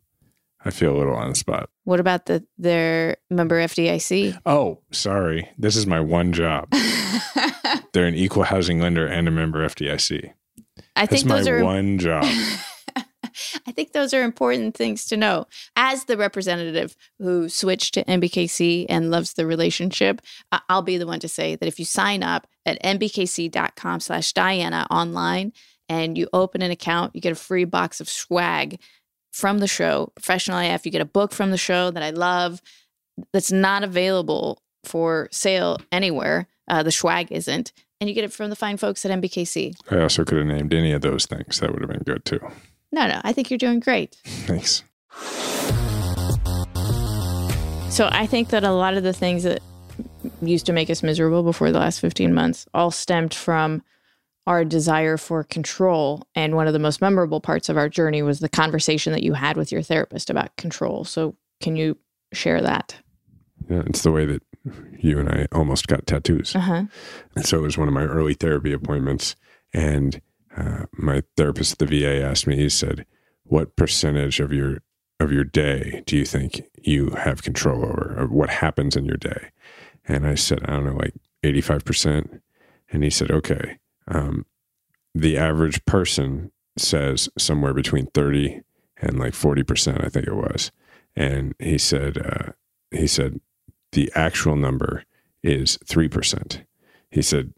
I 0.65 0.71
feel 0.71 0.97
a 0.97 0.99
little 0.99 1.15
on 1.15 1.29
the 1.29 1.35
spot. 1.35 1.69
What 1.85 2.01
about 2.01 2.27
the 2.27 2.45
their 2.59 3.19
member 3.31 3.61
FDIC? 3.61 4.41
Oh, 4.47 4.81
sorry. 4.91 5.49
This 5.59 5.77
is 5.77 5.87
my 5.87 6.01
one 6.01 6.33
job. 6.33 6.69
They're 7.93 8.07
an 8.07 8.15
equal 8.15 8.45
housing 8.45 8.81
lender 8.81 9.07
and 9.07 9.29
a 9.29 9.31
member 9.31 9.65
FDIC. 9.65 10.33
I 10.97 11.07
That's 11.07 11.23
think 11.23 11.27
my 11.27 11.37
those 11.37 11.49
are 11.49 11.63
one 11.63 11.99
job. 11.99 12.25
I 13.67 13.73
think 13.73 13.93
those 13.93 14.15
are 14.15 14.23
important 14.23 14.77
things 14.77 15.07
to 15.07 15.17
know. 15.17 15.47
As 15.77 16.05
the 16.05 16.17
representative 16.17 16.97
who 17.19 17.49
switched 17.49 17.95
to 17.95 18.05
NBKC 18.05 18.87
and 18.89 19.11
loves 19.11 19.35
the 19.35 19.47
relationship, 19.47 20.21
I'll 20.69 20.83
be 20.83 20.99
the 20.99 21.07
one 21.07 21.21
to 21.21 21.29
say 21.29 21.57
that 21.57 21.67
if 21.67 21.79
you 21.79 21.85
sign 21.85 22.23
up 22.23 22.47
at 22.67 22.83
nbkc.com 22.83 24.01
slash 24.01 24.33
Diana 24.33 24.87
online 24.91 25.53
and 25.89 26.17
you 26.17 26.29
open 26.33 26.63
an 26.63 26.71
account, 26.71 27.15
you 27.15 27.21
get 27.21 27.33
a 27.33 27.37
free 27.37 27.65
box 27.65 28.01
of 28.01 28.09
swag 28.09 28.81
from 29.33 29.59
the 29.59 29.67
show, 29.67 30.13
Professional 30.15 30.59
AF. 30.59 30.87
You 30.87 30.93
get 30.93 31.03
a 31.03 31.07
book 31.07 31.33
from 31.33 31.51
the 31.51 31.59
show 31.59 31.91
that 31.91 32.03
I 32.03 32.11
love 32.11 32.63
that's 33.33 33.53
not 33.53 33.83
available 33.83 34.63
for 34.85 35.29
sale 35.33 35.79
anywhere. 35.91 36.47
Uh, 36.69 36.83
the 36.83 36.93
swag 36.93 37.33
isn't. 37.33 37.73
And 38.01 38.09
you 38.09 38.15
get 38.15 38.25
it 38.25 38.33
from 38.33 38.51
the 38.51 38.57
fine 38.57 38.77
folks 38.77 39.05
at 39.05 39.11
NBKC. 39.19 39.75
I 39.91 40.01
also 40.01 40.25
could 40.25 40.39
have 40.39 40.47
named 40.47 40.75
any 40.75 40.93
of 40.93 41.03
those 41.03 41.27
things. 41.27 41.61
That 41.61 41.73
would 41.73 41.81
have 41.81 41.91
been 41.91 42.03
good 42.03 42.25
too. 42.25 42.41
No, 42.95 43.09
no, 43.09 43.21
I 43.25 43.33
think 43.33 43.51
you're 43.51 43.59
doing 43.59 43.81
great. 43.81 44.15
Thanks. 44.25 44.85
So 47.91 48.09
I 48.13 48.25
think 48.27 48.51
that 48.51 48.63
a 48.63 48.71
lot 48.71 48.95
of 48.95 49.03
the 49.03 49.13
things 49.13 49.43
that 49.43 49.61
used 50.41 50.67
to 50.67 50.73
make 50.73 50.89
us 50.91 51.03
miserable 51.03 51.43
before 51.43 51.73
the 51.73 51.81
last 51.81 51.99
15 51.99 52.33
months 52.33 52.67
all 52.73 52.93
stemmed 52.93 53.35
from 53.35 53.83
our 54.47 54.65
desire 54.65 55.17
for 55.17 55.43
control. 55.43 56.23
And 56.37 56.55
one 56.55 56.69
of 56.69 56.73
the 56.73 56.79
most 56.79 57.01
memorable 57.01 57.41
parts 57.41 57.69
of 57.69 57.77
our 57.77 57.89
journey 57.89 58.23
was 58.23 58.39
the 58.39 58.49
conversation 58.49 59.13
that 59.13 59.25
you 59.25 59.33
had 59.33 59.57
with 59.57 59.73
your 59.73 59.83
therapist 59.83 60.31
about 60.31 60.57
control. 60.57 61.05
So 61.05 61.35
can 61.61 61.75
you 61.75 61.99
share 62.33 62.61
that? 62.61 62.97
Yeah, 63.69 63.83
it's 63.87 64.03
the 64.03 64.13
way 64.13 64.25
that 64.25 64.43
you 65.01 65.19
and 65.19 65.29
I 65.29 65.49
almost 65.51 65.89
got 65.89 66.07
tattoos. 66.07 66.55
Uh 66.55 66.61
huh. 66.61 66.85
And 67.35 67.45
so 67.45 67.59
it 67.59 67.63
was 67.63 67.77
one 67.77 67.89
of 67.89 67.95
my 67.95 68.05
early 68.05 68.35
therapy 68.35 68.73
appointments. 68.73 69.35
And 69.73 70.21
uh, 70.57 70.87
my 70.93 71.23
therapist 71.37 71.73
at 71.73 71.79
the 71.79 71.87
VA 71.87 72.23
asked 72.23 72.47
me, 72.47 72.57
he 72.57 72.69
said, 72.69 73.07
What 73.45 73.77
percentage 73.77 74.41
of 74.41 74.53
your 74.53 74.79
of 75.21 75.31
your 75.31 75.45
day 75.45 76.03
do 76.07 76.17
you 76.17 76.25
think 76.25 76.63
you 76.83 77.11
have 77.11 77.43
control 77.43 77.85
over? 77.85 78.15
Or 78.19 78.27
what 78.27 78.51
happens 78.51 78.97
in 78.97 79.05
your 79.05 79.17
day? 79.17 79.51
And 80.07 80.27
I 80.27 80.35
said, 80.35 80.61
I 80.65 80.73
don't 80.73 80.85
know, 80.87 80.97
like 80.97 81.15
85%. 81.43 82.41
And 82.91 83.05
he 83.05 83.11
said, 83.11 83.31
Okay. 83.31 83.79
Um, 84.09 84.45
the 85.15 85.39
average 85.39 85.85
person 85.85 86.51
says 86.77 87.29
somewhere 87.39 87.73
between 87.73 88.07
30 88.07 88.61
and 88.99 89.19
like 89.19 89.33
40%, 89.33 90.05
I 90.05 90.09
think 90.09 90.27
it 90.27 90.35
was. 90.35 90.73
And 91.17 91.55
he 91.59 91.79
said, 91.79 92.19
uh, 92.19 92.53
he 92.91 93.07
said, 93.07 93.41
the 93.93 94.11
actual 94.15 94.57
number 94.57 95.05
is 95.43 95.79
3%. 95.87 96.65
He 97.11 97.23
said, 97.23 97.55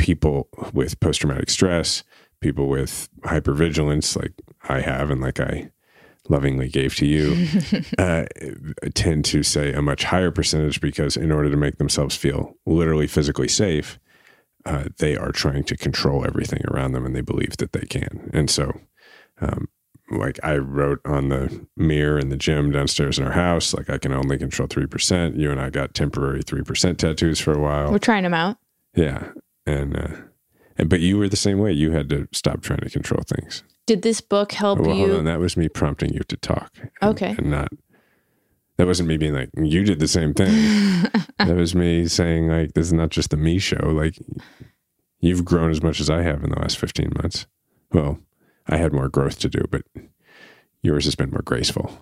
people 0.00 0.48
with 0.72 0.98
post 1.00 1.20
traumatic 1.20 1.50
stress, 1.50 2.02
people 2.40 2.68
with 2.68 3.08
hypervigilance, 3.20 4.16
like 4.16 4.32
I 4.68 4.80
have 4.80 5.10
and 5.10 5.20
like 5.20 5.38
I 5.38 5.70
lovingly 6.28 6.68
gave 6.68 6.94
to 6.96 7.06
you, 7.06 7.46
uh, 7.98 8.24
tend 8.94 9.24
to 9.26 9.42
say 9.42 9.72
a 9.72 9.82
much 9.82 10.04
higher 10.04 10.30
percentage 10.30 10.80
because 10.80 11.16
in 11.16 11.30
order 11.30 11.50
to 11.50 11.56
make 11.56 11.76
themselves 11.76 12.16
feel 12.16 12.56
literally 12.64 13.06
physically 13.06 13.48
safe, 13.48 13.98
uh, 14.64 14.84
they 14.98 15.16
are 15.16 15.32
trying 15.32 15.64
to 15.64 15.76
control 15.76 16.24
everything 16.24 16.62
around 16.70 16.92
them 16.92 17.04
and 17.04 17.14
they 17.14 17.20
believe 17.20 17.56
that 17.58 17.72
they 17.72 17.86
can. 17.86 18.30
And 18.32 18.50
so, 18.50 18.72
um, 19.40 19.68
like 20.10 20.40
I 20.42 20.56
wrote 20.56 21.00
on 21.04 21.28
the 21.28 21.66
mirror 21.76 22.18
in 22.18 22.30
the 22.30 22.36
gym 22.36 22.72
downstairs 22.72 23.18
in 23.18 23.24
our 23.24 23.32
house, 23.32 23.74
like 23.74 23.90
I 23.90 23.98
can 23.98 24.12
only 24.12 24.38
control 24.38 24.66
3%. 24.66 25.38
You 25.38 25.50
and 25.50 25.60
I 25.60 25.70
got 25.70 25.94
temporary 25.94 26.42
3% 26.42 26.96
tattoos 26.96 27.38
for 27.38 27.52
a 27.52 27.60
while. 27.60 27.92
We're 27.92 27.98
trying 27.98 28.24
them 28.24 28.34
out. 28.34 28.56
Yeah. 28.94 29.28
And, 29.66 29.96
uh, 29.96 30.16
and, 30.76 30.88
but 30.88 31.00
you 31.00 31.18
were 31.18 31.28
the 31.28 31.36
same 31.36 31.58
way. 31.58 31.72
You 31.72 31.92
had 31.92 32.08
to 32.10 32.28
stop 32.32 32.62
trying 32.62 32.80
to 32.80 32.90
control 32.90 33.22
things. 33.26 33.62
Did 33.86 34.02
this 34.02 34.20
book 34.20 34.52
help 34.52 34.78
well, 34.80 34.94
hold 34.96 35.10
on. 35.10 35.24
That 35.24 35.40
was 35.40 35.56
me 35.56 35.68
prompting 35.68 36.12
you 36.14 36.20
to 36.28 36.36
talk. 36.36 36.72
and- 36.78 37.10
Okay. 37.10 37.34
And 37.36 37.50
not, 37.50 37.68
that 38.76 38.86
wasn't 38.86 39.08
me 39.08 39.16
being 39.16 39.34
like, 39.34 39.50
you 39.56 39.84
did 39.84 39.98
the 40.00 40.08
same 40.08 40.32
thing. 40.34 40.48
that 41.38 41.56
was 41.56 41.74
me 41.74 42.06
saying, 42.06 42.48
like, 42.48 42.72
this 42.74 42.86
is 42.86 42.92
not 42.92 43.10
just 43.10 43.30
the 43.30 43.36
me 43.36 43.58
show. 43.58 43.90
Like, 43.90 44.16
You've 45.22 45.44
grown 45.44 45.70
as 45.70 45.82
much 45.82 46.00
as 46.00 46.08
I 46.08 46.22
have 46.22 46.42
in 46.42 46.48
the 46.50 46.58
last 46.58 46.78
15 46.78 47.12
months. 47.22 47.46
Well, 47.92 48.18
I 48.66 48.78
had 48.78 48.92
more 48.94 49.10
growth 49.10 49.38
to 49.40 49.50
do, 49.50 49.60
but 49.70 49.82
yours 50.82 51.04
has 51.04 51.14
been 51.14 51.30
more 51.30 51.42
graceful. 51.44 51.92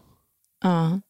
Oh. 0.62 1.02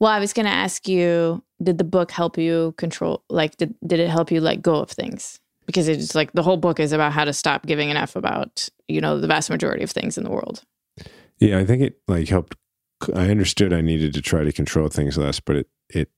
Well, 0.00 0.10
I 0.10 0.20
was 0.20 0.32
going 0.32 0.46
to 0.46 0.52
ask 0.52 0.88
you 0.88 1.44
did 1.62 1.76
the 1.76 1.84
book 1.84 2.12
help 2.12 2.38
you 2.38 2.72
control 2.78 3.24
like 3.28 3.56
did, 3.56 3.74
did 3.86 3.98
it 4.00 4.08
help 4.08 4.30
you 4.30 4.40
let 4.40 4.62
go 4.62 4.76
of 4.76 4.90
things? 4.90 5.38
Because 5.68 5.86
it's 5.86 6.14
like 6.14 6.32
the 6.32 6.42
whole 6.42 6.56
book 6.56 6.80
is 6.80 6.92
about 6.92 7.12
how 7.12 7.24
to 7.24 7.32
stop 7.32 7.66
giving 7.66 7.90
an 7.90 7.96
F 7.96 8.16
about, 8.16 8.68
you 8.88 9.00
know, 9.00 9.20
the 9.20 9.26
vast 9.26 9.50
majority 9.50 9.84
of 9.84 9.90
things 9.90 10.16
in 10.16 10.24
the 10.24 10.30
world. 10.30 10.64
Yeah, 11.38 11.58
I 11.58 11.66
think 11.66 11.82
it 11.82 12.00
like 12.08 12.28
helped 12.28 12.56
I 13.14 13.30
understood 13.30 13.72
I 13.72 13.80
needed 13.80 14.12
to 14.14 14.22
try 14.22 14.44
to 14.44 14.52
control 14.52 14.88
things 14.88 15.16
less, 15.16 15.40
but 15.40 15.56
it 15.56 15.68
it 15.90 16.10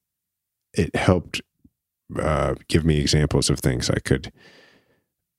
it 0.72 0.96
helped 0.96 1.42
uh, 2.18 2.54
give 2.68 2.84
me 2.84 2.98
examples 2.98 3.50
of 3.50 3.60
things 3.60 3.90
I 3.90 3.98
could 3.98 4.32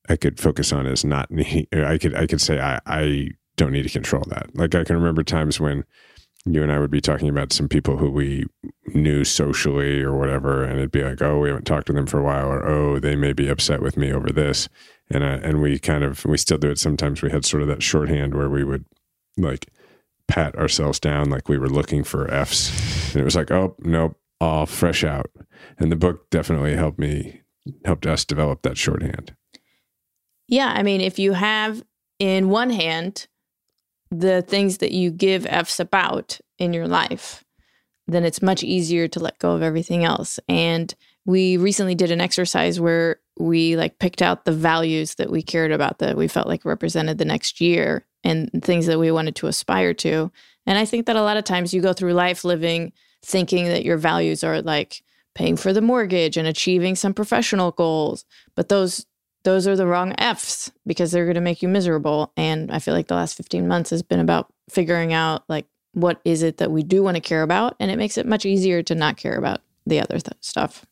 I 0.10 0.17
could 0.17 0.39
focus 0.39 0.71
on 0.71 0.86
as 0.86 1.04
not 1.04 1.32
need. 1.32 1.67
I 1.74 1.97
could 1.97 2.15
I 2.15 2.28
could 2.28 2.41
say 2.41 2.60
I 2.60 2.80
I 2.86 3.30
don't 3.56 3.71
need 3.71 3.84
to 3.84 3.89
control 3.89 4.24
that. 4.28 4.56
Like 4.56 4.76
I 4.76 4.84
can 4.84 4.97
remember 4.97 5.24
times 5.24 5.60
when 5.60 5.86
you 6.45 6.63
and 6.63 6.71
I 6.71 6.80
would 6.80 6.91
be 6.91 7.01
talking 7.01 7.30
about 7.30 7.54
some 7.54 7.67
people 7.67 7.97
who 7.97 8.10
we 8.10 8.45
knew 8.88 9.23
socially 9.23 10.01
or 10.01 10.17
whatever, 10.17 10.63
and 10.63 10.77
it'd 10.77 10.91
be 10.91 11.04
like, 11.04 11.21
oh, 11.21 11.39
we 11.39 11.49
haven't 11.49 11.65
talked 11.65 11.88
to 11.88 11.93
them 11.93 12.08
for 12.08 12.19
a 12.19 12.23
while, 12.23 12.47
or 12.47 12.65
oh, 12.65 12.99
they 12.99 13.15
may 13.15 13.34
be 13.34 13.47
upset 13.47 13.82
with 13.82 13.95
me 13.95 14.12
over 14.12 14.30
this, 14.30 14.67
and 15.10 15.23
uh, 15.23 15.39
and 15.43 15.62
we 15.62 15.77
kind 15.77 16.04
of 16.04 16.25
we 16.25 16.38
still 16.38 16.58
do 16.58 16.71
it 16.71 16.80
sometimes. 16.80 17.21
We 17.21 17.32
had 17.32 17.45
sort 17.45 17.62
of 17.62 17.67
that 17.69 17.84
shorthand 17.84 18.34
where 18.34 18.49
we 18.49 18.63
would 18.63 18.86
like 19.38 19.67
pat 20.27 20.56
ourselves 20.56 20.99
down 20.99 21.30
like 21.30 21.47
we 21.47 21.58
were 21.58 21.69
looking 21.69 22.04
for 22.04 22.27
Fs, 22.32 23.13
and 23.13 23.21
it 23.21 23.25
was 23.25 23.36
like, 23.36 23.51
oh, 23.51 23.75
nope, 23.80 24.17
all 24.39 24.65
fresh 24.65 25.04
out, 25.04 25.30
and 25.77 25.91
the 25.91 25.95
book 25.95 26.30
definitely 26.32 26.75
helped 26.75 26.97
me 26.97 27.41
helped 27.86 28.08
us 28.08 28.25
develop 28.25 28.63
that 28.63 28.77
shorthand. 28.77 29.36
Yeah, 30.47 30.73
I 30.75 30.82
mean, 30.82 31.01
if 31.01 31.19
you 31.19 31.34
have 31.34 31.84
in 32.17 32.49
one 32.49 32.71
hand 32.71 33.27
the 34.12 34.41
things 34.41 34.80
that 34.80 34.91
you 34.91 35.10
give 35.10 35.45
F's 35.47 35.80
about 35.80 36.39
in 36.60 36.74
your 36.74 36.88
life, 36.88 37.43
then 38.08 38.26
it's 38.26 38.41
much 38.41 38.63
easier 38.63 39.08
to 39.08 39.19
let 39.19 39.39
go 39.39 39.54
of 39.54 39.63
everything 39.63 40.04
else. 40.04 40.39
And 40.47 40.93
we 41.26 41.58
recently 41.58 41.95
did 41.95 42.12
an 42.12 42.21
exercise 42.21 42.80
where 42.80 43.19
we 43.39 43.78
like 43.78 44.00
picked 44.00 44.21
out 44.21 44.45
the 44.45 44.52
values 44.52 45.15
that 45.15 45.32
we 45.32 45.41
cared 45.41 45.71
about 45.71 46.00
that 46.00 46.17
we 46.17 46.28
felt 46.28 46.47
like 46.47 46.65
represented 46.65 47.17
the 47.17 47.26
next 47.26 47.62
year 47.62 48.06
and 48.24 48.50
things 48.62 48.86
that 48.86 49.00
we 49.00 49.12
wanted 49.12 49.36
to 49.38 49.47
aspire 49.47 49.93
to. 49.93 50.32
And 50.65 50.78
I 50.78 50.86
think 50.86 51.06
that 51.06 51.15
a 51.15 51.24
lot 51.24 51.38
of 51.38 51.43
times 51.43 51.74
you 51.74 51.82
go 51.82 51.93
through 51.93 52.13
life 52.13 52.43
living 52.43 52.91
thinking 53.24 53.65
that 53.65 53.86
your 53.86 53.97
values 53.97 54.43
are 54.43 54.62
like 54.62 55.04
paying 55.36 55.56
for 55.56 55.74
the 55.74 55.82
mortgage 55.82 56.38
and 56.38 56.47
achieving 56.47 56.95
some 56.95 57.13
professional 57.13 57.71
goals, 57.71 58.26
but 58.56 58.67
those 58.67 59.06
those 59.43 59.67
are 59.67 59.75
the 59.75 59.88
wrong 59.88 60.13
F's 60.17 60.71
because 60.86 61.12
they're 61.12 61.25
going 61.25 61.36
to 61.36 61.41
make 61.41 61.62
you 61.62 61.67
miserable. 61.67 62.32
And 62.38 62.71
I 62.71 62.80
feel 62.80 62.93
like 62.93 63.08
the 63.08 63.15
last 63.15 63.36
15 63.36 63.67
months 63.67 63.89
has 63.89 64.04
been 64.04 64.19
about 64.19 64.54
figuring 64.69 65.13
out 65.13 65.43
like 65.47 65.65
what 65.93 66.21
is 66.23 66.43
it 66.43 66.58
that 66.58 66.71
we 66.71 66.84
do 66.84 67.04
want 67.04 67.15
to 67.15 67.21
care 67.21 67.41
about. 67.41 67.75
And 67.80 67.91
it 67.91 67.97
makes 67.97 68.17
it 68.17 68.25
much 68.25 68.45
easier 68.45 68.84
to 68.84 68.95
not 68.95 69.17
care 69.17 69.36
about 69.36 69.62
the 69.86 69.99
other 69.99 70.19
th- 70.19 70.38
stuff. 70.41 70.86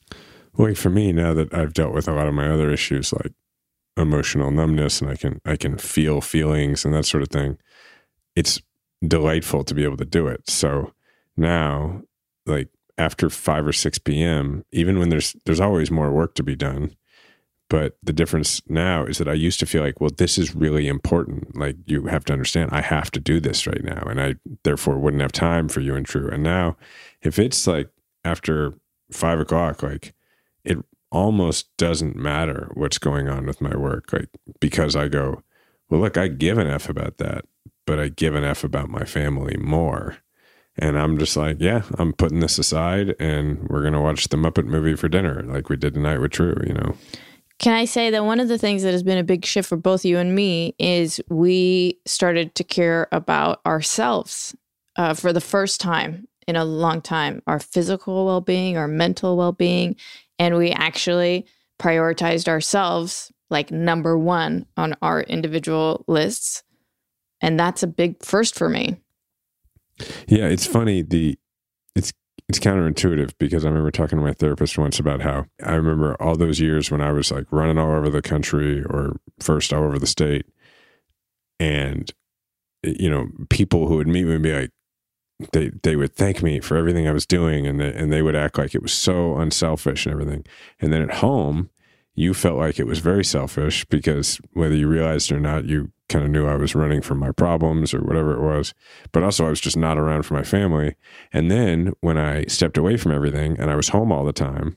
Well, 0.56 0.74
for 0.74 0.90
me, 0.90 1.12
now 1.14 1.34
that 1.36 1.54
I've 1.54 1.74
dealt 1.74 1.94
with 1.94 2.08
a 2.08 2.14
lot 2.14 2.28
of 2.28 2.34
my 2.34 2.50
other 2.50 2.72
issues 2.72 3.14
like 3.14 3.34
emotional 3.96 4.52
numbness 4.52 5.02
and 5.02 5.10
I 5.10 5.16
can, 5.16 5.40
I 5.46 5.56
can 5.56 5.78
feel 5.78 6.22
feelings 6.22 6.86
and 6.86 6.94
that 6.94 7.06
sort 7.06 7.24
of 7.24 7.30
thing, 7.30 7.58
it's 8.36 8.62
delightful 9.06 9.64
to 9.64 9.74
be 9.74 9.84
able 9.84 9.98
to 9.98 10.06
do 10.06 10.28
it. 10.28 10.50
So 10.50 10.94
now, 11.38 12.02
like 12.46 12.70
after 12.98 13.30
5 13.30 13.68
or 13.68 13.74
6 13.74 14.00
p.m., 14.00 14.66
even 14.72 15.00
when 15.00 15.10
there's, 15.10 15.36
there's 15.46 15.62
always 15.62 15.92
more 15.92 16.12
work 16.12 16.36
to 16.36 16.44
be 16.44 16.56
done 16.56 16.96
but 17.70 17.98
the 18.02 18.14
difference 18.14 18.62
now 18.68 19.06
is 19.06 19.20
that 19.20 19.30
I 19.30 19.34
used 19.34 19.60
to 19.60 19.66
feel 19.68 19.84
like, 19.84 20.02
well, 20.02 20.10
this 20.16 20.38
is 20.38 20.56
really 20.56 20.88
important. 20.88 21.56
Like 21.56 21.78
you 21.86 22.08
have 22.08 22.26
to 22.26 22.34
understand, 22.34 22.72
I 22.74 22.82
have 22.82 23.12
to 23.12 23.20
do 23.20 23.40
this 23.40 23.68
right 23.68 23.84
now, 23.84 24.02
and 24.08 24.20
I 24.20 24.36
therefore 24.64 24.98
wouldn't 24.98 25.22
have 25.22 25.32
time 25.32 25.70
for 25.70 25.80
you 25.80 25.96
and 25.96 26.06
True. 26.06 26.30
And 26.30 26.42
now, 26.44 26.78
if 27.22 27.38
it's 27.38 27.68
like 27.68 27.90
after 28.26 28.74
five 29.12 29.40
o'clock, 29.40 29.84
like 29.84 30.14
it 30.64 30.80
almost 31.12 31.70
doesn't 31.78 32.16
matter 32.16 32.72
what's 32.74 32.98
going 32.98 33.30
on 33.30 33.46
with 33.46 33.62
my 33.62 33.76
work, 33.76 34.12
like 34.12 34.30
because 34.60 34.96
I 34.96 35.08
go, 35.08 35.44
well, 35.90 36.02
look, 36.02 36.18
I 36.18 36.28
give 36.28 36.58
an 36.58 36.68
f 36.68 36.90
about 36.90 37.18
that, 37.18 37.46
but 37.86 38.00
I 38.00 38.10
give 38.10 38.34
an 38.34 38.44
f 38.44 38.64
about 38.64 38.90
my 38.90 39.06
family 39.06 39.58
more. 39.58 40.18
And 40.76 40.98
I'm 40.98 41.18
just 41.18 41.36
like, 41.36 41.58
yeah, 41.60 41.84
I'm 41.98 42.14
putting 42.14 42.40
this 42.40 42.58
aside, 42.58 43.16
and 43.20 43.68
we're 43.70 43.84
gonna 43.84 44.02
watch 44.02 44.28
the 44.30 44.38
Muppet 44.38 44.66
movie 44.66 44.96
for 44.96 45.08
dinner, 45.08 45.44
like 45.44 45.70
we 45.70 45.76
did 45.76 45.94
tonight 45.94 46.20
with 46.20 46.32
True. 46.32 46.56
You 46.66 46.74
know. 46.74 46.96
Can 47.60 47.74
I 47.74 47.86
say 47.86 48.10
that 48.10 48.24
one 48.24 48.40
of 48.40 48.48
the 48.48 48.58
things 48.58 48.84
that 48.84 48.94
has 48.94 49.04
been 49.04 49.18
a 49.18 49.24
big 49.24 49.46
shift 49.46 49.68
for 49.68 49.76
both 49.76 50.06
you 50.06 50.18
and 50.18 50.34
me 50.34 50.76
is 50.80 51.22
we 51.30 52.00
started 52.06 52.56
to 52.56 52.64
care 52.64 53.08
about 53.12 53.60
ourselves 53.66 54.56
uh, 54.96 55.14
for 55.14 55.34
the 55.34 55.42
first 55.42 55.82
time 55.82 56.26
in 56.48 56.56
a 56.56 56.66
long 56.66 57.02
time 57.02 57.44
our 57.48 57.60
physical 57.60 58.26
well 58.26 58.42
being, 58.42 58.78
our 58.78 58.88
mental 58.88 59.36
well 59.36 59.52
being. 59.52 59.98
And 60.40 60.56
we 60.56 60.72
actually 60.72 61.46
prioritized 61.80 62.48
ourselves 62.48 63.32
like 63.50 63.72
number 63.72 64.18
one 64.18 64.66
on 64.78 64.96
our 65.02 65.22
individual 65.22 66.06
lists. 66.08 66.64
And 67.42 67.60
that's 67.60 67.84
a 67.84 67.88
big 67.88 68.24
first 68.24 68.56
for 68.56 68.70
me. 68.70 69.02
Yeah, 70.28 70.48
it's 70.48 70.66
funny. 70.66 71.02
The 71.02 71.38
it's 71.94 72.14
it's 72.50 72.60
counterintuitive 72.60 73.34
because 73.38 73.64
I 73.64 73.68
remember 73.70 73.92
talking 73.92 74.18
to 74.18 74.26
my 74.26 74.34
therapist 74.34 74.76
once 74.76 75.00
about 75.00 75.22
how 75.22 75.46
I 75.64 75.76
remember 75.76 76.16
all 76.20 76.36
those 76.36 76.60
years 76.60 76.90
when 76.90 77.00
I 77.00 77.12
was 77.12 77.32
like 77.32 77.46
running 77.52 77.78
all 77.78 77.92
over 77.92 78.10
the 78.10 78.24
country 78.24 78.84
or 78.84 79.18
first 79.40 79.72
all 79.72 79.84
over 79.84 80.00
the 80.00 80.08
state. 80.08 80.48
And, 81.60 82.12
you 82.82 83.08
know, 83.08 83.28
people 83.50 83.88
who 83.88 83.98
would 83.98 84.08
meet 84.08 84.24
me 84.24 84.32
would 84.32 84.42
be 84.42 84.54
like, 84.54 84.72
they, 85.54 85.70
they 85.84 85.96
would 85.96 86.16
thank 86.16 86.42
me 86.42 86.60
for 86.60 86.76
everything 86.76 87.08
I 87.08 87.12
was 87.14 87.26
doing 87.26 87.66
and 87.66 87.80
and 87.82 88.12
they 88.12 88.22
would 88.22 88.36
act 88.36 88.58
like 88.58 88.76
it 88.76 88.82
was 88.82 88.94
so 88.94 89.38
unselfish 89.38 90.06
and 90.06 90.12
everything. 90.12 90.44
And 90.82 90.92
then 90.92 91.04
at 91.04 91.16
home, 91.16 91.70
you 92.20 92.34
felt 92.34 92.58
like 92.58 92.78
it 92.78 92.86
was 92.86 93.00
very 93.00 93.24
selfish 93.24 93.86
because 93.86 94.42
whether 94.52 94.76
you 94.76 94.90
realized 94.90 95.32
or 95.32 95.40
not, 95.40 95.64
you 95.64 95.90
kind 96.10 96.26
of 96.26 96.30
knew 96.30 96.46
I 96.46 96.58
was 96.58 96.76
running 96.76 97.02
from 97.02 97.18
my 97.18 97.32
problems 97.32 97.94
or 97.94 98.02
whatever 98.02 98.34
it 98.34 98.42
was. 98.42 98.74
But 99.14 99.24
also, 99.24 99.46
I 99.46 99.50
was 99.50 99.62
just 99.62 99.78
not 99.78 99.98
around 99.98 100.24
for 100.24 100.34
my 100.34 100.44
family. 100.44 100.98
And 101.32 101.50
then 101.50 101.94
when 102.02 102.18
I 102.18 102.44
stepped 102.48 102.78
away 102.78 102.98
from 102.98 103.14
everything 103.14 103.58
and 103.58 103.72
I 103.72 103.78
was 103.78 103.90
home 103.90 104.12
all 104.12 104.26
the 104.26 104.34
time, 104.34 104.76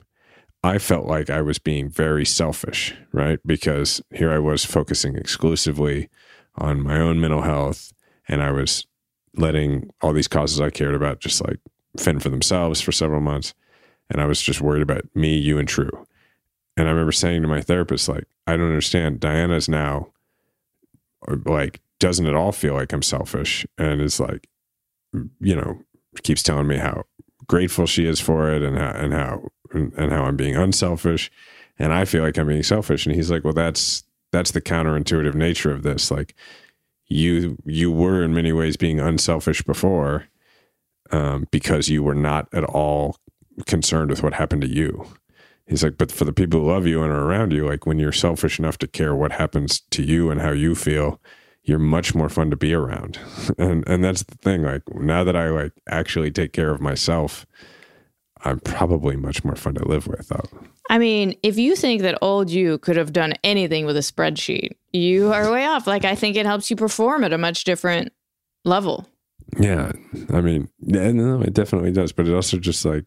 I 0.63 0.77
felt 0.77 1.05
like 1.05 1.29
I 1.29 1.41
was 1.41 1.59
being 1.59 1.89
very 1.89 2.25
selfish, 2.25 2.95
right? 3.11 3.39
Because 3.45 4.01
here 4.11 4.31
I 4.31 4.39
was 4.39 4.63
focusing 4.63 5.17
exclusively 5.17 6.07
on 6.55 6.81
my 6.81 6.97
own 6.97 7.19
mental 7.19 7.41
health 7.41 7.91
and 8.25 8.41
I 8.41 8.51
was 8.51 8.87
letting 9.35 9.89
all 10.01 10.13
these 10.13 10.29
causes 10.29 10.61
I 10.61 10.69
cared 10.69 10.95
about 10.95 11.19
just 11.19 11.45
like 11.45 11.59
fend 11.97 12.23
for 12.23 12.29
themselves 12.29 12.79
for 12.79 12.93
several 12.93 13.19
months. 13.19 13.53
And 14.09 14.21
I 14.21 14.27
was 14.27 14.41
just 14.41 14.61
worried 14.61 14.81
about 14.81 15.03
me, 15.13 15.37
you, 15.37 15.57
and 15.57 15.67
True. 15.67 16.05
And 16.75 16.87
I 16.87 16.91
remember 16.91 17.11
saying 17.11 17.41
to 17.43 17.47
my 17.47 17.61
therapist, 17.61 18.09
like, 18.09 18.25
I 18.47 18.57
don't 18.57 18.67
understand. 18.67 19.19
Diana's 19.19 19.69
now 19.69 20.07
like, 21.45 21.81
doesn't 21.99 22.25
at 22.25 22.35
all 22.35 22.51
feel 22.51 22.73
like 22.73 22.91
I'm 22.91 23.03
selfish. 23.03 23.65
And 23.77 24.01
is 24.01 24.19
like, 24.19 24.49
you 25.39 25.55
know, 25.55 25.79
keeps 26.23 26.43
telling 26.43 26.67
me 26.67 26.77
how 26.77 27.03
grateful 27.47 27.85
she 27.85 28.05
is 28.05 28.19
for 28.19 28.51
it 28.51 28.63
and 28.63 28.77
how, 28.77 28.91
and 28.91 29.13
how, 29.13 29.49
and 29.73 30.11
how 30.11 30.23
I'm 30.23 30.35
being 30.35 30.55
unselfish. 30.55 31.31
And 31.77 31.93
I 31.93 32.05
feel 32.05 32.23
like 32.23 32.37
I'm 32.37 32.47
being 32.47 32.63
selfish. 32.63 33.05
And 33.05 33.15
he's 33.15 33.31
like, 33.31 33.43
well, 33.43 33.53
that's, 33.53 34.03
that's 34.31 34.51
the 34.51 34.61
counterintuitive 34.61 35.35
nature 35.35 35.71
of 35.71 35.83
this. 35.83 36.09
Like, 36.09 36.35
you, 37.07 37.57
you 37.65 37.91
were 37.91 38.23
in 38.23 38.33
many 38.33 38.51
ways 38.51 38.77
being 38.77 38.99
unselfish 38.99 39.61
before 39.61 40.25
um, 41.11 41.47
because 41.51 41.89
you 41.89 42.01
were 42.01 42.15
not 42.15 42.47
at 42.53 42.63
all 42.63 43.17
concerned 43.67 44.09
with 44.09 44.23
what 44.23 44.33
happened 44.33 44.61
to 44.63 44.67
you 44.67 45.05
he's 45.67 45.83
like, 45.83 45.97
but 45.97 46.11
for 46.11 46.25
the 46.25 46.33
people 46.33 46.61
who 46.61 46.67
love 46.67 46.85
you 46.85 47.01
and 47.03 47.11
are 47.11 47.25
around 47.25 47.51
you, 47.51 47.67
like 47.67 47.85
when 47.85 47.99
you're 47.99 48.11
selfish 48.11 48.59
enough 48.59 48.77
to 48.79 48.87
care 48.87 49.15
what 49.15 49.31
happens 49.31 49.81
to 49.91 50.03
you 50.03 50.29
and 50.29 50.41
how 50.41 50.51
you 50.51 50.75
feel, 50.75 51.19
you're 51.63 51.79
much 51.79 52.13
more 52.13 52.29
fun 52.29 52.49
to 52.49 52.55
be 52.55 52.73
around. 52.73 53.19
and 53.57 53.87
and 53.87 54.03
that's 54.03 54.23
the 54.23 54.35
thing. 54.35 54.63
Like 54.63 54.83
now 54.93 55.23
that 55.23 55.35
I 55.35 55.49
like 55.49 55.73
actually 55.89 56.31
take 56.31 56.53
care 56.53 56.71
of 56.71 56.81
myself, 56.81 57.45
I'm 58.43 58.59
probably 58.59 59.15
much 59.15 59.43
more 59.43 59.55
fun 59.55 59.75
to 59.75 59.87
live 59.87 60.07
with. 60.07 60.31
I 60.89 60.97
mean, 60.97 61.35
if 61.43 61.57
you 61.57 61.75
think 61.75 62.01
that 62.01 62.17
old 62.21 62.49
you 62.49 62.77
could 62.79 62.97
have 62.97 63.13
done 63.13 63.33
anything 63.43 63.85
with 63.85 63.95
a 63.95 64.01
spreadsheet, 64.01 64.71
you 64.91 65.31
are 65.31 65.49
way 65.51 65.65
off. 65.65 65.87
Like 65.87 66.03
I 66.03 66.15
think 66.15 66.35
it 66.35 66.45
helps 66.45 66.69
you 66.69 66.75
perform 66.75 67.23
at 67.23 67.33
a 67.33 67.37
much 67.37 67.63
different 67.63 68.11
level. 68.65 69.07
Yeah, 69.59 69.91
I 70.31 70.41
mean, 70.41 70.67
no, 70.79 71.41
it 71.41 71.53
definitely 71.53 71.91
does. 71.91 72.11
But 72.11 72.27
it 72.27 72.33
also 72.33 72.57
just 72.57 72.83
like 72.83 73.05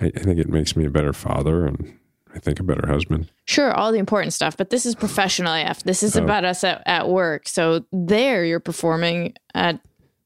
I, 0.00 0.06
I 0.06 0.20
think 0.20 0.38
it 0.38 0.48
makes 0.48 0.76
me 0.76 0.84
a 0.84 0.90
better 0.90 1.12
father 1.12 1.66
and 1.66 1.98
I 2.34 2.38
think 2.38 2.60
a 2.60 2.62
better 2.62 2.86
husband. 2.86 3.30
Sure, 3.44 3.72
all 3.72 3.92
the 3.92 3.98
important 3.98 4.32
stuff, 4.32 4.56
but 4.56 4.70
this 4.70 4.86
is 4.86 4.94
professional 4.94 5.52
AF. 5.52 5.82
This 5.82 6.02
is 6.02 6.16
oh. 6.16 6.24
about 6.24 6.44
us 6.44 6.64
at, 6.64 6.82
at 6.86 7.08
work. 7.08 7.46
So 7.46 7.84
there 7.92 8.44
you're 8.44 8.60
performing 8.60 9.34
at 9.54 9.80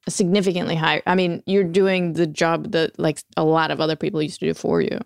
a 0.07 0.11
significantly 0.11 0.77
higher. 0.77 1.03
I 1.07 1.15
mean, 1.15 1.43
you're 1.47 1.65
doing 1.65 2.13
the 2.13 2.27
job 2.27 2.73
that 2.73 2.99
like 2.99 3.23
a 3.37 3.45
lot 3.45 3.71
of 3.71 3.81
other 3.81 3.97
people 3.97 4.23
used 4.23 4.41
to 4.41 4.47
do 4.47 4.55
for 4.55 4.81
you. 4.81 5.01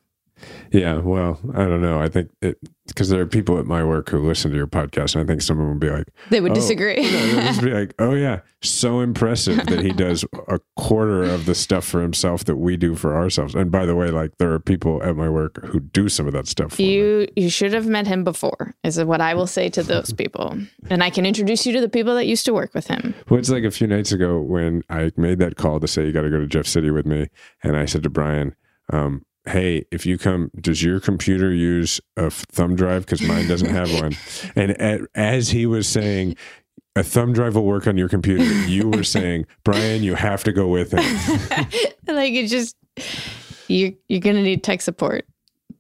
Yeah, 0.73 0.99
well, 0.99 1.41
I 1.55 1.65
don't 1.65 1.83
know. 1.83 2.01
I 2.01 2.09
think 2.09 2.31
it 2.41 2.59
because 2.87 3.09
there 3.09 3.21
are 3.21 3.27
people 3.27 3.59
at 3.59 3.67
my 3.67 3.85
work 3.85 4.09
who 4.11 4.19
listen 4.19 4.51
to 4.51 4.57
your 4.57 4.67
podcast, 4.67 5.15
and 5.15 5.23
I 5.23 5.27
think 5.27 5.43
someone 5.43 5.69
would 5.69 5.79
be 5.81 5.91
like, 5.91 6.09
They 6.29 6.41
would 6.41 6.53
"Oh," 6.53 6.55
disagree. 6.55 7.03
no, 7.03 7.53
be 7.61 7.71
like, 7.71 7.95
"Oh 7.99 8.15
yeah, 8.15 8.41
so 8.63 9.01
impressive 9.01 9.65
that 9.67 9.81
he 9.81 9.93
does 9.93 10.25
a 10.49 10.59
quarter 10.77 11.23
of 11.23 11.47
the 11.47 11.55
stuff 11.55 11.85
for 11.85 12.03
himself 12.03 12.45
that 12.45 12.57
we 12.57 12.77
do 12.77 12.95
for 12.95 13.17
ourselves." 13.17 13.55
And 13.55 13.71
by 13.71 13.87
the 13.87 13.95
way, 13.97 14.11
like 14.11 14.39
there 14.39 14.53
are 14.53 14.59
people 14.61 15.03
at 15.03 15.17
my 15.17 15.29
work 15.29 15.65
who 15.67 15.81
do 15.81 16.09
some 16.09 16.27
of 16.27 16.33
that 16.33 16.47
stuff. 16.47 16.75
For 16.75 16.83
me. 16.83 16.95
You 16.95 17.29
you 17.37 17.51
should 17.51 17.73
have 17.73 17.87
met 17.87 18.07
him 18.07 18.25
before, 18.25 18.75
is 18.85 19.03
what 19.03 19.21
I 19.21 19.35
will 19.35 19.47
say 19.49 19.69
to 19.71 19.83
those 19.83 20.13
people. 20.13 20.57
And 20.89 21.03
I 21.03 21.11
can 21.11 21.27
introduce 21.27 21.67
you 21.67 21.73
to 21.75 21.81
the 21.81 21.89
people 21.89 22.15
that 22.15 22.27
used 22.27 22.45
to 22.47 22.55
work 22.55 22.75
with 22.75 22.87
him. 22.87 23.15
Well, 23.29 23.39
it's 23.39 23.51
like 23.51 23.65
a 23.65 23.71
few 23.71 23.87
nights 23.87 24.13
ago 24.13 24.41
when 24.41 24.83
I 24.89 25.11
made 25.17 25.39
that 25.41 25.57
call 25.57 25.81
to 25.81 25.89
say 25.89 26.07
you 26.07 26.13
got 26.13 26.23
to 26.23 26.31
go 26.31 26.41
to 26.41 26.47
Jeff 26.47 26.67
City 26.67 26.91
with 26.91 27.07
me, 27.07 27.29
and 27.63 27.77
I 27.77 27.85
said 27.85 28.03
to 28.05 28.11
Brian, 28.11 28.55
um, 28.93 29.25
"Hey, 29.47 29.85
if 29.91 30.05
you 30.07 30.19
come, 30.19 30.51
does 30.61 30.83
your 30.83 31.01
computer 31.01 31.53
use 31.53 32.01
a 32.17 32.31
thumb 32.31 32.77
drive? 32.77 33.07
Because 33.07 33.23
mine 33.23 33.49
doesn't 33.49 33.71
have 33.71 33.93
one." 33.95 34.17
And 34.57 34.73
a 34.73 35.07
as 35.15 35.51
he 35.51 35.67
was 35.67 35.89
saying. 35.89 36.37
A 36.97 37.05
thumb 37.05 37.33
drive 37.33 37.55
will 37.55 37.65
work 37.65 37.87
on 37.87 37.97
your 37.97 38.09
computer. 38.09 38.43
You 38.67 38.89
were 38.89 39.05
saying, 39.17 39.47
Brian, 39.63 40.03
you 40.03 40.17
have 40.17 40.43
to 40.43 40.53
go 40.53 40.67
with 40.67 40.91
him. 40.93 40.99
like 42.09 42.33
it 42.33 42.49
just 42.49 42.77
you 43.69 43.97
you're 44.09 44.21
gonna 44.21 44.43
need 44.43 44.65
tech 44.65 44.81
support 44.83 45.25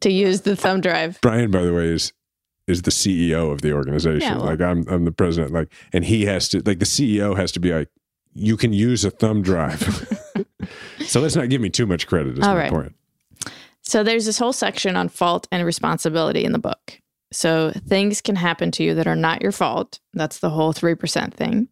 to 0.01 0.11
use 0.11 0.43
the 0.43 0.55
thumb 0.55 0.81
drive. 0.81 1.19
Brian, 1.21 1.51
by 1.51 1.63
the 1.63 1.75
way, 1.75 1.87
is 1.87 2.13
is 2.69 2.83
the 2.83 2.93
CEO 2.93 3.51
of 3.51 3.61
the 3.63 3.73
organization. 3.73 4.21
Yeah, 4.21 4.37
well- 4.37 4.47
like 4.47 4.61
I'm 4.61 4.87
I'm 4.89 5.05
the 5.05 5.11
president. 5.13 5.53
Like, 5.53 5.73
and 5.93 6.05
he 6.05 6.27
has 6.27 6.49
to 6.51 6.63
like 6.65 6.79
the 6.79 6.85
CEO 6.87 7.37
has 7.37 7.51
to 7.53 7.61
be 7.61 7.75
like, 7.75 7.89
you 8.33 8.57
can 8.57 8.73
use 8.73 9.05
a 9.05 9.11
thumb 9.11 9.43
drive. 9.43 10.07
so 11.01 11.21
let's 11.21 11.35
not 11.35 11.49
give 11.49 11.61
me 11.61 11.71
too 11.71 11.87
much 11.87 12.07
credit. 12.07 12.39
Is 12.39 12.45
All 12.47 12.55
my 12.55 12.61
right. 12.61 12.71
point. 12.71 12.95
So 13.83 14.03
there's 14.03 14.27
this 14.27 14.39
whole 14.39 14.53
section 14.53 14.97
on 14.97 15.09
fault 15.09 15.49
and 15.51 15.65
responsibility 15.65 16.45
in 16.45 16.53
the 16.53 16.59
book. 16.59 17.01
So 17.33 17.73
things 17.87 18.21
can 18.21 18.37
happen 18.37 18.71
to 18.73 18.83
you 18.83 18.95
that 18.95 19.07
are 19.07 19.17
not 19.17 19.43
your 19.43 19.53
fault. 19.53 20.01
That's 20.15 20.41
the 20.41 20.51
whole 20.51 20.73
3% 20.73 21.33
thing. 21.33 21.69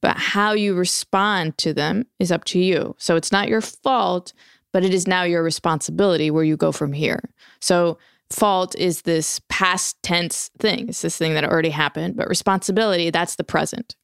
But 0.00 0.16
how 0.16 0.52
you 0.52 0.74
respond 0.74 1.58
to 1.58 1.72
them 1.72 2.06
is 2.18 2.32
up 2.32 2.44
to 2.46 2.58
you. 2.58 2.96
So 2.98 3.16
it's 3.16 3.30
not 3.30 3.48
your 3.48 3.60
fault, 3.60 4.32
but 4.72 4.84
it 4.84 4.94
is 4.94 5.06
now 5.06 5.22
your 5.22 5.42
responsibility 5.42 6.30
where 6.30 6.44
you 6.44 6.56
go 6.56 6.72
from 6.72 6.92
here. 6.92 7.20
So 7.60 7.98
fault 8.30 8.74
is 8.76 9.02
this 9.02 9.40
past 9.48 10.02
tense 10.02 10.50
thing. 10.58 10.88
It's 10.88 11.02
this 11.02 11.18
thing 11.18 11.34
that 11.34 11.44
already 11.44 11.70
happened, 11.70 12.16
but 12.16 12.28
responsibility, 12.28 13.10
that's 13.10 13.36
the 13.36 13.44
present. 13.44 13.94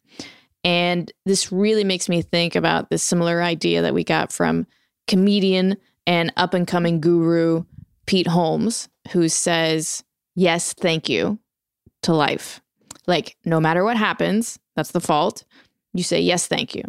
And 0.62 1.10
this 1.24 1.50
really 1.50 1.84
makes 1.84 2.08
me 2.08 2.20
think 2.20 2.54
about 2.54 2.90
this 2.90 3.02
similar 3.02 3.42
idea 3.42 3.82
that 3.82 3.94
we 3.94 4.04
got 4.04 4.32
from 4.32 4.66
comedian 5.06 5.78
and 6.08 6.32
up 6.36 6.54
and 6.54 6.66
coming 6.66 7.00
guru 7.00 7.64
Pete 8.06 8.26
Holmes, 8.26 8.88
who 9.12 9.28
says, 9.28 10.02
Yes, 10.34 10.72
thank 10.72 11.08
you 11.08 11.38
to 12.02 12.12
life. 12.14 12.60
Like, 13.06 13.36
no 13.44 13.60
matter 13.60 13.84
what 13.84 13.96
happens, 13.96 14.58
that's 14.74 14.92
the 14.92 15.00
fault. 15.00 15.44
You 15.92 16.02
say, 16.02 16.20
Yes, 16.20 16.46
thank 16.46 16.74
you. 16.74 16.82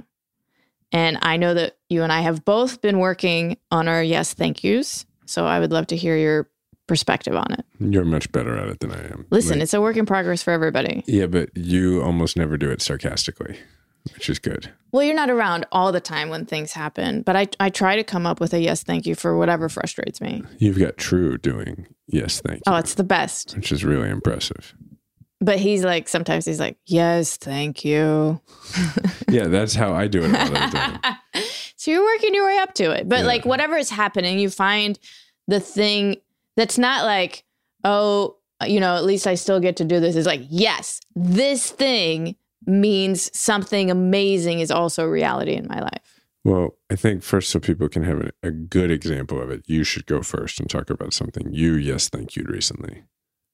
And 0.91 1.19
I 1.21 1.37
know 1.37 1.53
that 1.53 1.77
you 1.89 2.01
and 2.03 2.11
I 2.11 2.21
have 2.21 2.43
both 2.45 2.81
been 2.81 2.97
working 2.99 3.57
on 3.69 3.87
our 3.87 4.01
yes, 4.01 4.33
thank 4.33 4.63
yous. 4.63 5.05
So 5.25 5.45
I 5.45 5.59
would 5.59 5.71
love 5.71 5.87
to 5.87 5.95
hear 5.95 6.17
your 6.17 6.49
perspective 6.87 7.35
on 7.35 7.51
it. 7.53 7.65
You're 7.79 8.05
much 8.05 8.31
better 8.31 8.57
at 8.57 8.69
it 8.69 8.79
than 8.79 8.91
I 8.91 9.03
am. 9.05 9.27
Listen, 9.29 9.57
Like, 9.57 9.63
it's 9.63 9.73
a 9.75 9.81
work 9.81 9.97
in 9.97 10.07
progress 10.07 10.41
for 10.41 10.51
everybody. 10.51 11.03
yeah, 11.05 11.27
but 11.27 11.55
you 11.55 12.01
almost 12.01 12.35
never 12.37 12.57
do 12.57 12.71
it 12.71 12.81
sarcastically, 12.81 13.59
which 14.13 14.29
is 14.29 14.39
good. 14.39 14.71
Well, 14.91 15.03
you're 15.03 15.15
not 15.15 15.29
around 15.29 15.65
all 15.71 15.91
the 15.91 16.01
time 16.01 16.29
when 16.29 16.45
things 16.45 16.71
happen, 16.73 17.21
but 17.21 17.35
I, 17.35 17.47
I 17.59 17.69
try 17.69 17.95
to 17.95 18.03
come 18.03 18.25
up 18.25 18.39
with 18.39 18.53
a 18.53 18.59
yes, 18.59 18.83
thank 18.83 19.05
you 19.05 19.13
for 19.15 19.37
whatever 19.37 19.69
frustrates 19.69 20.19
me. 20.19 20.43
You've 20.57 20.79
got 20.79 20.97
True 20.97 21.37
doing 21.37 21.87
yes, 22.07 22.41
thank 22.41 22.61
oh, 22.65 22.71
you, 22.71 22.75
Oh, 22.75 22.79
it's 22.79 22.95
the 22.95 23.03
best. 23.03 23.55
which 23.55 23.71
is 23.71 23.85
really 23.85 24.09
impressive. 24.09 24.73
But 25.41 25.57
he's 25.59 25.85
like, 25.85 26.09
sometimes 26.09 26.43
he's 26.45 26.59
like, 26.59 26.77
yes, 26.85 27.37
thank 27.37 27.85
you. 27.85 28.41
Yeah, 29.29 29.45
that's 29.45 29.75
how 29.75 29.93
I 29.93 30.07
do 30.07 30.23
it 30.23 30.35
all 30.35 30.47
the 30.47 30.53
time. 30.55 30.99
so 31.75 31.91
you're 31.91 32.03
working 32.03 32.33
your 32.33 32.47
way 32.47 32.57
up 32.57 32.73
to 32.75 32.89
it. 32.91 33.07
But 33.07 33.19
Yeah. 33.19 33.25
like, 33.27 33.45
whatever 33.45 33.77
is 33.77 33.91
happening, 33.91 34.39
you 34.39 34.49
find 34.49 34.97
the 35.47 35.59
thing 35.59 36.15
that's 36.57 36.79
not 36.79 37.05
like, 37.05 37.43
oh, 37.83 38.37
you 38.65 38.79
know, 38.79 38.95
at 38.95 39.05
least 39.05 39.27
I 39.27 39.35
still 39.35 39.59
get 39.59 39.77
to 39.77 39.85
do 39.85 39.99
this. 39.99 40.15
It's 40.15 40.25
like, 40.25 40.41
yes, 40.49 40.99
this 41.15 41.69
thing 41.69 42.35
means 42.69 43.35
something 43.37 43.91
amazing 43.91 44.59
is 44.59 44.71
also 44.71 45.05
reality 45.05 45.53
in 45.53 45.67
my 45.67 45.81
life. 45.81 46.21
Well, 46.45 46.77
I 46.89 46.95
think 46.95 47.21
first, 47.23 47.49
so 47.49 47.59
people 47.59 47.89
can 47.89 48.03
have 48.03 48.21
a, 48.21 48.31
a 48.43 48.51
good 48.51 48.91
example 48.91 49.41
of 49.41 49.49
it, 49.51 49.63
you 49.67 49.83
should 49.83 50.05
go 50.05 50.21
first 50.21 50.59
and 50.59 50.69
talk 50.69 50.89
about 50.89 51.13
something 51.13 51.51
you 51.51 51.75
yes, 51.75 52.09
thank 52.09 52.35
you 52.35 52.45
recently. 52.47 53.03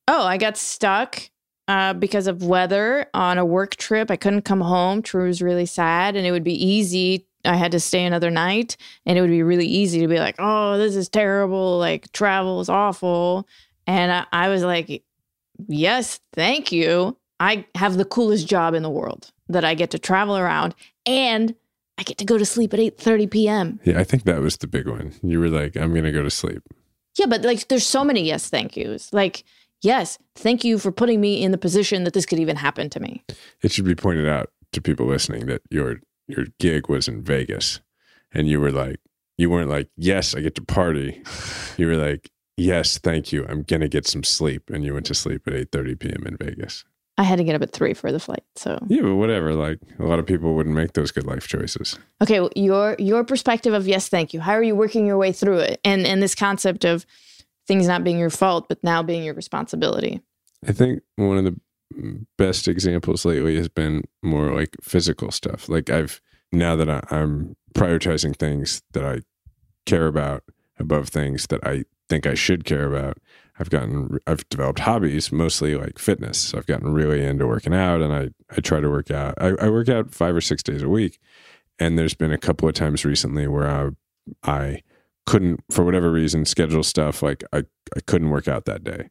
Oh, 0.08 0.24
I 0.24 0.38
got 0.38 0.56
stuck 0.56 1.30
uh, 1.68 1.94
because 1.94 2.28
of 2.28 2.44
weather 2.44 3.08
on 3.14 3.38
a 3.38 3.46
work 3.46 3.76
trip. 3.76 4.12
I 4.12 4.16
couldn't 4.16 4.44
come 4.44 4.62
home. 4.62 5.02
True 5.02 5.28
was 5.28 5.42
really 5.42 5.66
sad, 5.66 6.16
and 6.16 6.28
it 6.28 6.32
would 6.32 6.44
be 6.44 6.64
easy. 6.64 7.28
I 7.44 7.56
had 7.56 7.72
to 7.72 7.80
stay 7.80 8.06
another 8.06 8.30
night, 8.30 8.78
and 9.06 9.18
it 9.18 9.22
would 9.22 9.30
be 9.30 9.44
really 9.44 9.68
easy 9.68 10.00
to 10.02 10.08
be 10.08 10.20
like, 10.20 10.36
"Oh, 10.38 10.78
this 10.78 10.96
is 10.96 11.10
terrible. 11.10 11.80
Like 11.80 12.12
travel 12.12 12.62
is 12.62 12.70
awful." 12.70 13.48
And 13.88 14.12
I, 14.12 14.26
I 14.32 14.50
was 14.50 14.64
like, 14.64 15.04
"Yes, 15.68 16.20
thank 16.34 16.72
you. 16.72 17.18
I 17.40 17.66
have 17.76 17.98
the 17.98 18.06
coolest 18.06 18.48
job 18.48 18.74
in 18.74 18.84
the 18.84 18.90
world 18.90 19.32
that 19.50 19.66
I 19.66 19.74
get 19.74 19.92
to 19.92 20.00
travel 20.00 20.38
around, 20.38 20.74
and 21.06 21.56
I 21.98 22.04
get 22.04 22.18
to 22.20 22.26
go 22.26 22.38
to 22.38 22.46
sleep 22.46 22.74
at 22.74 22.80
eight 22.80 22.98
thirty 22.98 23.28
p.m." 23.28 23.80
Yeah, 23.84 24.00
I 24.00 24.04
think 24.04 24.24
that 24.24 24.42
was 24.42 24.58
the 24.58 24.68
big 24.68 24.88
one. 24.88 25.14
You 25.22 25.40
were 25.40 25.50
like, 25.50 25.76
I'm 25.76 25.92
going 25.92 26.06
to 26.06 26.12
go 26.12 26.24
to 26.24 26.30
sleep. 26.30 26.64
Yeah, 27.18 27.28
but 27.28 27.44
like 27.44 27.68
there's 27.68 27.88
so 27.88 28.04
many 28.04 28.22
yes 28.22 28.50
thank 28.50 28.76
yous. 28.76 29.12
Like, 29.14 29.44
yes, 29.82 30.18
thank 30.36 30.64
you 30.64 30.78
for 30.80 30.92
putting 30.92 31.22
me 31.22 31.42
in 31.42 31.52
the 31.52 31.58
position 31.58 32.04
that 32.04 32.14
this 32.14 32.26
could 32.26 32.40
even 32.40 32.56
happen 32.58 32.90
to 32.90 33.00
me. 33.00 33.24
It 33.62 33.72
should 33.72 33.86
be 33.86 33.96
pointed 33.96 34.28
out 34.28 34.52
to 34.74 34.82
people 34.82 35.06
listening 35.06 35.46
that 35.48 35.62
your 35.70 36.02
your 36.28 36.48
gig 36.60 36.90
was 36.90 37.08
in 37.08 37.24
Vegas, 37.24 37.80
and 38.34 38.48
you 38.48 38.60
were 38.60 38.72
like, 38.72 39.00
you 39.38 39.50
weren't 39.50 39.70
like, 39.70 39.90
yes, 39.96 40.34
I 40.36 40.42
get 40.42 40.56
to 40.56 40.62
party. 40.64 41.22
You 41.78 41.88
were 41.88 41.98
like, 41.98 42.32
yes, 42.56 42.98
thank 43.00 43.34
you, 43.34 43.46
I'm 43.50 43.64
gonna 43.64 43.90
get 43.90 44.08
some 44.08 44.24
sleep, 44.24 44.70
and 44.70 44.86
you 44.86 44.94
went 44.94 45.08
to 45.08 45.14
sleep 45.14 45.46
at 45.46 45.54
eight 45.54 45.72
thirty 45.74 45.94
p.m. 45.94 46.24
in 46.26 46.38
Vegas. 46.38 46.86
I 47.18 47.24
had 47.24 47.38
to 47.38 47.44
get 47.44 47.56
up 47.56 47.62
at 47.62 47.72
three 47.72 47.94
for 47.94 48.12
the 48.12 48.20
flight. 48.20 48.44
So 48.56 48.78
Yeah, 48.88 49.02
but 49.02 49.16
whatever. 49.16 49.54
Like 49.54 49.80
a 50.00 50.04
lot 50.04 50.20
of 50.20 50.26
people 50.26 50.54
wouldn't 50.54 50.76
make 50.76 50.94
those 50.94 51.12
good 51.12 51.26
life 51.26 51.48
choices. 51.48 51.98
okay, 52.22 52.40
well, 52.40 52.52
your 52.56 52.96
your 53.00 53.24
perspective 53.24 53.74
of 53.74 53.88
yes, 53.88 54.10
thank 54.10 54.34
you. 54.34 54.40
How 54.42 54.54
are 54.54 54.64
you 54.64 54.76
working 54.76 55.06
your 55.06 55.18
way 55.18 55.32
through 55.32 55.60
it? 55.60 55.80
And 55.84 56.06
and 56.06 56.22
this 56.22 56.36
concept 56.36 56.84
of 56.84 57.06
things 57.68 57.88
not 57.88 58.04
being 58.04 58.20
your 58.20 58.30
fault, 58.30 58.68
but 58.70 58.84
now 58.84 59.02
being 59.02 59.24
your 59.24 59.34
responsibility. 59.34 60.22
I 60.68 60.72
think 60.72 61.02
one 61.16 61.38
of 61.38 61.46
the 61.46 62.26
best 62.38 62.68
examples 62.68 63.26
lately 63.26 63.56
has 63.58 63.70
been 63.70 64.04
more 64.22 64.54
like 64.54 64.76
physical 64.82 65.32
stuff. 65.32 65.70
Like 65.70 65.90
I've 65.90 66.22
now 66.52 66.76
that 66.76 66.90
I, 66.90 67.02
I'm 67.10 67.56
prioritizing 67.74 68.36
things 68.36 68.82
that 68.94 69.06
I 69.06 69.20
care 69.86 70.08
about 70.08 70.44
above 70.78 71.10
things 71.10 71.48
that 71.48 71.66
I 71.66 71.86
think 72.10 72.26
I 72.26 72.34
should 72.34 72.66
care 72.66 72.86
about. 72.86 73.18
I've 73.60 73.70
gotten 73.70 74.20
I've 74.28 74.48
developed 74.50 74.80
hobbies 74.80 75.32
mostly 75.32 75.76
like 75.76 75.98
fitness. 75.98 76.40
So 76.40 76.58
I've 76.58 76.68
gotten 76.68 76.92
really 76.92 77.24
into 77.24 77.48
working 77.48 77.74
out, 77.74 78.02
and 78.02 78.14
I 78.14 78.30
I 78.56 78.62
try 78.62 78.80
to 78.80 78.90
work 78.90 79.12
out. 79.12 79.36
I, 79.40 79.54
I 79.62 79.70
work 79.70 79.90
out 79.90 80.14
five 80.14 80.36
or 80.36 80.42
six 80.42 80.62
days 80.62 80.82
a 80.82 80.90
week, 80.90 81.20
and 81.80 81.98
there's 81.98 82.16
been 82.16 82.32
a 82.32 82.38
couple 82.38 82.68
of 82.68 82.76
times 82.76 83.06
recently 83.06 83.48
where 83.48 83.68
I 83.68 83.90
I 84.44 84.82
couldn't 85.26 85.64
for 85.72 85.84
whatever 85.84 86.12
reason 86.12 86.46
schedule 86.46 86.84
stuff 86.84 87.24
like 87.24 87.44
I 87.54 87.64
I 87.96 88.02
couldn't 88.06 88.30
work 88.30 88.48
out 88.48 88.66
that 88.66 88.84
day, 88.84 89.10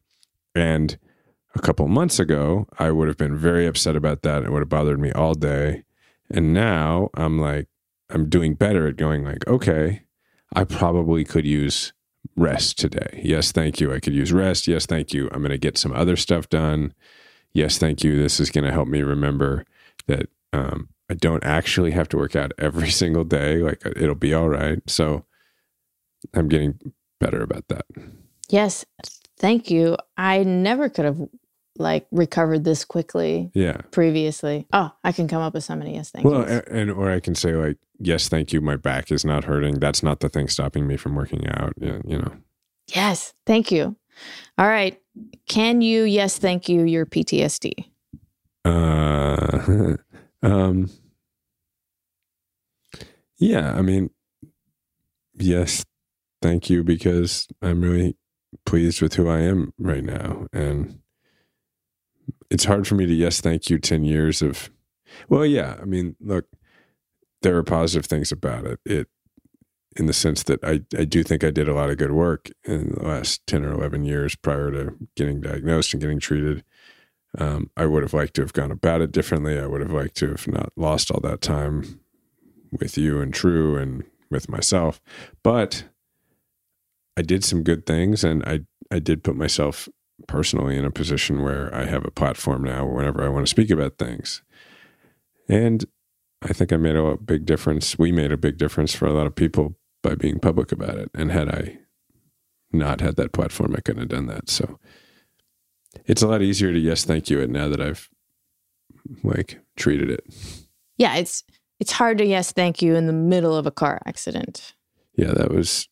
and 0.55 0.99
a 1.57 1.61
couple 1.61 1.87
months 1.89 2.19
ago, 2.19 2.67
I 2.79 2.91
would 2.91 3.09
have 3.09 3.17
been 3.17 3.37
very 3.37 3.67
upset 3.67 3.97
about 3.97 4.23
that. 4.23 4.43
It 4.43 4.51
would 4.51 4.61
have 4.61 4.69
bothered 4.69 4.99
me 4.99 5.13
all 5.13 5.35
day. 5.35 5.85
And 6.31 6.53
now 6.53 7.11
I'm 7.15 7.39
like, 7.39 7.69
I'm 8.11 8.29
doing 8.29 8.55
better 8.55 8.89
at 8.89 8.97
going 8.97 9.25
like, 9.25 9.47
okay, 9.47 10.04
I 10.55 10.65
probably 10.65 11.25
could 11.25 11.45
use 11.47 11.93
rest 12.37 12.79
today. 12.79 13.21
Yes, 13.25 13.53
thank 13.53 13.81
you. 13.81 13.93
I 13.93 14.01
could 14.01 14.15
use 14.15 14.33
rest. 14.33 14.67
Yes, 14.67 14.87
thank 14.87 15.13
you. 15.13 15.29
I'm 15.33 15.41
going 15.41 15.51
to 15.51 15.59
get 15.59 15.79
some 15.79 15.93
other 15.93 16.17
stuff 16.17 16.49
done. 16.49 16.95
Yes, 17.53 17.79
thank 17.79 18.03
you. 18.03 18.21
This 18.21 18.41
is 18.41 18.51
going 18.51 18.65
to 18.65 18.73
help 18.73 18.89
me 18.89 19.03
remember 19.03 19.65
that 20.07 20.29
um, 20.53 20.89
I 21.11 21.15
don't 21.15 21.45
actually 21.45 21.91
have 21.93 22.09
to 22.11 22.17
work 22.17 22.35
out 22.37 22.53
every 22.59 22.91
single 23.03 23.25
day. 23.25 23.57
Like 23.59 23.83
it'll 23.85 24.15
be 24.15 24.35
all 24.35 24.49
right. 24.49 24.79
So 24.89 25.25
I'm 26.35 26.49
getting 26.49 26.79
better 27.21 27.43
about 27.43 27.69
that. 27.69 27.85
Yes, 28.49 28.85
thank 29.39 29.71
you. 29.71 29.97
I 30.17 30.43
never 30.45 30.89
could 30.89 31.05
have 31.05 31.19
like 31.77 32.07
recovered 32.13 32.63
this 32.65 32.85
quickly 32.85 33.51
Yeah. 33.55 33.79
previously. 33.91 34.67
Oh, 34.73 34.93
I 35.03 35.11
can 35.13 35.27
come 35.27 35.43
up 35.43 35.55
with 35.55 35.65
so 35.65 35.75
many 35.75 35.95
yes, 35.97 36.11
thank 36.11 36.25
Well, 36.25 36.41
yous. 36.49 36.51
a- 36.67 36.73
and 36.73 36.91
or 36.91 37.11
I 37.11 37.19
can 37.21 37.35
say 37.35 37.53
like, 37.55 37.79
yes, 37.99 38.29
thank 38.29 38.53
you. 38.53 38.61
My 38.61 38.77
back 38.77 39.11
is 39.11 39.25
not 39.25 39.45
hurting. 39.45 39.79
That's 39.81 40.03
not 40.03 40.21
the 40.21 40.29
thing 40.29 40.49
stopping 40.49 40.87
me 40.87 40.97
from 40.97 41.15
working 41.15 41.47
out. 41.49 41.75
You 41.81 42.19
know. 42.19 42.33
yes, 42.95 43.35
thank 43.47 43.71
you. 43.71 43.97
All 44.59 44.69
right. 44.69 45.01
Can 45.49 45.81
you 45.81 46.05
yes, 46.05 46.39
thank 46.39 46.69
you 46.69 46.83
your 46.85 47.07
PTSD? 47.07 47.87
Uh, 48.65 49.97
um, 50.43 50.91
yeah. 53.39 53.75
I 53.75 53.83
mean, 53.83 54.11
yes, 55.35 55.85
thank 56.43 56.71
you 56.71 56.83
because 56.83 57.49
I'm 57.63 57.81
really 57.81 58.17
pleased 58.65 59.03
with 59.03 59.15
who 59.15 59.29
I 59.29 59.41
am 59.41 59.73
right 59.79 60.05
now. 60.05 60.47
And 60.53 61.01
it's 62.51 62.65
hard 62.65 62.87
for 62.87 62.95
me 62.95 63.07
to 63.07 63.15
yes, 63.15 63.41
thank 63.41 63.69
you 63.71 63.79
10 63.79 64.05
years 64.05 64.43
of, 64.43 64.71
well, 65.29 65.45
yeah. 65.45 65.77
I 65.81 65.85
mean, 65.85 66.17
look, 66.21 66.47
there 67.45 67.57
are 67.57 67.63
positive 67.63 68.07
things 68.07 68.33
about 68.33 68.65
it. 68.65 68.81
It, 68.85 69.09
in 69.97 70.07
the 70.07 70.13
sense 70.13 70.43
that 70.45 70.59
I, 70.65 70.81
I 70.99 71.05
do 71.05 71.23
think 71.23 71.45
I 71.45 71.51
did 71.51 71.69
a 71.69 71.75
lot 71.75 71.91
of 71.91 71.99
good 71.99 72.11
work 72.11 72.51
in 72.65 72.95
the 72.95 73.07
last 73.07 73.47
10 73.47 73.65
or 73.65 73.73
11 73.73 74.05
years 74.05 74.35
prior 74.35 74.73
to 74.73 74.97
getting 75.15 75.41
diagnosed 75.41 75.93
and 75.95 76.01
getting 76.01 76.19
treated. 76.19 76.65
Um, 77.39 77.71
I 77.77 77.87
would 77.87 78.03
have 78.03 78.15
liked 78.15 78.35
to 78.35 78.43
have 78.43 78.53
gone 78.53 78.73
about 78.73 79.03
it 79.03 79.13
differently. 79.13 79.57
I 79.57 79.67
would 79.67 79.83
have 79.83 79.93
liked 79.93 80.17
to 80.17 80.31
have 80.31 80.49
not 80.49 80.73
lost 80.75 81.13
all 81.13 81.21
that 81.21 81.41
time 81.41 82.01
with 82.73 82.99
you 82.99 83.21
and 83.21 83.33
True 83.33 83.77
and 83.77 84.03
with 84.31 84.49
myself. 84.49 85.01
But 85.45 85.85
I 87.17 87.23
did 87.23 87.45
some 87.45 87.63
good 87.63 87.87
things 87.87 88.25
and 88.25 88.43
I, 88.45 88.61
I 88.91 88.99
did 88.99 89.23
put 89.23 89.37
myself 89.37 89.89
personally 90.27 90.77
in 90.77 90.85
a 90.85 90.91
position 90.91 91.43
where 91.43 91.73
I 91.73 91.85
have 91.85 92.05
a 92.05 92.11
platform 92.11 92.65
now 92.65 92.85
whenever 92.85 93.23
I 93.23 93.29
want 93.29 93.47
to 93.47 93.51
speak 93.51 93.71
about 93.71 93.99
things. 93.99 94.43
And 95.49 95.85
I 96.45 96.53
think 96.53 96.73
I 96.73 96.77
made 96.77 96.97
a 96.97 97.17
big 97.17 97.47
difference. 97.47 97.99
We 97.99 98.13
made 98.13 98.31
a 98.31 98.37
big 98.37 98.59
difference 98.59 98.95
for 98.95 99.07
a 99.07 99.13
lot 99.13 99.27
of 99.27 99.35
people 99.35 99.77
by 100.03 100.15
being 100.15 100.39
public 100.39 100.71
about 100.71 100.99
it. 100.99 101.11
And 101.15 101.33
had 101.33 101.49
I 101.49 101.79
not 102.73 103.01
had 103.01 103.17
that 103.17 103.33
platform, 103.33 103.75
I 103.77 103.81
couldn't 103.81 104.03
have 104.03 104.11
done 104.11 104.27
that. 104.27 104.51
So 104.51 104.79
it's 106.05 106.23
a 106.23 106.29
lot 106.29 106.43
easier 106.43 106.73
to 106.73 106.79
yes, 106.79 107.05
thank 107.05 107.31
you 107.31 107.41
it 107.41 107.51
now 107.51 107.69
that 107.69 107.81
I've 107.81 108.11
like 109.23 109.61
treated 109.77 110.11
it. 110.11 110.25
Yeah, 110.99 111.17
it's 111.17 111.43
it's 111.81 111.93
hard 111.93 112.19
to 112.19 112.27
yes, 112.27 112.53
thank 112.53 112.83
you 112.83 112.95
in 112.95 113.07
the 113.07 113.13
middle 113.13 113.57
of 113.57 113.67
a 113.67 113.71
car 113.71 114.01
accident. 114.07 114.75
Yeah, 115.17 115.33
that 115.33 115.51
was 115.51 115.89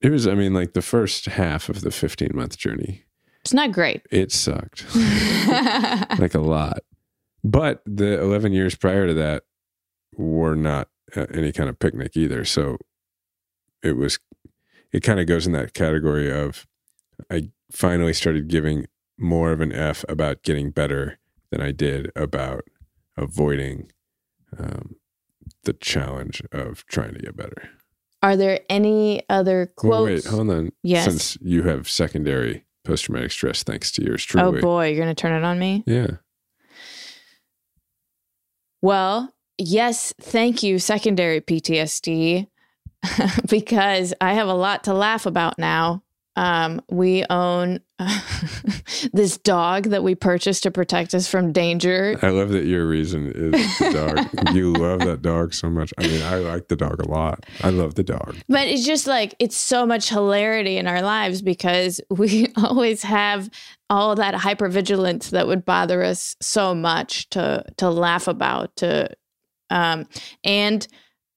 it 0.00 0.10
was 0.10 0.26
I 0.26 0.34
mean 0.34 0.54
like 0.54 0.74
the 0.74 0.82
first 0.82 1.26
half 1.26 1.68
of 1.68 1.80
the 1.80 1.90
15 1.90 2.30
month 2.34 2.56
journey. 2.58 3.04
It's 3.42 3.54
not 3.54 3.72
great. 3.72 4.02
It 4.10 4.32
sucked. 4.32 4.84
like 6.18 6.34
a 6.34 6.40
lot. 6.40 6.80
But 7.42 7.82
the 7.86 8.20
11 8.20 8.52
years 8.52 8.74
prior 8.74 9.06
to 9.06 9.14
that 9.14 9.44
were 10.20 10.54
not 10.54 10.88
uh, 11.16 11.26
any 11.32 11.52
kind 11.52 11.68
of 11.68 11.78
picnic 11.78 12.16
either. 12.16 12.44
So 12.44 12.76
it 13.82 13.96
was 13.96 14.18
it 14.92 15.00
kind 15.00 15.20
of 15.20 15.26
goes 15.26 15.46
in 15.46 15.52
that 15.52 15.74
category 15.74 16.30
of 16.30 16.66
I 17.30 17.50
finally 17.70 18.12
started 18.12 18.48
giving 18.48 18.86
more 19.18 19.52
of 19.52 19.60
an 19.60 19.72
F 19.72 20.04
about 20.08 20.42
getting 20.42 20.70
better 20.70 21.18
than 21.50 21.60
I 21.60 21.72
did 21.72 22.10
about 22.16 22.64
avoiding 23.16 23.90
um, 24.58 24.96
the 25.64 25.72
challenge 25.74 26.42
of 26.52 26.86
trying 26.86 27.14
to 27.14 27.20
get 27.20 27.36
better. 27.36 27.70
Are 28.22 28.36
there 28.36 28.60
any 28.68 29.22
other 29.28 29.72
quotes? 29.76 29.90
Well, 29.90 30.04
wait, 30.04 30.24
hold 30.26 30.50
on. 30.50 30.72
Yes. 30.82 31.04
Since 31.04 31.38
you 31.40 31.62
have 31.64 31.88
secondary 31.88 32.64
post 32.84 33.04
traumatic 33.04 33.30
stress, 33.30 33.62
thanks 33.62 33.90
to 33.92 34.04
yours 34.04 34.26
Oh 34.36 34.52
boy, 34.52 34.88
you're 34.88 35.02
going 35.02 35.14
to 35.14 35.20
turn 35.20 35.32
it 35.32 35.44
on 35.44 35.58
me? 35.58 35.82
Yeah. 35.86 36.16
Well, 38.82 39.32
yes, 39.60 40.12
thank 40.20 40.62
you, 40.62 40.78
secondary 40.78 41.40
PTSD, 41.40 42.48
because 43.48 44.14
I 44.20 44.34
have 44.34 44.48
a 44.48 44.54
lot 44.54 44.84
to 44.84 44.94
laugh 44.94 45.26
about 45.26 45.58
now. 45.58 46.02
Um, 46.36 46.80
we 46.88 47.24
own 47.28 47.80
this 49.12 49.36
dog 49.36 49.84
that 49.84 50.02
we 50.02 50.14
purchased 50.14 50.62
to 50.62 50.70
protect 50.70 51.12
us 51.12 51.28
from 51.28 51.52
danger. 51.52 52.18
I 52.22 52.28
love 52.28 52.50
that 52.50 52.64
your 52.64 52.86
reason 52.86 53.32
is 53.34 53.78
the 53.78 53.92
dog. 53.92 54.54
you 54.54 54.72
love 54.72 55.00
that 55.00 55.22
dog 55.22 55.52
so 55.52 55.68
much. 55.68 55.92
I 55.98 56.06
mean, 56.06 56.22
I 56.22 56.36
like 56.36 56.68
the 56.68 56.76
dog 56.76 57.00
a 57.00 57.08
lot. 57.08 57.44
I 57.62 57.70
love 57.70 57.96
the 57.96 58.04
dog. 58.04 58.36
But 58.48 58.68
it's 58.68 58.86
just 58.86 59.06
like 59.06 59.34
it's 59.38 59.56
so 59.56 59.84
much 59.84 60.08
hilarity 60.08 60.78
in 60.78 60.86
our 60.86 61.02
lives 61.02 61.42
because 61.42 62.00
we 62.08 62.48
always 62.56 63.02
have 63.02 63.50
all 63.90 64.14
that 64.14 64.34
hypervigilance 64.34 65.30
that 65.30 65.48
would 65.48 65.64
bother 65.64 66.02
us 66.02 66.36
so 66.40 66.74
much 66.74 67.28
to 67.30 67.64
to 67.76 67.90
laugh 67.90 68.28
about 68.28 68.74
to 68.76 69.10
um 69.70 70.06
and 70.44 70.86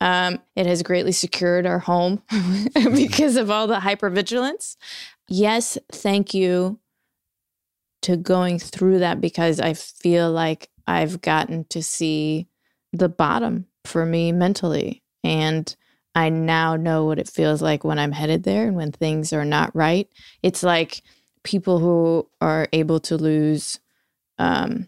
um 0.02 0.40
it 0.56 0.66
has 0.66 0.84
greatly 0.84 1.12
secured 1.12 1.66
our 1.66 1.80
home 1.80 2.22
because 2.74 3.36
of 3.36 3.50
all 3.50 3.68
the 3.68 3.78
hypervigilance. 3.78 4.76
Yes, 5.30 5.78
thank 5.92 6.34
you 6.34 6.80
to 8.02 8.18
going 8.18 8.60
through 8.60 9.00
that 9.00 9.22
because 9.22 9.60
I 9.60 9.74
feel 9.74 10.30
like 10.32 10.70
I've 10.86 11.22
gotten 11.22 11.66
to 11.70 11.82
see 11.82 12.48
the 12.92 13.10
bottom 13.10 13.68
for 13.86 14.06
me 14.06 14.32
mentally 14.32 15.02
and 15.24 15.74
I 16.16 16.30
now 16.30 16.76
know 16.76 17.06
what 17.06 17.18
it 17.18 17.30
feels 17.30 17.62
like 17.62 17.84
when 17.84 17.98
I'm 17.98 18.12
headed 18.12 18.44
there 18.44 18.68
and 18.68 18.76
when 18.76 18.92
things 18.92 19.34
are 19.34 19.46
not 19.46 19.76
right. 19.76 20.08
It's 20.44 20.62
like 20.62 21.02
people 21.44 21.80
who 21.80 22.30
are 22.40 22.68
able 22.72 23.00
to 23.02 23.18
lose 23.18 23.80
um 24.38 24.88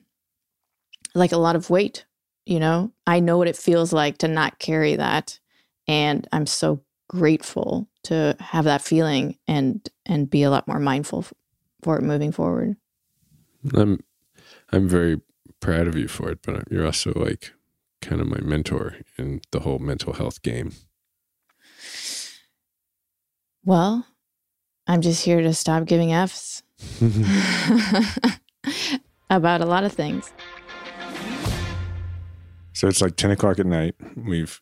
like 1.14 1.32
a 1.32 1.38
lot 1.38 1.56
of 1.56 1.70
weight, 1.70 2.06
you 2.46 2.60
know? 2.60 2.92
I 3.08 3.20
know 3.20 3.38
what 3.38 3.48
it 3.48 3.58
feels 3.58 3.94
like 3.94 4.18
to 4.20 4.28
not 4.28 4.60
carry 4.60 4.96
that 4.96 5.40
and 5.88 6.28
I'm 6.32 6.46
so 6.46 6.82
grateful 7.08 7.88
to 8.04 8.36
have 8.40 8.66
that 8.66 8.82
feeling 8.82 9.38
and 9.48 9.88
and 10.06 10.30
be 10.30 10.44
a 10.44 10.50
lot 10.50 10.68
more 10.68 10.80
mindful 10.80 11.26
for 11.84 11.98
it 11.98 12.04
moving 12.04 12.32
forward. 12.32 12.76
I'm 13.74 14.04
I'm 14.72 14.88
very 14.88 15.22
proud 15.60 15.88
of 15.88 15.96
you 15.96 16.08
for 16.08 16.32
it, 16.32 16.40
but 16.44 16.72
you're 16.72 16.86
also 16.86 17.14
like 17.16 17.54
kind 18.02 18.22
of 18.22 18.28
my 18.28 18.40
mentor 18.42 18.98
in 19.18 19.42
the 19.52 19.62
whole 19.62 19.80
mental 19.80 20.14
health 20.14 20.42
game. 20.42 20.74
Well, 23.64 24.06
I'm 24.88 25.02
just 25.02 25.26
here 25.26 25.42
to 25.42 25.54
stop 25.54 25.86
giving 25.86 26.14
Fs 26.14 26.64
about 29.30 29.62
a 29.62 29.66
lot 29.66 29.84
of 29.84 29.94
things. 29.94 30.32
So 32.76 32.88
it's 32.88 33.02
like 33.02 33.16
10 33.16 33.32
o'clock 33.32 33.58
at 33.58 33.66
night. 33.66 33.96
We've 34.16 34.62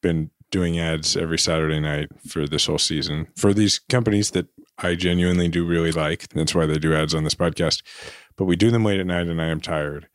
been 0.00 0.30
doing 0.50 0.78
ads 0.78 1.16
every 1.16 1.38
Saturday 1.38 1.80
night 1.80 2.08
for 2.26 2.46
this 2.46 2.66
whole 2.66 2.78
season 2.78 3.26
for 3.36 3.52
these 3.52 3.78
companies 3.78 4.30
that 4.30 4.46
I 4.78 4.94
genuinely 4.94 5.48
do 5.48 5.66
really 5.66 5.92
like. 5.92 6.28
That's 6.28 6.54
why 6.54 6.66
they 6.66 6.78
do 6.78 6.94
ads 6.94 7.14
on 7.14 7.24
this 7.24 7.34
podcast. 7.34 7.82
But 8.36 8.44
we 8.44 8.56
do 8.56 8.70
them 8.70 8.84
late 8.84 9.00
at 9.00 9.06
night 9.06 9.26
and 9.26 9.42
I 9.42 9.46
am 9.46 9.60
tired. 9.60 10.08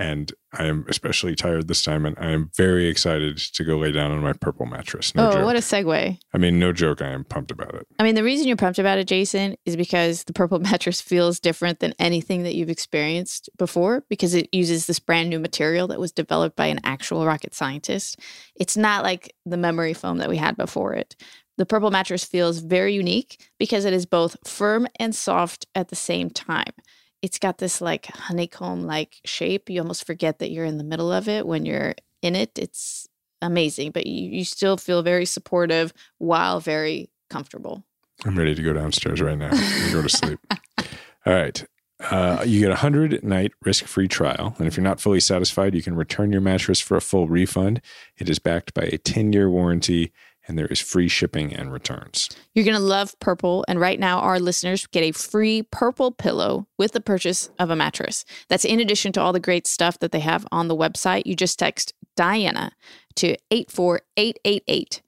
And 0.00 0.32
I 0.54 0.64
am 0.64 0.86
especially 0.88 1.34
tired 1.34 1.68
this 1.68 1.82
time. 1.82 2.06
And 2.06 2.16
I 2.18 2.30
am 2.30 2.50
very 2.56 2.88
excited 2.88 3.36
to 3.36 3.64
go 3.64 3.76
lay 3.76 3.92
down 3.92 4.10
on 4.10 4.20
my 4.22 4.32
purple 4.32 4.64
mattress. 4.64 5.14
No 5.14 5.28
oh, 5.28 5.32
joke. 5.32 5.44
what 5.44 5.56
a 5.56 5.58
segue. 5.58 6.18
I 6.32 6.38
mean, 6.38 6.58
no 6.58 6.72
joke. 6.72 7.02
I 7.02 7.10
am 7.10 7.22
pumped 7.24 7.50
about 7.50 7.74
it. 7.74 7.86
I 7.98 8.02
mean, 8.02 8.14
the 8.14 8.24
reason 8.24 8.48
you're 8.48 8.56
pumped 8.56 8.78
about 8.78 8.96
it, 8.96 9.06
Jason, 9.06 9.56
is 9.66 9.76
because 9.76 10.24
the 10.24 10.32
purple 10.32 10.58
mattress 10.70 11.02
feels 11.02 11.38
different 11.38 11.80
than 11.80 11.92
anything 11.98 12.44
that 12.44 12.54
you've 12.54 12.70
experienced 12.70 13.50
before 13.58 14.02
because 14.08 14.32
it 14.32 14.48
uses 14.52 14.86
this 14.86 14.98
brand 14.98 15.28
new 15.28 15.38
material 15.38 15.86
that 15.88 16.00
was 16.00 16.12
developed 16.12 16.56
by 16.56 16.68
an 16.68 16.80
actual 16.82 17.26
rocket 17.26 17.54
scientist. 17.54 18.18
It's 18.56 18.78
not 18.78 19.04
like 19.04 19.34
the 19.44 19.58
memory 19.58 19.92
foam 19.92 20.16
that 20.16 20.30
we 20.30 20.38
had 20.38 20.56
before 20.56 20.94
it. 20.94 21.14
The 21.58 21.66
purple 21.66 21.90
mattress 21.90 22.24
feels 22.24 22.60
very 22.60 22.94
unique 22.94 23.50
because 23.58 23.84
it 23.84 23.92
is 23.92 24.06
both 24.06 24.38
firm 24.48 24.88
and 24.98 25.14
soft 25.14 25.66
at 25.74 25.88
the 25.88 25.96
same 25.96 26.30
time. 26.30 26.72
It's 27.22 27.38
got 27.38 27.58
this 27.58 27.80
like 27.80 28.06
honeycomb 28.06 28.82
like 28.82 29.20
shape. 29.24 29.68
You 29.68 29.80
almost 29.80 30.06
forget 30.06 30.38
that 30.38 30.50
you're 30.50 30.64
in 30.64 30.78
the 30.78 30.84
middle 30.84 31.12
of 31.12 31.28
it 31.28 31.46
when 31.46 31.66
you're 31.66 31.94
in 32.22 32.34
it. 32.34 32.58
It's 32.58 33.08
amazing, 33.42 33.92
but 33.92 34.06
you, 34.06 34.30
you 34.30 34.44
still 34.44 34.76
feel 34.76 35.02
very 35.02 35.24
supportive 35.24 35.92
while 36.18 36.60
very 36.60 37.10
comfortable. 37.28 37.84
I'm 38.24 38.38
ready 38.38 38.54
to 38.54 38.62
go 38.62 38.72
downstairs 38.72 39.20
right 39.20 39.38
now 39.38 39.50
and 39.52 39.92
go 39.92 40.02
to 40.02 40.08
sleep. 40.08 40.38
All 41.26 41.34
right. 41.34 41.64
Uh, 42.10 42.42
you 42.46 42.60
get 42.60 42.68
a 42.68 42.80
100 42.80 43.22
night 43.22 43.52
risk 43.62 43.84
free 43.84 44.08
trial. 44.08 44.54
And 44.58 44.66
if 44.66 44.76
you're 44.76 44.84
not 44.84 45.00
fully 45.00 45.20
satisfied, 45.20 45.74
you 45.74 45.82
can 45.82 45.94
return 45.94 46.32
your 46.32 46.40
mattress 46.40 46.80
for 46.80 46.96
a 46.96 47.00
full 47.00 47.28
refund. 47.28 47.82
It 48.16 48.30
is 48.30 48.38
backed 48.38 48.72
by 48.72 48.84
a 48.84 48.98
10 48.98 49.32
year 49.32 49.50
warranty 49.50 50.12
and 50.50 50.58
there 50.58 50.66
is 50.66 50.80
free 50.80 51.06
shipping 51.06 51.54
and 51.54 51.72
returns. 51.72 52.28
You're 52.54 52.64
going 52.64 52.76
to 52.76 52.82
love 52.82 53.16
Purple. 53.20 53.64
And 53.68 53.78
right 53.78 54.00
now, 54.00 54.18
our 54.18 54.40
listeners 54.40 54.84
get 54.88 55.04
a 55.04 55.12
free 55.12 55.62
Purple 55.62 56.10
pillow 56.10 56.66
with 56.76 56.90
the 56.90 57.00
purchase 57.00 57.50
of 57.60 57.70
a 57.70 57.76
mattress. 57.76 58.24
That's 58.48 58.64
in 58.64 58.80
addition 58.80 59.12
to 59.12 59.20
all 59.20 59.32
the 59.32 59.38
great 59.38 59.68
stuff 59.68 60.00
that 60.00 60.10
they 60.10 60.18
have 60.18 60.44
on 60.50 60.66
the 60.66 60.74
website. 60.74 61.22
You 61.24 61.36
just 61.36 61.56
text 61.56 61.94
Diana 62.16 62.72
to 63.14 63.36
84888. 63.52 65.02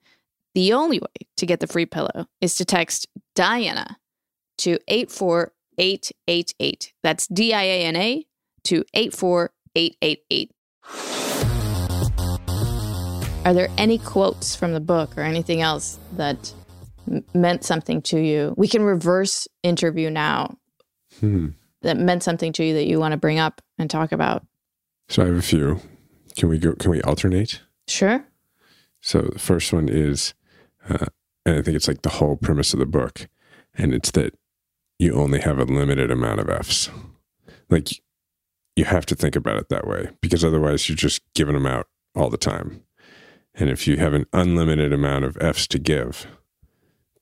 The 0.55 0.71
only 0.71 0.99
way 0.99 1.27
to 1.35 1.45
get 1.45 1.59
the 1.59 1.67
free 1.67 1.87
pillow 1.87 2.27
is 2.39 2.55
to 2.55 2.63
text 2.63 3.09
Diana 3.35 3.97
to 4.59 4.79
84888. 4.87 6.93
That's 7.03 7.27
D 7.27 7.53
I 7.53 7.63
A 7.63 7.83
N 7.83 7.97
A 7.97 8.25
to 8.63 8.85
84888. 8.93 11.12
Are 13.45 13.53
there 13.53 13.69
any 13.77 13.97
quotes 13.97 14.55
from 14.55 14.73
the 14.73 14.79
book 14.79 15.17
or 15.17 15.21
anything 15.21 15.61
else 15.61 15.99
that 16.15 16.53
m- 17.11 17.23
meant 17.33 17.63
something 17.65 18.01
to 18.03 18.19
you? 18.19 18.53
We 18.57 18.67
can 18.69 18.83
reverse 18.83 19.47
interview 19.63 20.09
now 20.09 20.57
Hmm. 21.19 21.49
that 21.81 21.97
meant 21.97 22.23
something 22.23 22.53
to 22.53 22.63
you 22.63 22.73
that 22.75 22.85
you 22.87 22.99
want 22.99 23.11
to 23.11 23.17
bring 23.17 23.39
up 23.39 23.61
and 23.77 23.89
talk 23.89 24.11
about. 24.13 24.45
So 25.09 25.23
I 25.23 25.27
have 25.27 25.35
a 25.35 25.41
few. 25.41 25.81
Can 26.37 26.47
we 26.49 26.57
go? 26.57 26.73
Can 26.75 26.89
we 26.91 27.01
alternate? 27.01 27.61
Sure. 27.87 28.25
So 29.01 29.21
the 29.21 29.39
first 29.39 29.73
one 29.73 29.89
is, 29.89 30.33
uh, 30.89 31.07
and 31.45 31.57
I 31.57 31.61
think 31.61 31.75
it's 31.75 31.87
like 31.89 32.01
the 32.03 32.09
whole 32.09 32.37
premise 32.37 32.73
of 32.73 32.79
the 32.79 32.85
book, 32.85 33.27
and 33.75 33.93
it's 33.93 34.11
that 34.11 34.33
you 34.97 35.13
only 35.13 35.41
have 35.41 35.59
a 35.59 35.65
limited 35.65 36.09
amount 36.09 36.39
of 36.39 36.49
F's. 36.49 36.89
Like 37.69 37.89
you 38.77 38.85
have 38.85 39.05
to 39.07 39.15
think 39.15 39.35
about 39.35 39.57
it 39.57 39.67
that 39.69 39.85
way 39.85 40.09
because 40.21 40.45
otherwise 40.45 40.87
you're 40.87 40.95
just 40.95 41.21
giving 41.35 41.53
them 41.55 41.65
out 41.67 41.87
all 42.15 42.29
the 42.29 42.37
time. 42.37 42.81
And 43.55 43.69
if 43.69 43.87
you 43.87 43.97
have 43.97 44.13
an 44.13 44.25
unlimited 44.33 44.91
amount 44.91 45.25
of 45.25 45.37
F's 45.37 45.67
to 45.67 45.79
give, 45.79 46.27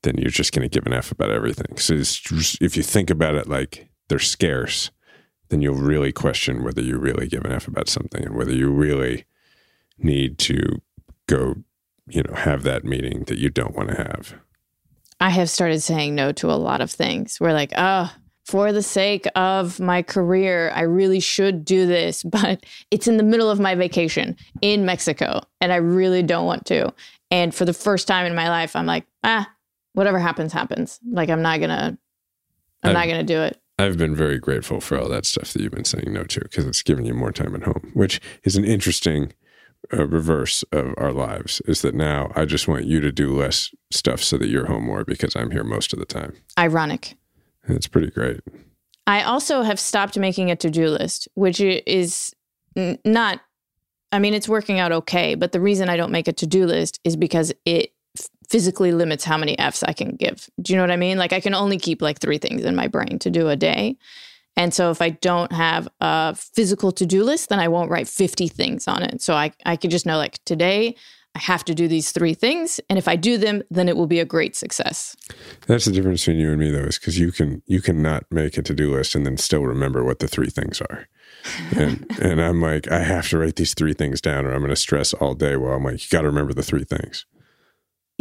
then 0.03 0.15
you're 0.17 0.31
just 0.31 0.53
going 0.53 0.67
to 0.67 0.73
give 0.73 0.85
an 0.85 0.93
F 0.93 1.11
about 1.11 1.31
everything. 1.31 1.77
So 1.77 1.95
just, 1.97 2.61
if 2.61 2.77
you 2.77 2.83
think 2.83 3.09
about 3.09 3.35
it 3.35 3.47
like 3.47 3.89
they're 4.07 4.19
scarce, 4.19 4.91
then 5.49 5.61
you'll 5.61 5.75
really 5.75 6.11
question 6.11 6.63
whether 6.63 6.81
you 6.81 6.97
really 6.97 7.27
give 7.27 7.43
an 7.43 7.51
F 7.51 7.67
about 7.67 7.89
something 7.89 8.23
and 8.23 8.35
whether 8.35 8.53
you 8.53 8.71
really 8.71 9.25
need 9.97 10.37
to 10.39 10.81
go, 11.27 11.55
you 12.07 12.23
know, 12.23 12.33
have 12.33 12.63
that 12.63 12.85
meeting 12.85 13.25
that 13.25 13.37
you 13.37 13.49
don't 13.49 13.75
want 13.75 13.89
to 13.89 13.95
have. 13.95 14.35
I 15.19 15.29
have 15.29 15.49
started 15.49 15.81
saying 15.81 16.15
no 16.15 16.31
to 16.31 16.51
a 16.51 16.55
lot 16.55 16.81
of 16.81 16.89
things. 16.89 17.39
We're 17.39 17.53
like, 17.53 17.73
oh, 17.77 18.11
for 18.45 18.71
the 18.71 18.83
sake 18.83 19.27
of 19.35 19.79
my 19.79 20.01
career, 20.01 20.71
I 20.73 20.81
really 20.81 21.19
should 21.19 21.63
do 21.63 21.85
this, 21.85 22.23
but 22.23 22.65
it's 22.89 23.07
in 23.07 23.17
the 23.17 23.23
middle 23.23 23.49
of 23.49 23.59
my 23.59 23.75
vacation 23.75 24.35
in 24.61 24.85
Mexico 24.85 25.41
and 25.59 25.71
I 25.71 25.77
really 25.77 26.23
don't 26.23 26.45
want 26.45 26.65
to. 26.67 26.93
And 27.29 27.55
for 27.55 27.65
the 27.65 27.73
first 27.73 28.07
time 28.07 28.25
in 28.25 28.35
my 28.35 28.49
life, 28.49 28.75
I'm 28.75 28.85
like, 28.85 29.05
ah, 29.23 29.49
whatever 29.93 30.19
happens, 30.19 30.51
happens. 30.51 30.99
Like, 31.09 31.29
I'm 31.29 31.41
not 31.41 31.59
going 31.59 31.69
to, 31.69 31.75
I'm 31.75 31.97
I've, 32.83 32.93
not 32.93 33.05
going 33.05 33.25
to 33.25 33.33
do 33.33 33.41
it. 33.41 33.61
I've 33.79 33.97
been 33.97 34.15
very 34.15 34.37
grateful 34.37 34.81
for 34.81 34.99
all 34.99 35.07
that 35.09 35.25
stuff 35.25 35.53
that 35.53 35.61
you've 35.61 35.71
been 35.71 35.85
saying 35.85 36.11
no 36.11 36.23
to 36.25 36.41
because 36.41 36.67
it's 36.67 36.83
giving 36.83 37.05
you 37.05 37.13
more 37.13 37.31
time 37.31 37.55
at 37.55 37.63
home, 37.63 37.91
which 37.93 38.19
is 38.43 38.57
an 38.57 38.65
interesting 38.65 39.33
uh, 39.93 40.07
reverse 40.07 40.63
of 40.71 40.93
our 40.97 41.13
lives. 41.13 41.61
Is 41.67 41.81
that 41.81 41.95
now 41.95 42.31
I 42.35 42.45
just 42.45 42.67
want 42.67 42.85
you 42.85 42.99
to 42.99 43.11
do 43.11 43.35
less 43.35 43.73
stuff 43.91 44.21
so 44.21 44.37
that 44.37 44.49
you're 44.49 44.67
home 44.67 44.85
more 44.85 45.03
because 45.05 45.35
I'm 45.35 45.51
here 45.51 45.63
most 45.63 45.93
of 45.93 45.99
the 45.99 46.05
time. 46.05 46.33
Ironic. 46.59 47.15
It's 47.67 47.87
pretty 47.87 48.09
great. 48.09 48.41
I 49.07 49.23
also 49.23 49.61
have 49.61 49.79
stopped 49.79 50.17
making 50.17 50.51
a 50.51 50.55
to 50.57 50.69
do 50.69 50.87
list, 50.89 51.27
which 51.33 51.59
is 51.59 52.33
not, 52.75 53.41
I 54.11 54.19
mean, 54.19 54.33
it's 54.33 54.47
working 54.47 54.79
out 54.79 54.91
okay. 54.91 55.35
But 55.35 55.51
the 55.51 55.59
reason 55.59 55.89
I 55.89 55.97
don't 55.97 56.11
make 56.11 56.27
a 56.27 56.33
to 56.33 56.47
do 56.47 56.65
list 56.65 56.99
is 57.03 57.15
because 57.15 57.51
it 57.65 57.93
physically 58.49 58.91
limits 58.91 59.23
how 59.23 59.37
many 59.37 59.57
F's 59.57 59.83
I 59.83 59.93
can 59.93 60.15
give. 60.15 60.49
Do 60.61 60.73
you 60.73 60.77
know 60.77 60.83
what 60.83 60.91
I 60.91 60.97
mean? 60.97 61.17
Like 61.17 61.33
I 61.33 61.39
can 61.39 61.53
only 61.55 61.77
keep 61.77 62.01
like 62.01 62.19
three 62.19 62.37
things 62.37 62.63
in 62.63 62.75
my 62.75 62.87
brain 62.87 63.17
to 63.19 63.29
do 63.29 63.47
a 63.47 63.55
day. 63.55 63.97
And 64.57 64.73
so 64.73 64.91
if 64.91 65.01
I 65.01 65.11
don't 65.11 65.51
have 65.53 65.87
a 66.01 66.35
physical 66.35 66.91
to 66.91 67.05
do 67.05 67.23
list, 67.23 67.49
then 67.49 67.59
I 67.59 67.69
won't 67.69 67.89
write 67.89 68.09
50 68.09 68.49
things 68.49 68.87
on 68.87 69.03
it. 69.03 69.21
So 69.21 69.33
I, 69.33 69.53
I 69.65 69.77
could 69.77 69.91
just 69.91 70.05
know 70.05 70.17
like 70.17 70.43
today 70.43 70.95
I 71.35 71.39
have 71.39 71.63
to 71.65 71.75
do 71.75 71.87
these 71.87 72.11
three 72.11 72.33
things. 72.33 72.79
And 72.89 72.99
if 72.99 73.07
I 73.07 73.15
do 73.15 73.37
them, 73.37 73.63
then 73.71 73.87
it 73.87 73.95
will 73.95 74.07
be 74.07 74.19
a 74.19 74.25
great 74.25 74.55
success. 74.55 75.15
That's 75.67 75.85
the 75.85 75.91
difference 75.91 76.21
between 76.21 76.39
you 76.39 76.51
and 76.51 76.59
me 76.59 76.71
though, 76.71 76.83
is 76.83 76.99
because 76.99 77.17
you 77.17 77.31
can 77.31 77.61
you 77.65 77.81
cannot 77.81 78.25
make 78.29 78.57
a 78.57 78.61
to-do 78.61 78.93
list 78.93 79.15
and 79.15 79.25
then 79.25 79.37
still 79.37 79.63
remember 79.63 80.03
what 80.03 80.19
the 80.19 80.27
three 80.27 80.49
things 80.49 80.81
are. 80.81 81.07
And 81.75 82.05
and 82.21 82.41
I'm 82.41 82.61
like, 82.61 82.91
I 82.91 82.99
have 82.99 83.29
to 83.29 83.37
write 83.37 83.55
these 83.55 83.73
three 83.73 83.93
things 83.93 84.19
down 84.19 84.45
or 84.45 84.53
I'm 84.53 84.61
gonna 84.61 84.75
stress 84.75 85.13
all 85.13 85.33
day. 85.33 85.55
Well, 85.55 85.73
I'm 85.73 85.83
like, 85.83 86.01
you 86.03 86.09
gotta 86.09 86.27
remember 86.27 86.53
the 86.53 86.63
three 86.63 86.83
things. 86.83 87.25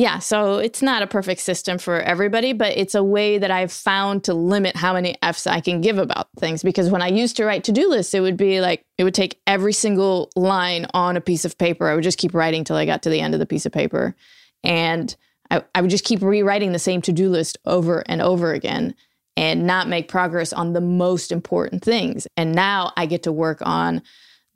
Yeah, 0.00 0.18
so 0.18 0.56
it's 0.56 0.80
not 0.80 1.02
a 1.02 1.06
perfect 1.06 1.42
system 1.42 1.76
for 1.76 2.00
everybody, 2.00 2.54
but 2.54 2.74
it's 2.74 2.94
a 2.94 3.04
way 3.04 3.36
that 3.36 3.50
I've 3.50 3.70
found 3.70 4.24
to 4.24 4.32
limit 4.32 4.74
how 4.74 4.94
many 4.94 5.14
F's 5.22 5.46
I 5.46 5.60
can 5.60 5.82
give 5.82 5.98
about 5.98 6.28
things. 6.38 6.62
Because 6.62 6.88
when 6.88 7.02
I 7.02 7.08
used 7.08 7.36
to 7.36 7.44
write 7.44 7.64
to 7.64 7.72
do 7.72 7.86
lists, 7.90 8.14
it 8.14 8.20
would 8.20 8.38
be 8.38 8.62
like, 8.62 8.82
it 8.96 9.04
would 9.04 9.12
take 9.12 9.42
every 9.46 9.74
single 9.74 10.30
line 10.34 10.86
on 10.94 11.18
a 11.18 11.20
piece 11.20 11.44
of 11.44 11.58
paper. 11.58 11.86
I 11.86 11.94
would 11.94 12.02
just 12.02 12.16
keep 12.16 12.32
writing 12.32 12.64
till 12.64 12.76
I 12.76 12.86
got 12.86 13.02
to 13.02 13.10
the 13.10 13.20
end 13.20 13.34
of 13.34 13.40
the 13.40 13.46
piece 13.46 13.66
of 13.66 13.72
paper. 13.72 14.16
And 14.64 15.14
I, 15.50 15.64
I 15.74 15.82
would 15.82 15.90
just 15.90 16.06
keep 16.06 16.22
rewriting 16.22 16.72
the 16.72 16.78
same 16.78 17.02
to 17.02 17.12
do 17.12 17.28
list 17.28 17.58
over 17.66 18.02
and 18.06 18.22
over 18.22 18.54
again 18.54 18.94
and 19.36 19.66
not 19.66 19.86
make 19.86 20.08
progress 20.08 20.54
on 20.54 20.72
the 20.72 20.80
most 20.80 21.30
important 21.30 21.84
things. 21.84 22.26
And 22.38 22.54
now 22.54 22.94
I 22.96 23.04
get 23.04 23.24
to 23.24 23.32
work 23.32 23.58
on 23.60 24.00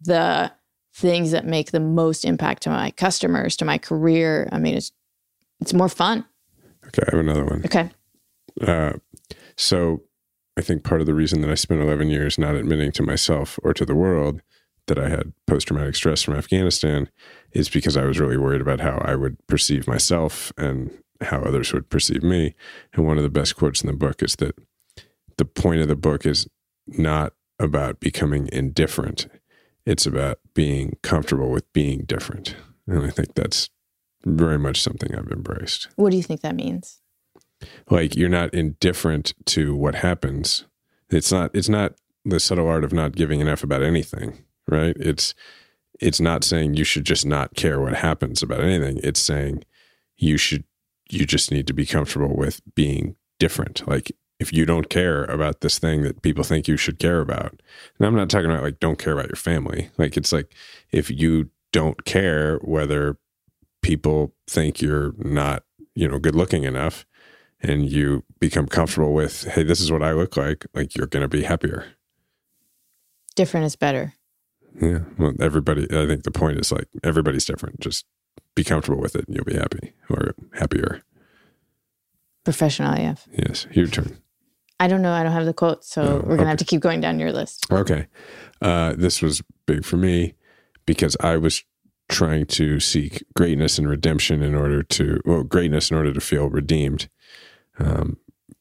the 0.01 0.51
things 0.95 1.33
that 1.33 1.45
make 1.45 1.71
the 1.71 1.81
most 1.81 2.25
impact 2.25 2.63
to 2.63 2.71
my 2.71 2.93
customers, 2.93 3.57
to 3.57 3.67
my 3.67 3.77
career. 3.77 4.49
I 4.51 4.59
mean, 4.59 4.75
it's 4.75 4.91
it's 5.65 5.73
more 5.73 5.89
fun. 5.89 6.27
Okay, 6.89 7.03
I 7.09 7.17
have 7.17 7.21
another 7.21 7.47
one. 7.47 7.63
Okay. 7.65 7.91
Uh, 8.61 8.93
so 9.57 10.03
I 10.59 10.61
think 10.61 10.85
part 10.85 11.01
of 11.01 11.07
the 11.07 11.15
reason 11.15 11.41
that 11.41 11.49
I 11.49 11.55
spent 11.55 11.81
11 11.81 12.11
years 12.11 12.37
not 12.37 12.55
admitting 12.55 12.93
to 12.93 13.03
myself 13.03 13.59
or 13.63 13.73
to 13.73 13.87
the 13.87 13.95
world 13.95 14.43
that 14.89 14.99
I 14.99 15.09
had 15.09 15.33
post 15.47 15.69
traumatic 15.69 15.97
stress 15.97 16.23
from 16.23 16.35
Afghanistan 16.35 17.09
is 17.53 17.71
because 17.71 17.97
I 17.97 18.05
was 18.05 18.21
really 18.21 18.37
worried 18.37 18.61
about 18.61 18.81
how 18.81 18.99
I 19.03 19.15
would 19.15 19.39
perceive 19.47 19.89
myself 19.89 20.53
and 20.59 20.91
how 21.23 21.41
others 21.41 21.73
would 21.73 21.89
perceive 21.89 22.23
me. 22.23 22.55
And 22.93 23.07
one 23.07 23.17
of 23.17 23.23
the 23.23 23.31
best 23.31 23.57
quotes 23.57 23.81
in 23.81 23.87
the 23.87 23.97
book 23.97 24.23
is 24.23 24.37
that 24.37 24.55
the 25.39 25.47
point 25.47 25.81
of 25.81 25.89
the 25.89 25.97
book 25.97 26.27
is 26.27 26.47
not 26.87 27.33
about 27.59 28.01
becoming 28.01 28.51
indifferent, 28.53 29.29
it's 29.87 30.05
about 30.05 30.41
being 30.53 30.99
comfortable 31.03 31.49
with 31.49 31.73
being 31.73 32.05
different. 32.05 32.55
And 32.87 33.07
I 33.07 33.09
think 33.09 33.33
that's 33.33 33.71
very 34.25 34.59
much 34.59 34.81
something 34.83 35.15
I've 35.15 35.31
embraced. 35.31 35.89
What 35.97 36.11
do 36.11 36.17
you 36.17 36.23
think 36.23 36.41
that 36.41 36.57
means? 36.57 37.01
Like 37.91 38.17
you're 38.17 38.29
not 38.29 38.53
indifferent 38.55 39.35
to 39.47 39.75
what 39.75 39.97
happens. 39.97 40.65
It's 41.11 41.33
not 41.33 41.51
it's 41.55 41.69
not 41.69 41.95
the 42.25 42.41
subtle 42.41 42.69
art 42.69 42.85
of 42.85 42.93
not 42.93 43.13
giving 43.13 43.41
an 43.41 43.49
F 43.49 43.63
about 43.63 43.83
anything, 43.83 44.45
right? 44.69 44.97
It's 44.99 45.35
it's 46.01 46.21
not 46.21 46.45
saying 46.45 46.75
you 46.75 46.85
should 46.85 47.05
just 47.05 47.25
not 47.25 47.55
care 47.55 47.81
what 47.81 47.95
happens 47.95 48.43
about 48.43 48.61
anything. 48.61 48.99
It's 49.03 49.21
saying 49.21 49.65
you 50.17 50.37
should 50.37 50.65
you 51.11 51.27
just 51.27 51.51
need 51.51 51.67
to 51.67 51.73
be 51.73 51.87
comfortable 51.87 52.35
with 52.35 52.61
being 52.75 53.17
different. 53.39 53.87
Like 53.87 54.13
if 54.41 54.53
you 54.53 54.67
don't 54.67 54.89
care 54.89 55.25
about 55.25 55.61
this 55.61 55.79
thing 55.79 56.03
that 56.03 56.23
people 56.23 56.45
think 56.45 56.67
you 56.67 56.77
should 56.77 56.99
care 56.99 57.21
about. 57.21 57.63
And 57.99 58.07
I'm 58.07 58.17
not 58.17 58.29
talking 58.29 58.51
about 58.51 58.63
like 58.63 58.81
don't 58.81 58.99
care 58.99 59.13
about 59.13 59.29
your 59.29 59.37
family. 59.37 59.91
Like 59.97 60.17
it's 60.17 60.33
like 60.33 60.53
if 60.91 61.11
you 61.11 61.51
don't 61.73 62.05
care 62.05 62.59
whether 62.59 63.19
people 63.85 64.33
think 64.49 64.81
you're 64.81 65.13
not, 65.19 65.63
you 65.95 66.09
know, 66.09 66.19
good 66.19 66.35
looking 66.35 66.65
enough 66.65 67.05
and 67.61 67.89
you 67.89 68.25
become 68.41 68.67
comfortable 68.67 69.13
with, 69.13 69.45
hey, 69.45 69.63
this 69.63 69.81
is 69.81 69.93
what 69.93 70.03
I 70.03 70.13
look 70.13 70.37
like, 70.37 70.67
like 70.75 70.97
you're 70.97 71.07
going 71.07 71.23
to 71.23 71.29
be 71.29 71.43
happier. 71.43 71.85
Different 73.37 73.67
is 73.67 73.77
better. 73.77 74.15
Yeah. 74.81 75.01
Well, 75.19 75.35
everybody, 75.39 75.85
I 75.85 76.07
think 76.07 76.23
the 76.23 76.31
point 76.31 76.59
is 76.59 76.73
like 76.73 76.89
everybody's 77.05 77.45
different. 77.45 77.81
Just 77.81 78.07
be 78.55 78.65
comfortable 78.65 79.01
with 79.01 79.15
it 79.15 79.27
and 79.27 79.37
you'll 79.37 79.45
be 79.45 79.55
happy 79.55 79.93
or 80.09 80.35
happier. 80.55 81.03
Professional 82.43 82.95
AF. 82.95 83.29
Yes. 83.33 83.67
Your 83.73 83.87
turn. 83.87 84.17
I 84.81 84.89
don't 84.89 85.03
know. 85.03 85.13
I 85.13 85.23
don't 85.23 85.33
have 85.33 85.45
the 85.45 85.53
quote. 85.53 85.85
So 85.85 86.03
oh, 86.03 86.15
we're 86.15 86.21
going 86.21 86.39
to 86.39 86.43
okay. 86.43 86.49
have 86.49 86.59
to 86.59 86.65
keep 86.65 86.81
going 86.81 87.01
down 87.01 87.19
your 87.19 87.33
list. 87.33 87.67
Okay. 87.71 88.07
Uh, 88.63 88.95
this 88.97 89.21
was 89.21 89.43
big 89.67 89.85
for 89.85 89.97
me 89.99 90.35
because 90.87 91.17
I 91.21 91.37
was 91.37 91.63
trying 92.09 92.47
to 92.47 92.81
seek 92.81 93.25
greatness 93.35 93.79
and 93.79 93.89
redemption 93.89 94.43
in 94.43 94.55
order 94.55 94.83
to 94.83 95.21
well 95.25 95.43
greatness 95.43 95.91
in 95.91 95.97
order 95.97 96.13
to 96.13 96.21
feel 96.21 96.49
redeemed 96.49 97.09
um, 97.79 98.17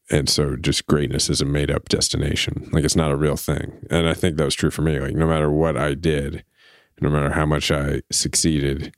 and 0.09 0.29
so 0.29 0.55
just 0.55 0.87
greatness 0.87 1.29
is 1.29 1.41
a 1.41 1.45
made 1.45 1.69
up 1.69 1.89
destination 1.89 2.69
like 2.71 2.83
it's 2.83 2.95
not 2.95 3.11
a 3.11 3.17
real 3.17 3.35
thing 3.35 3.85
and 3.89 4.07
i 4.07 4.13
think 4.13 4.37
that 4.37 4.45
was 4.45 4.55
true 4.55 4.71
for 4.71 4.81
me 4.81 4.99
like 4.99 5.15
no 5.15 5.27
matter 5.27 5.51
what 5.51 5.75
i 5.77 5.93
did 5.93 6.43
no 7.01 7.09
matter 7.09 7.31
how 7.31 7.45
much 7.45 7.71
i 7.71 8.01
succeeded 8.11 8.93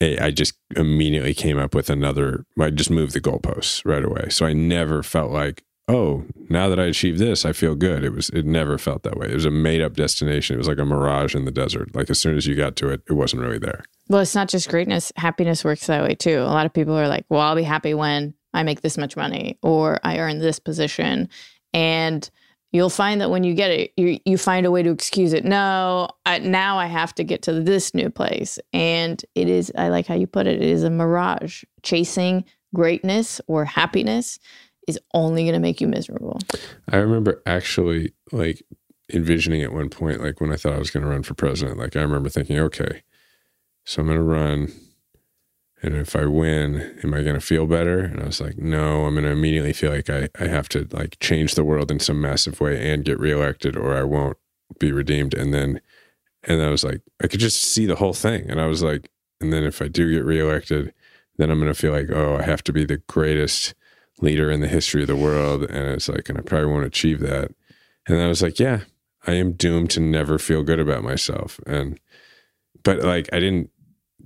I 0.00 0.30
just 0.30 0.54
immediately 0.76 1.34
came 1.34 1.58
up 1.58 1.74
with 1.74 1.88
another. 1.88 2.44
I 2.60 2.70
just 2.70 2.90
moved 2.90 3.12
the 3.12 3.20
goalposts 3.20 3.84
right 3.84 4.04
away. 4.04 4.28
So 4.30 4.44
I 4.46 4.52
never 4.52 5.02
felt 5.02 5.30
like, 5.30 5.64
oh, 5.88 6.24
now 6.48 6.68
that 6.68 6.80
I 6.80 6.84
achieved 6.84 7.18
this, 7.18 7.44
I 7.44 7.52
feel 7.52 7.74
good. 7.74 8.04
It 8.04 8.10
was 8.10 8.30
it 8.30 8.46
never 8.46 8.78
felt 8.78 9.02
that 9.02 9.16
way. 9.16 9.28
It 9.28 9.34
was 9.34 9.44
a 9.44 9.50
made 9.50 9.82
up 9.82 9.94
destination. 9.94 10.54
It 10.54 10.58
was 10.58 10.68
like 10.68 10.78
a 10.78 10.84
mirage 10.84 11.34
in 11.34 11.44
the 11.44 11.50
desert. 11.50 11.94
Like 11.94 12.10
as 12.10 12.18
soon 12.18 12.36
as 12.36 12.46
you 12.46 12.54
got 12.54 12.76
to 12.76 12.88
it, 12.88 13.02
it 13.08 13.14
wasn't 13.14 13.42
really 13.42 13.58
there. 13.58 13.84
Well, 14.08 14.20
it's 14.20 14.34
not 14.34 14.48
just 14.48 14.68
greatness. 14.68 15.12
Happiness 15.16 15.64
works 15.64 15.86
that 15.86 16.02
way 16.02 16.14
too. 16.14 16.40
A 16.40 16.44
lot 16.44 16.66
of 16.66 16.72
people 16.72 16.94
are 16.94 17.08
like, 17.08 17.24
well, 17.28 17.40
I'll 17.40 17.56
be 17.56 17.62
happy 17.62 17.94
when 17.94 18.34
I 18.52 18.62
make 18.62 18.80
this 18.82 18.98
much 18.98 19.16
money 19.16 19.58
or 19.62 19.98
I 20.04 20.18
earn 20.18 20.38
this 20.38 20.58
position. 20.58 21.28
And 21.72 22.28
you'll 22.70 22.90
find 22.90 23.20
that 23.20 23.30
when 23.30 23.44
you 23.44 23.54
get 23.54 23.70
it, 23.70 23.92
you, 23.96 24.18
you 24.24 24.38
find 24.38 24.66
a 24.66 24.70
way 24.70 24.82
to 24.82 24.90
excuse 24.90 25.32
it. 25.32 25.44
No, 25.44 26.08
I, 26.26 26.38
now 26.38 26.78
I 26.78 26.86
have 26.86 27.14
to 27.16 27.24
get 27.24 27.42
to 27.42 27.60
this 27.60 27.94
new 27.94 28.10
place. 28.10 28.58
And 28.72 29.22
it 29.34 29.48
is, 29.48 29.72
I 29.76 29.88
like 29.88 30.06
how 30.06 30.14
you 30.14 30.26
put 30.26 30.46
it, 30.46 30.62
it 30.62 30.68
is 30.68 30.84
a 30.84 30.90
mirage. 30.90 31.64
Chasing 31.82 32.44
greatness 32.74 33.40
or 33.46 33.64
happiness 33.64 34.38
is 34.86 34.98
only 35.12 35.44
going 35.44 35.54
to 35.54 35.60
make 35.60 35.80
you 35.80 35.88
miserable. 35.88 36.38
I 36.88 36.96
remember 36.96 37.42
actually 37.46 38.12
like 38.32 38.62
envisioning 39.12 39.62
at 39.62 39.72
one 39.72 39.90
point, 39.90 40.20
like 40.20 40.40
when 40.40 40.52
I 40.52 40.56
thought 40.56 40.74
I 40.74 40.78
was 40.78 40.90
going 40.90 41.04
to 41.04 41.10
run 41.10 41.22
for 41.22 41.34
president, 41.34 41.78
like 41.78 41.96
I 41.96 42.02
remember 42.02 42.28
thinking, 42.28 42.58
okay, 42.58 43.02
so 43.84 44.00
I'm 44.00 44.06
going 44.06 44.18
to 44.18 44.24
run. 44.24 44.72
And 45.82 45.94
if 45.94 46.16
I 46.16 46.24
win, 46.24 46.98
am 47.02 47.12
I 47.12 47.22
going 47.22 47.34
to 47.34 47.40
feel 47.40 47.66
better? 47.66 48.00
And 48.00 48.22
I 48.22 48.26
was 48.26 48.40
like, 48.40 48.56
no, 48.56 49.04
I'm 49.04 49.14
going 49.14 49.24
to 49.24 49.30
immediately 49.30 49.74
feel 49.74 49.92
like 49.92 50.08
I, 50.08 50.30
I 50.40 50.46
have 50.46 50.68
to 50.70 50.88
like 50.90 51.18
change 51.20 51.54
the 51.54 51.64
world 51.64 51.90
in 51.90 52.00
some 52.00 52.20
massive 52.20 52.60
way 52.60 52.90
and 52.90 53.04
get 53.04 53.20
reelected 53.20 53.76
or 53.76 53.94
I 53.94 54.02
won't 54.02 54.38
be 54.78 54.92
redeemed. 54.92 55.34
And 55.34 55.52
then, 55.52 55.82
and 56.42 56.62
I 56.62 56.70
was 56.70 56.84
like, 56.84 57.02
I 57.22 57.26
could 57.26 57.40
just 57.40 57.62
see 57.62 57.84
the 57.84 57.96
whole 57.96 58.14
thing. 58.14 58.48
And 58.48 58.60
I 58.60 58.66
was 58.66 58.82
like, 58.82 59.10
and 59.40 59.52
then 59.52 59.64
if 59.64 59.82
I 59.82 59.88
do 59.88 60.10
get 60.10 60.24
reelected, 60.24 60.94
then 61.36 61.50
I'm 61.50 61.60
going 61.60 61.72
to 61.72 61.78
feel 61.78 61.92
like, 61.92 62.10
oh, 62.10 62.38
I 62.38 62.42
have 62.44 62.64
to 62.64 62.72
be 62.72 62.86
the 62.86 63.02
greatest 63.08 63.74
leader 64.20 64.50
in 64.50 64.60
the 64.60 64.68
history 64.68 65.02
of 65.02 65.08
the 65.08 65.16
world. 65.16 65.62
And 65.64 65.88
it's 65.88 66.08
like, 66.08 66.28
and 66.28 66.38
I 66.38 66.42
probably 66.42 66.70
won't 66.70 66.86
achieve 66.86 67.20
that. 67.20 67.50
And 68.06 68.20
I 68.20 68.28
was 68.28 68.42
like, 68.42 68.58
yeah, 68.58 68.80
I 69.26 69.32
am 69.32 69.52
doomed 69.52 69.90
to 69.90 70.00
never 70.00 70.38
feel 70.38 70.62
good 70.62 70.80
about 70.80 71.02
myself. 71.02 71.58
And, 71.66 71.98
but 72.82 72.98
like, 73.02 73.28
I 73.32 73.40
didn't 73.40 73.70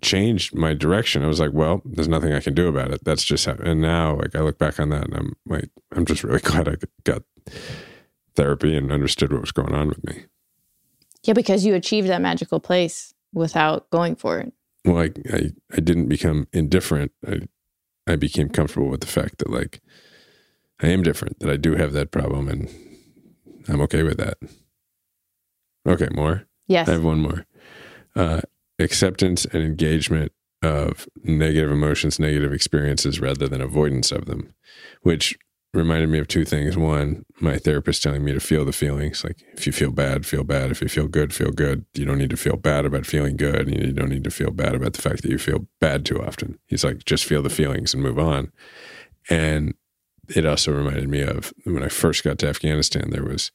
change 0.03 0.53
my 0.53 0.75
direction. 0.75 1.25
I 1.25 1.29
was 1.29 1.41
like, 1.41 1.53
well, 1.53 1.83
there's 1.85 2.09
nothing 2.09 2.33
I 2.33 2.41
can 2.41 2.55
do 2.55 2.69
about 2.69 2.93
it. 2.93 3.05
That's 3.05 3.25
just 3.25 3.47
how, 3.47 3.55
and 3.55 3.81
now 3.81 4.17
like 4.17 4.35
I 4.35 4.41
look 4.41 4.59
back 4.59 4.79
on 4.79 4.91
that 4.91 5.05
and 5.05 5.15
I'm 5.15 5.37
like, 5.47 5.71
I'm 5.93 6.05
just 6.05 6.25
really 6.25 6.41
glad 6.43 6.69
I 6.69 6.77
got 7.05 7.23
therapy 8.37 8.77
and 8.77 8.93
understood 8.93 9.33
what 9.33 9.41
was 9.41 9.53
going 9.53 9.75
on 9.75 9.89
with 9.89 10.05
me. 10.05 10.25
Yeah, 11.25 11.35
because 11.35 11.65
you 11.65 11.75
achieved 11.75 12.09
that 12.09 12.23
magical 12.23 12.61
place 12.61 13.13
without 13.33 13.91
going 13.91 14.17
for 14.17 14.39
it. 14.39 14.53
Well, 14.85 14.99
I, 14.99 15.11
I, 15.33 15.51
I 15.73 15.81
didn't 15.81 16.09
become 16.09 16.47
indifferent. 16.53 17.13
I, 17.27 17.41
I 18.09 18.17
became 18.17 18.49
comfortable 18.49 18.89
with 18.89 19.01
the 19.01 19.07
fact 19.07 19.39
that 19.39 19.51
like 19.51 19.81
I 20.81 20.89
am 20.89 21.03
different, 21.03 21.41
that 21.41 21.51
I 21.51 21.57
do 21.57 21.75
have 21.77 21.93
that 21.93 22.11
problem 22.11 22.49
and 22.49 22.69
I'm 23.69 23.81
okay 23.83 24.03
with 24.03 24.17
that. 24.19 24.39
Okay, 25.87 26.09
more. 26.13 26.47
Yes. 26.67 26.89
I 26.89 26.93
have 26.93 27.05
one 27.05 27.21
more. 27.21 27.47
Uh, 28.15 28.41
acceptance 28.79 29.45
and 29.47 29.63
engagement 29.63 30.33
of 30.63 31.09
negative 31.23 31.71
emotions, 31.71 32.19
negative 32.19 32.53
experiences 32.53 33.21
rather 33.21 33.49
than 33.49 33.61
avoidance 33.61 34.11
of 34.13 34.27
them, 34.27 34.55
which 35.03 35.39
reminded 35.79 36.11
me 36.11 36.19
of 36.19 36.29
two 36.29 36.45
things. 36.45 36.77
One, 36.77 37.25
my 37.41 37.57
therapist 37.57 38.03
telling 38.03 38.25
me 38.25 38.33
to 38.33 38.41
feel 38.41 38.65
the 38.65 38.73
feelings. 38.73 39.25
Like, 39.25 39.43
if 39.55 39.67
you 39.67 39.73
feel 39.73 39.93
bad, 39.93 40.27
feel 40.27 40.45
bad. 40.45 40.71
If 40.71 40.83
you 40.83 40.89
feel 40.89 41.09
good, 41.09 41.33
feel 41.33 41.51
good. 41.51 41.87
You 41.95 42.05
don't 42.05 42.19
need 42.19 42.31
to 42.31 42.37
feel 42.37 42.57
bad 42.57 42.85
about 42.85 43.07
feeling 43.07 43.37
good. 43.37 43.69
You 43.69 43.93
don't 43.93 44.11
need 44.11 44.25
to 44.25 44.31
feel 44.31 44.51
bad 44.51 44.75
about 44.75 44.93
the 44.93 45.03
fact 45.03 45.23
that 45.23 45.31
you 45.31 45.39
feel 45.39 45.67
bad 45.81 46.05
too 46.05 46.23
often. 46.23 46.59
He's 46.67 46.85
like, 46.85 47.05
just 47.05 47.25
feel 47.25 47.43
the 47.43 47.51
feelings 47.51 47.95
and 47.95 48.03
move 48.03 48.19
on. 48.19 48.53
And 49.31 49.75
it 50.29 50.45
also 50.45 50.73
reminded 50.73 51.09
me 51.09 51.23
of 51.23 51.55
when 51.65 51.83
I 51.83 51.89
first 51.89 52.25
got 52.25 52.39
to 52.41 52.49
Afghanistan, 52.49 53.11
there 53.11 53.25
was 53.25 53.51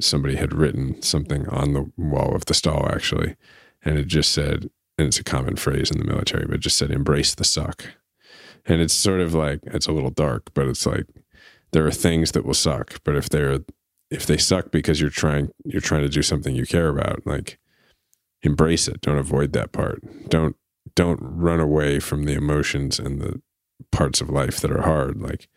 somebody 0.00 0.36
had 0.36 0.54
written 0.54 1.00
something 1.02 1.48
on 1.48 1.74
the 1.74 1.92
wall 1.96 2.34
of 2.34 2.46
the 2.46 2.54
stall, 2.54 2.88
actually. 2.90 3.36
And 3.84 3.98
it 3.98 4.06
just 4.06 4.32
said, 4.32 4.70
and 4.98 5.08
it's 5.08 5.18
a 5.18 5.24
common 5.24 5.56
phrase 5.56 5.90
in 5.90 5.98
the 5.98 6.04
military, 6.04 6.46
but 6.46 6.56
it 6.56 6.60
just 6.60 6.78
said, 6.78 6.90
embrace 6.90 7.34
the 7.34 7.44
suck. 7.44 7.84
And 8.64 8.80
it's 8.80 8.94
sort 8.94 9.20
of 9.20 9.34
like, 9.34 9.60
it's 9.64 9.86
a 9.86 9.92
little 9.92 10.10
dark, 10.10 10.54
but 10.54 10.68
it's 10.68 10.86
like, 10.86 11.06
there 11.72 11.86
are 11.86 11.92
things 11.92 12.32
that 12.32 12.44
will 12.44 12.54
suck, 12.54 13.00
but 13.04 13.16
if 13.16 13.28
they're 13.28 13.60
if 14.10 14.26
they 14.26 14.36
suck 14.36 14.70
because 14.70 15.00
you're 15.00 15.10
trying 15.10 15.50
you're 15.64 15.80
trying 15.80 16.02
to 16.02 16.08
do 16.08 16.22
something 16.22 16.54
you 16.54 16.66
care 16.66 16.88
about, 16.88 17.26
like 17.26 17.58
embrace 18.42 18.86
it. 18.88 19.00
Don't 19.00 19.18
avoid 19.18 19.52
that 19.54 19.72
part. 19.72 20.02
Don't 20.28 20.56
don't 20.94 21.18
run 21.20 21.60
away 21.60 21.98
from 21.98 22.24
the 22.24 22.34
emotions 22.34 22.98
and 22.98 23.20
the 23.20 23.40
parts 23.90 24.20
of 24.20 24.28
life 24.28 24.60
that 24.60 24.70
are 24.70 24.82
hard. 24.82 25.20
Like 25.20 25.48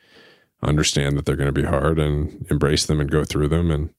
understand 0.64 1.18
that 1.18 1.26
they're 1.26 1.36
going 1.36 1.54
to 1.54 1.62
be 1.62 1.68
hard 1.68 2.00
and 2.00 2.46
embrace 2.50 2.86
them 2.86 3.00
and 3.00 3.12
go 3.12 3.24
through 3.24 3.50
them 3.50 3.70
and 3.70 3.90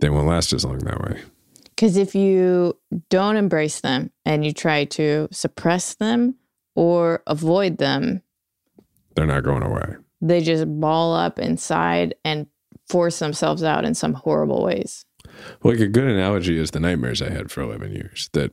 they 0.00 0.08
won't 0.08 0.26
last 0.26 0.52
as 0.52 0.64
long 0.64 0.78
that 0.78 1.00
way. 1.02 1.20
Because 1.64 1.98
if 1.98 2.14
you 2.14 2.78
don't 3.10 3.36
embrace 3.36 3.80
them 3.80 4.10
and 4.24 4.46
you 4.46 4.52
try 4.52 4.86
to 4.86 5.28
suppress 5.30 5.94
them 5.94 6.36
or 6.74 7.22
avoid 7.26 7.76
them, 7.76 8.22
they're 9.14 9.26
not 9.26 9.44
going 9.44 9.62
away 9.62 9.96
they 10.20 10.40
just 10.40 10.64
ball 10.80 11.14
up 11.14 11.38
inside 11.38 12.14
and 12.24 12.46
force 12.88 13.18
themselves 13.18 13.62
out 13.62 13.84
in 13.84 13.94
some 13.94 14.14
horrible 14.14 14.62
ways. 14.62 15.04
Well, 15.62 15.74
like 15.74 15.80
a 15.80 15.88
good 15.88 16.04
analogy 16.04 16.58
is 16.58 16.70
the 16.70 16.80
nightmares 16.80 17.20
I 17.20 17.30
had 17.30 17.50
for 17.50 17.62
11 17.62 17.92
years 17.92 18.30
that 18.32 18.52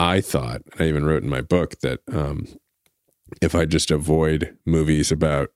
I 0.00 0.20
thought, 0.20 0.62
I 0.78 0.84
even 0.84 1.04
wrote 1.04 1.22
in 1.22 1.28
my 1.28 1.40
book 1.40 1.80
that 1.80 2.00
um, 2.12 2.46
if 3.42 3.54
I 3.54 3.64
just 3.64 3.90
avoid 3.90 4.56
movies 4.64 5.10
about 5.10 5.50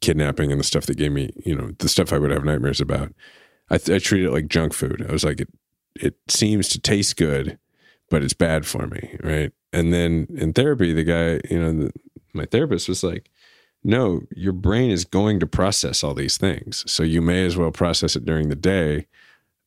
kidnapping 0.00 0.50
and 0.50 0.60
the 0.60 0.64
stuff 0.64 0.86
that 0.86 0.96
gave 0.96 1.12
me, 1.12 1.30
you 1.44 1.54
know, 1.54 1.72
the 1.78 1.88
stuff 1.88 2.12
I 2.12 2.18
would 2.18 2.30
have 2.30 2.44
nightmares 2.44 2.80
about, 2.80 3.12
I, 3.70 3.78
th- 3.78 3.96
I 3.96 4.04
treat 4.04 4.24
it 4.24 4.30
like 4.30 4.48
junk 4.48 4.72
food. 4.72 5.04
I 5.08 5.12
was 5.12 5.24
like, 5.24 5.40
it, 5.40 5.48
it 5.96 6.14
seems 6.28 6.68
to 6.70 6.80
taste 6.80 7.16
good, 7.16 7.58
but 8.08 8.22
it's 8.22 8.34
bad 8.34 8.66
for 8.66 8.86
me. 8.86 9.16
Right. 9.22 9.52
And 9.72 9.92
then 9.92 10.26
in 10.36 10.52
therapy, 10.52 10.92
the 10.92 11.04
guy, 11.04 11.40
you 11.50 11.60
know, 11.60 11.72
the, 11.72 11.92
my 12.34 12.44
therapist 12.46 12.88
was 12.88 13.02
like, 13.02 13.30
no, 13.84 14.22
your 14.34 14.52
brain 14.52 14.90
is 14.90 15.04
going 15.04 15.40
to 15.40 15.46
process 15.46 16.04
all 16.04 16.14
these 16.14 16.38
things. 16.38 16.84
So 16.90 17.02
you 17.02 17.20
may 17.20 17.44
as 17.44 17.56
well 17.56 17.70
process 17.70 18.16
it 18.16 18.24
during 18.24 18.48
the 18.48 18.56
day 18.56 19.06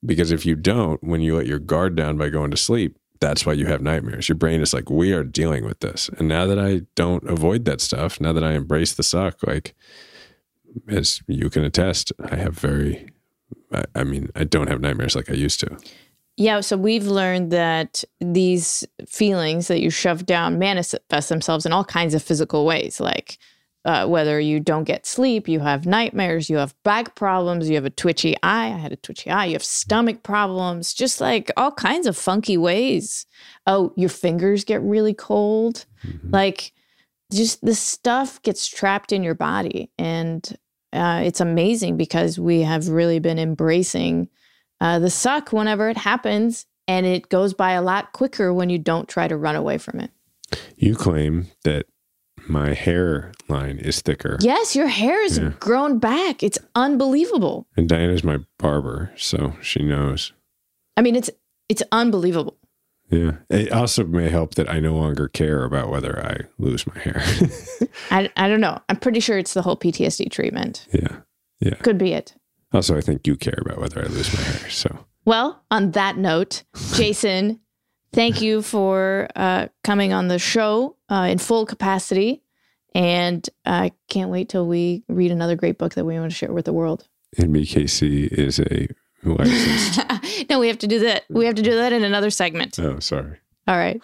because 0.05 0.32
if 0.32 0.45
you 0.45 0.55
don't, 0.55 1.03
when 1.03 1.22
you 1.22 1.36
let 1.36 1.47
your 1.47 1.59
guard 1.59 1.95
down 1.95 2.18
by 2.18 2.30
going 2.30 2.51
to 2.51 2.57
sleep, 2.57 2.97
that's 3.20 3.45
why 3.45 3.53
you 3.53 3.66
have 3.66 3.82
nightmares. 3.82 4.30
Your 4.30 4.38
brain 4.38 4.61
is 4.61 4.74
like, 4.74 4.89
we 4.89 5.13
are 5.13 5.24
dealing 5.24 5.66
with 5.66 5.80
this. 5.80 6.09
And 6.18 6.28
now 6.28 6.45
that 6.45 6.59
I 6.59 6.82
don't 6.95 7.28
avoid 7.30 7.66
that 7.66 7.82
stuff, 7.82 8.22
now 8.22 8.34
that 8.34 8.43
I 8.43 8.53
embrace 8.53 8.93
the 8.93 9.03
suck, 9.03 9.41
like, 9.45 9.74
as 10.88 11.22
you 11.28 11.49
can 11.49 11.63
attest, 11.63 12.11
I 12.30 12.36
have 12.36 12.57
very, 12.57 13.07
I, 13.72 13.86
I 13.95 14.03
mean, 14.03 14.30
I 14.36 14.43
don't 14.43 14.68
have 14.68 14.82
nightmares 14.82 15.16
like 15.16 15.30
I 15.30 15.34
used 15.34 15.59
to. 15.61 15.78
Yeah, 16.38 16.59
so 16.59 16.76
we've 16.76 17.07
learned 17.07 17.51
that 17.51 18.03
these 18.20 18.86
feelings 19.07 19.70
that 19.70 19.80
you 19.80 19.89
shove 19.89 20.26
down 20.26 20.59
manifest 20.59 21.30
themselves 21.30 21.66
in 21.66 21.72
all 21.72 21.86
kinds 21.86 22.13
of 22.13 22.22
physical 22.22 22.66
ways, 22.66 22.99
like 22.99 23.38
uh, 23.86 24.07
whether 24.07 24.39
you 24.39 24.59
don't 24.59 24.83
get 24.83 25.05
sleep, 25.05 25.47
you 25.47 25.59
have 25.59 25.86
nightmares, 25.86 26.49
you 26.49 26.57
have 26.57 26.73
back 26.83 27.13
problems, 27.13 27.69
you 27.69 27.75
have 27.75 27.86
a 27.86 27.91
twitchy 27.91 28.36
eye. 28.41 28.65
I 28.65 28.77
had 28.77 28.91
a 28.91 28.95
twitchy 28.97 29.29
eye. 29.29 29.45
You 29.45 29.53
have 29.53 29.63
stomach 29.63 30.23
problems, 30.23 30.93
just 30.93 31.21
like 31.21 31.51
all 31.55 31.71
kinds 31.71 32.07
of 32.07 32.17
funky 32.17 32.57
ways. 32.57 33.27
Oh, 33.67 33.93
your 33.95 34.09
fingers 34.09 34.63
get 34.63 34.81
really 34.81 35.13
cold. 35.13 35.86
Mm-hmm. 36.03 36.31
Like, 36.31 36.73
just 37.31 37.63
the 37.63 37.75
stuff 37.75 38.41
gets 38.41 38.67
trapped 38.67 39.11
in 39.11 39.23
your 39.23 39.36
body. 39.36 39.91
And 39.99 40.57
uh, 40.91 41.21
it's 41.23 41.41
amazing 41.41 41.95
because 41.95 42.39
we 42.39 42.61
have 42.61 42.89
really 42.89 43.19
been 43.19 43.39
embracing 43.39 44.29
uh, 44.81 44.97
the 44.97 45.09
suck 45.11 45.51
whenever 45.51 45.89
it 45.89 45.97
happens. 45.97 46.65
And 46.88 47.05
it 47.05 47.29
goes 47.29 47.53
by 47.53 47.71
a 47.71 47.81
lot 47.81 48.13
quicker 48.13 48.53
when 48.53 48.69
you 48.69 48.79
don't 48.79 49.09
try 49.09 49.27
to 49.27 49.38
run 49.38 49.55
away 49.55 49.77
from 49.77 49.99
it. 49.99 50.11
You 50.75 50.95
claim 50.95 51.47
that 51.63 51.88
my 52.47 52.73
hairline 52.73 53.77
is 53.79 54.01
thicker. 54.01 54.38
Yes, 54.41 54.75
your 54.75 54.88
hair 54.88 55.23
is 55.23 55.38
yeah. 55.38 55.53
grown 55.59 55.99
back. 55.99 56.43
It's 56.43 56.59
unbelievable. 56.75 57.67
And 57.75 57.89
Diana's 57.89 58.23
my 58.23 58.39
barber, 58.59 59.11
so 59.15 59.53
she 59.61 59.83
knows. 59.83 60.33
I 60.97 61.01
mean, 61.01 61.15
it's 61.15 61.29
it's 61.69 61.83
unbelievable. 61.91 62.57
Yeah. 63.09 63.33
It 63.49 63.71
also 63.71 64.03
may 64.05 64.29
help 64.29 64.55
that 64.55 64.69
I 64.69 64.79
no 64.79 64.95
longer 64.95 65.27
care 65.27 65.63
about 65.63 65.89
whether 65.89 66.19
I 66.25 66.45
lose 66.57 66.88
my 66.88 66.99
hair. 66.99 67.23
I, 68.11 68.31
I 68.36 68.47
don't 68.47 68.61
know. 68.61 68.79
I'm 68.89 68.97
pretty 68.97 69.19
sure 69.19 69.38
it's 69.38 69.53
the 69.53 69.61
whole 69.61 69.77
PTSD 69.77 70.31
treatment. 70.31 70.88
Yeah. 70.91 71.17
Yeah. 71.59 71.75
Could 71.75 71.97
be 71.97 72.13
it. 72.13 72.36
Also, 72.73 72.97
I 72.97 73.01
think 73.01 73.27
you 73.27 73.36
care 73.36 73.59
about 73.61 73.79
whether 73.79 74.01
I 74.01 74.07
lose 74.07 74.33
my 74.33 74.41
hair. 74.41 74.69
So, 74.69 75.05
well, 75.23 75.63
on 75.71 75.91
that 75.91 76.17
note, 76.17 76.63
Jason, 76.93 77.59
thank 78.11 78.41
you 78.41 78.61
for 78.61 79.29
uh, 79.36 79.67
coming 79.83 80.11
on 80.11 80.27
the 80.27 80.39
show 80.39 80.94
uh, 81.09 81.27
in 81.29 81.37
full 81.37 81.65
capacity. 81.65 82.41
And 82.93 83.47
I 83.65 83.91
can't 84.07 84.29
wait 84.29 84.49
till 84.49 84.67
we 84.67 85.03
read 85.09 85.31
another 85.31 85.55
great 85.55 85.77
book 85.77 85.95
that 85.95 86.05
we 86.05 86.17
want 86.17 86.31
to 86.31 86.35
share 86.35 86.53
with 86.53 86.65
the 86.65 86.73
world. 86.73 87.07
NBKC 87.37 88.31
is 88.31 88.59
a 88.59 88.87
licensed. 89.23 89.99
no, 90.49 90.59
we 90.59 90.67
have 90.67 90.79
to 90.79 90.87
do 90.87 90.99
that. 90.99 91.25
We 91.29 91.45
have 91.45 91.55
to 91.55 91.61
do 91.61 91.75
that 91.75 91.91
in 91.91 92.03
another 92.03 92.29
segment. 92.29 92.79
Oh, 92.79 92.99
sorry. 92.99 93.39
All 93.67 93.75
right. 93.75 94.01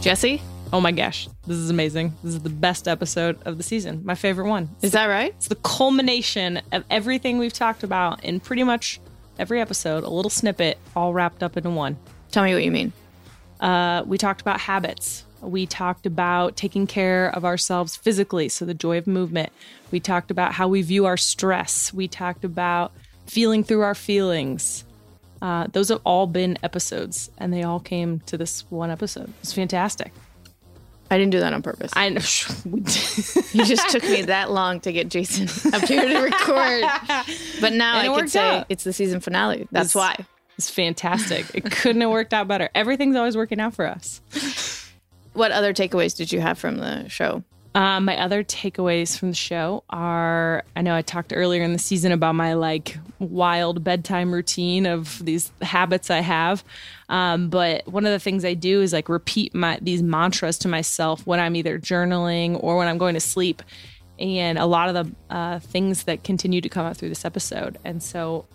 Jesse? 0.00 0.42
Oh 0.72 0.80
my 0.80 0.90
gosh, 0.90 1.28
this 1.46 1.58
is 1.58 1.68
amazing. 1.68 2.16
This 2.24 2.34
is 2.34 2.40
the 2.40 2.48
best 2.48 2.88
episode 2.88 3.38
of 3.44 3.58
the 3.58 3.62
season. 3.62 4.00
My 4.04 4.14
favorite 4.14 4.48
one. 4.48 4.70
It's 4.76 4.84
is 4.84 4.92
that 4.92 5.06
right? 5.06 5.34
It's 5.36 5.48
the 5.48 5.56
culmination 5.56 6.62
of 6.72 6.84
everything 6.88 7.36
we've 7.38 7.52
talked 7.52 7.82
about 7.82 8.24
in 8.24 8.40
pretty 8.40 8.64
much 8.64 8.98
every 9.38 9.60
episode, 9.60 10.02
a 10.02 10.08
little 10.08 10.30
snippet 10.30 10.78
all 10.96 11.12
wrapped 11.12 11.42
up 11.42 11.58
into 11.58 11.70
one. 11.70 11.98
Tell 12.30 12.42
me 12.42 12.54
what 12.54 12.64
you 12.64 12.70
mean. 12.70 12.92
Uh, 13.62 14.02
we 14.06 14.18
talked 14.18 14.40
about 14.40 14.60
habits. 14.60 15.24
We 15.40 15.66
talked 15.66 16.04
about 16.04 16.56
taking 16.56 16.86
care 16.86 17.28
of 17.34 17.44
ourselves 17.44 17.96
physically, 17.96 18.48
so 18.48 18.64
the 18.64 18.74
joy 18.74 18.98
of 18.98 19.06
movement. 19.06 19.52
We 19.90 20.00
talked 20.00 20.30
about 20.30 20.52
how 20.52 20.68
we 20.68 20.82
view 20.82 21.06
our 21.06 21.16
stress. 21.16 21.94
We 21.94 22.08
talked 22.08 22.44
about 22.44 22.92
feeling 23.26 23.64
through 23.64 23.82
our 23.82 23.94
feelings. 23.94 24.84
Uh, 25.40 25.66
those 25.72 25.88
have 25.88 26.00
all 26.04 26.26
been 26.26 26.58
episodes, 26.62 27.30
and 27.38 27.52
they 27.52 27.62
all 27.62 27.80
came 27.80 28.20
to 28.26 28.36
this 28.36 28.64
one 28.70 28.90
episode. 28.90 29.32
It's 29.40 29.52
fantastic. 29.52 30.12
I 31.10 31.18
didn't 31.18 31.32
do 31.32 31.40
that 31.40 31.52
on 31.52 31.62
purpose. 31.62 31.92
I 31.94 32.08
know. 32.08 32.20
you 33.52 33.66
just 33.66 33.90
took 33.90 34.02
me 34.02 34.22
that 34.22 34.50
long 34.50 34.80
to 34.80 34.92
get 34.92 35.08
Jason 35.08 35.74
up 35.74 35.82
here 35.82 36.08
to 36.08 36.18
record. 36.18 36.84
But 37.60 37.74
now 37.74 38.00
and 38.00 38.10
I 38.10 38.16
can 38.16 38.28
say 38.28 38.58
out. 38.58 38.66
it's 38.68 38.82
the 38.82 38.92
season 38.92 39.20
finale. 39.20 39.68
That's 39.70 39.88
it's, 39.88 39.94
why. 39.94 40.16
It's 40.62 40.70
fantastic. 40.70 41.46
It 41.54 41.72
couldn't 41.72 42.02
have 42.02 42.10
worked 42.10 42.32
out 42.32 42.46
better. 42.46 42.68
Everything's 42.72 43.16
always 43.16 43.36
working 43.36 43.58
out 43.58 43.74
for 43.74 43.84
us. 43.84 44.20
What 45.32 45.50
other 45.50 45.74
takeaways 45.74 46.16
did 46.16 46.30
you 46.30 46.40
have 46.40 46.56
from 46.56 46.76
the 46.76 47.08
show? 47.08 47.42
Um, 47.74 48.04
my 48.04 48.16
other 48.16 48.44
takeaways 48.44 49.18
from 49.18 49.30
the 49.30 49.34
show 49.34 49.82
are 49.90 50.62
I 50.76 50.82
know 50.82 50.94
I 50.94 51.02
talked 51.02 51.32
earlier 51.34 51.64
in 51.64 51.72
the 51.72 51.80
season 51.80 52.12
about 52.12 52.36
my 52.36 52.52
like 52.52 52.96
wild 53.18 53.82
bedtime 53.82 54.32
routine 54.32 54.86
of 54.86 55.24
these 55.24 55.50
habits 55.62 56.10
I 56.10 56.20
have. 56.20 56.62
Um, 57.08 57.48
but 57.48 57.88
one 57.88 58.06
of 58.06 58.12
the 58.12 58.20
things 58.20 58.44
I 58.44 58.54
do 58.54 58.82
is 58.82 58.92
like 58.92 59.08
repeat 59.08 59.56
my 59.56 59.80
these 59.82 60.00
mantras 60.00 60.58
to 60.58 60.68
myself 60.68 61.26
when 61.26 61.40
I'm 61.40 61.56
either 61.56 61.76
journaling 61.80 62.62
or 62.62 62.76
when 62.76 62.86
I'm 62.86 62.98
going 62.98 63.14
to 63.14 63.20
sleep. 63.20 63.64
And 64.20 64.58
a 64.58 64.66
lot 64.66 64.94
of 64.94 64.94
the 64.94 65.34
uh, 65.34 65.58
things 65.58 66.04
that 66.04 66.22
continue 66.22 66.60
to 66.60 66.68
come 66.68 66.86
up 66.86 66.96
through 66.96 67.08
this 67.08 67.24
episode. 67.24 67.78
And 67.84 68.00
so 68.00 68.46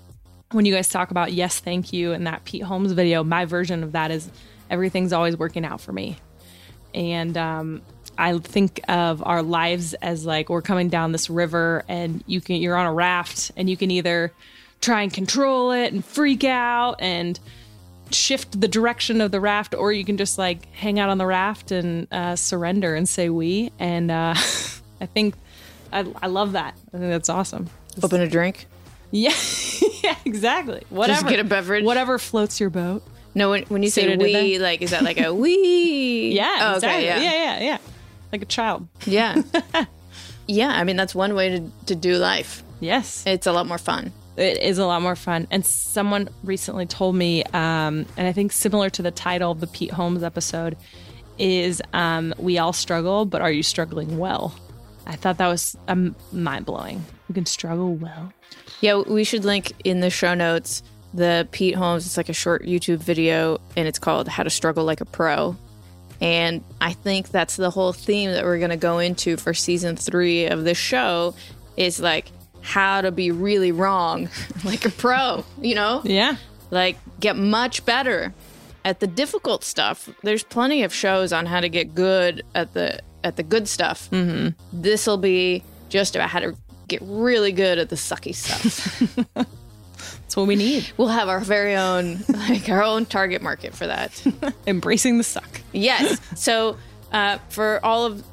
when 0.52 0.66
you 0.66 0.74
guys 0.74 0.90
talk 0.90 1.12
about 1.12 1.34
yes, 1.34 1.60
thank 1.60 1.94
you, 1.94 2.14
and 2.14 2.26
that 2.28 2.46
Pete 2.46 2.64
Holmes 2.64 2.92
video, 2.92 3.24
my 3.24 3.46
version 3.46 3.84
of 3.84 3.92
that 3.94 4.12
is 4.12 4.30
everything's 4.70 5.14
always 5.14 5.38
working 5.38 5.66
out 5.66 5.82
for 5.82 5.92
me. 5.92 6.18
And 6.94 7.38
um, 7.38 7.82
I 8.18 8.38
think 8.40 8.82
of 8.88 9.22
our 9.26 9.44
lives 9.44 9.94
as 9.96 10.26
like 10.26 10.50
we're 10.50 10.62
coming 10.62 10.90
down 10.90 11.12
this 11.12 11.30
river 11.30 11.84
and 11.88 12.24
you 12.26 12.42
can 12.42 12.58
you're 12.58 12.76
on 12.76 12.86
a 12.86 12.94
raft 12.94 13.52
and 13.56 13.70
you 13.70 13.78
can 13.78 13.92
either 13.92 14.32
try 14.82 15.02
and 15.02 15.14
control 15.14 15.72
it 15.72 15.94
and 15.94 16.04
freak 16.04 16.44
out 16.44 16.96
and 17.00 17.40
shift 18.10 18.60
the 18.60 18.68
direction 18.68 19.20
of 19.22 19.32
the 19.32 19.40
raft 19.40 19.76
or 19.76 19.92
you 19.92 20.06
can 20.06 20.18
just 20.18 20.38
like 20.38 20.74
hang 20.74 20.98
out 20.98 21.10
on 21.10 21.18
the 21.18 21.26
raft 21.26 21.72
and 21.72 22.08
uh, 22.12 22.36
surrender 22.36 22.96
and 22.96 23.08
say 23.08 23.30
we 23.30 23.72
and 23.80 24.10
uh, 24.10 24.34
I 25.02 25.06
think 25.06 25.36
I, 25.92 26.06
I 26.22 26.28
love 26.28 26.54
that 26.54 26.76
I 26.94 26.98
think 26.98 27.12
that's 27.12 27.30
awesome 27.30 27.70
Open 28.04 28.22
a 28.22 28.28
drink. 28.28 28.68
Yeah 29.12 29.34
yeah 30.04 30.16
exactly 30.26 30.84
whatever 30.90 31.30
get 31.30 31.40
a 31.40 31.44
beverage. 31.44 31.84
whatever 31.86 32.18
floats 32.20 32.60
your 32.60 32.70
boat 32.70 33.04
No, 33.36 33.50
when, 33.52 33.64
when 33.64 33.84
you 33.84 33.90
say 33.90 34.04
what 34.08 34.14
I 34.14 34.16
did 34.32 34.44
we, 34.44 34.60
like, 34.60 34.82
is 34.82 34.92
that 34.92 35.04
like 35.04 35.20
a 35.20 35.34
we? 35.44 36.32
yeah 36.34 36.58
Oh, 36.62 36.76
exactly. 36.76 37.10
okay, 37.10 37.24
yeah. 37.24 37.32
yeah 37.32 37.60
yeah 37.60 37.64
yeah 37.64 37.78
like 38.32 38.42
a 38.42 38.46
child 38.46 38.88
Yeah. 39.06 39.42
yeah. 40.48 40.70
I 40.70 40.84
mean, 40.84 40.96
that's 40.98 41.16
one 41.16 41.34
way 41.36 41.50
to, 41.60 41.72
to 41.88 41.96
do 41.96 42.18
life. 42.18 42.64
yes 42.80 43.24
It's 43.26 43.48
a 43.48 43.52
lot 43.54 43.68
more 43.68 43.78
fun. 43.78 44.12
it 44.36 44.58
is 44.62 44.78
a 44.78 44.86
lot 44.86 45.02
more 45.02 45.16
fun. 45.16 45.48
And 45.52 45.66
someone 45.66 46.30
recently 46.44 46.86
told 46.86 47.16
me, 47.16 47.44
um, 47.54 48.06
and 48.18 48.28
I 48.28 48.34
think 48.34 48.52
similar 48.52 48.90
to 48.92 49.02
the 49.02 49.12
title 49.12 49.52
of 49.52 49.60
the 49.62 49.68
Pete 49.68 49.92
Holmes 49.92 50.24
episode, 50.24 50.76
is 51.40 51.82
um, 51.94 52.34
"We 52.40 52.58
all 52.58 52.74
struggle, 52.74 53.26
but 53.26 53.42
are 53.42 53.52
you 53.52 53.62
struggling 53.64 54.18
well?" 54.18 54.54
I 55.06 55.16
thought 55.16 55.38
that 55.38 55.48
was 55.48 55.78
um, 55.88 56.16
mind 56.32 56.66
blowing. 56.66 57.06
You 57.30 57.36
can 57.36 57.46
struggle 57.46 57.94
well. 57.96 58.34
Yeah, 58.82 59.02
we 59.08 59.24
should 59.24 59.44
link 59.46 59.74
in 59.84 60.00
the 60.00 60.10
show 60.10 60.34
notes 60.34 60.84
the 61.14 61.48
Pete 61.52 61.76
Holmes. 61.76 62.06
It's 62.06 62.18
like 62.18 62.30
a 62.30 62.34
short 62.34 62.64
YouTube 62.64 63.00
video, 63.00 63.60
and 63.76 63.88
it's 63.88 64.00
called 64.00 64.28
"How 64.28 64.44
to 64.44 64.50
Struggle 64.50 64.84
Like 64.84 65.02
a 65.02 65.06
Pro." 65.06 65.56
And 66.20 66.64
I 66.82 66.94
think 66.94 67.30
that's 67.30 67.56
the 67.58 67.70
whole 67.70 67.94
theme 67.94 68.32
that 68.32 68.44
we're 68.44 68.58
going 68.58 68.72
to 68.72 68.78
go 68.78 69.00
into 69.00 69.38
for 69.38 69.54
season 69.54 69.96
three 69.96 70.48
of 70.48 70.64
the 70.64 70.74
show 70.74 71.36
is 71.76 72.00
like 72.00 72.32
how 72.62 73.02
to 73.02 73.12
be 73.12 73.30
really 73.32 73.72
wrong 73.72 74.30
like 74.64 74.84
a 74.86 74.90
pro, 74.90 75.46
you 75.62 75.76
know? 75.76 76.02
Yeah, 76.04 76.38
Like 76.72 76.98
get 77.20 77.36
much 77.36 77.86
better 77.86 78.34
at 78.84 79.00
the 79.00 79.08
difficult 79.08 79.64
stuff. 79.64 80.10
There's 80.24 80.44
plenty 80.44 80.84
of 80.84 80.94
shows 80.94 81.32
on 81.32 81.46
how 81.46 81.60
to 81.60 81.70
get 81.70 81.94
good 81.94 82.44
at 82.56 82.74
the 82.74 83.00
at 83.24 83.36
the 83.36 83.44
good 83.44 83.68
stuff. 83.68 84.10
Mm-hmm. 84.12 84.50
This 84.74 85.06
will 85.06 85.18
be 85.18 85.64
just 85.90 86.16
about 86.16 86.30
how 86.30 86.40
to 86.40 86.56
get 86.88 87.02
really 87.04 87.52
good 87.52 87.78
at 87.78 87.90
the 87.90 87.96
sucky 87.96 88.34
stuff. 88.34 89.02
that's 89.34 90.36
what 90.36 90.48
we 90.48 90.56
need. 90.56 90.90
we'll 90.98 91.08
have 91.08 91.30
our 91.30 91.40
very 91.40 91.76
own 91.76 92.20
like 92.30 92.70
our 92.70 92.84
own 92.84 93.06
target 93.06 93.42
market 93.42 93.76
for 93.76 93.88
that. 93.88 94.24
Embracing 94.68 95.18
the 95.18 95.24
suck. 95.24 95.62
Yes. 95.74 96.20
So 96.36 96.78
uh, 97.12 97.38
for 97.50 97.80
all 97.84 98.06
of 98.06 98.24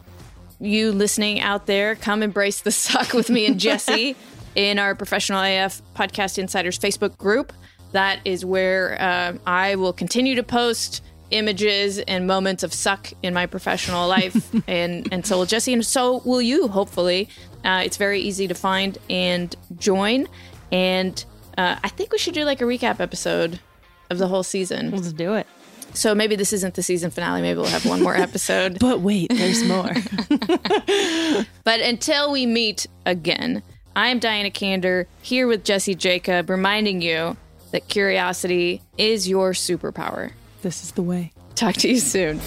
you 0.61 0.93
listening 0.93 1.41
out 1.41 1.67
there, 1.67 1.95
come 1.95 2.23
embrace 2.23 2.61
the 2.61 2.71
suck 2.71 3.13
with 3.13 3.31
me 3.31 3.47
and 3.47 3.59
Jesse 3.59 4.17
in 4.55 4.79
our 4.79 4.95
Professional 4.95 5.41
AF 5.41 5.83
Podcast 5.95 6.39
Insiders 6.39 6.79
Facebook 6.79 7.17
group. 7.19 7.53
That 7.93 8.21
is 8.25 8.45
where 8.45 9.01
uh, 9.01 9.35
I 9.47 9.77
will 9.77 9.93
continue 9.93 10.35
to 10.37 10.43
post 10.43 11.03
images 11.31 11.99
and 11.99 12.27
moments 12.27 12.63
of 12.63 12.73
suck 12.73 13.13
in 13.23 13.35
my 13.35 13.47
professional 13.47 14.09
life, 14.09 14.53
and 14.69 15.09
and 15.13 15.25
so 15.25 15.39
will 15.39 15.47
Jesse, 15.47 15.73
and 15.73 15.85
so 15.85 16.21
will 16.25 16.43
you. 16.43 16.69
Hopefully, 16.69 17.29
uh, 17.65 17.83
it's 17.85 17.97
very 17.97 18.21
easy 18.21 18.47
to 18.49 18.55
find 18.55 18.99
and 19.09 19.55
join. 19.79 20.27
And 20.71 21.25
uh, 21.57 21.77
I 21.83 21.89
think 21.89 22.13
we 22.13 22.19
should 22.19 22.35
do 22.35 22.45
like 22.45 22.61
a 22.61 22.65
recap 22.65 23.01
episode 23.01 23.61
of 24.11 24.19
the 24.19 24.29
whole 24.29 24.43
season. 24.43 24.91
Let's 24.91 25.13
do 25.13 25.35
it. 25.35 25.47
So 25.95 26.15
maybe 26.15 26.35
this 26.35 26.53
isn't 26.53 26.75
the 26.75 26.83
season 26.83 27.11
finale. 27.11 27.41
Maybe 27.41 27.57
we'll 27.57 27.69
have 27.69 27.87
one 27.87 28.03
more 28.03 28.17
episode. 28.17 28.79
But 28.85 29.01
wait, 29.01 29.31
there's 29.31 29.63
more. 29.65 29.93
but 31.65 31.81
until 31.81 32.33
we 32.33 32.47
meet 32.47 32.87
again, 33.07 33.63
I 33.97 34.09
am 34.09 34.19
Diana 34.19 34.51
Kander 34.51 35.07
here 35.23 35.47
with 35.47 35.65
Jesse 35.65 35.95
Jacob, 35.95 36.51
reminding 36.51 37.01
you 37.01 37.37
that 37.71 37.89
curiosity 37.89 38.83
is 38.99 39.29
your 39.29 39.53
superpower. 39.53 40.33
this 40.63 40.83
is 40.83 40.93
the 40.93 41.03
way. 41.03 41.33
Talk 41.55 41.77
to 41.77 41.89
you 41.89 42.01
soon. 42.01 42.41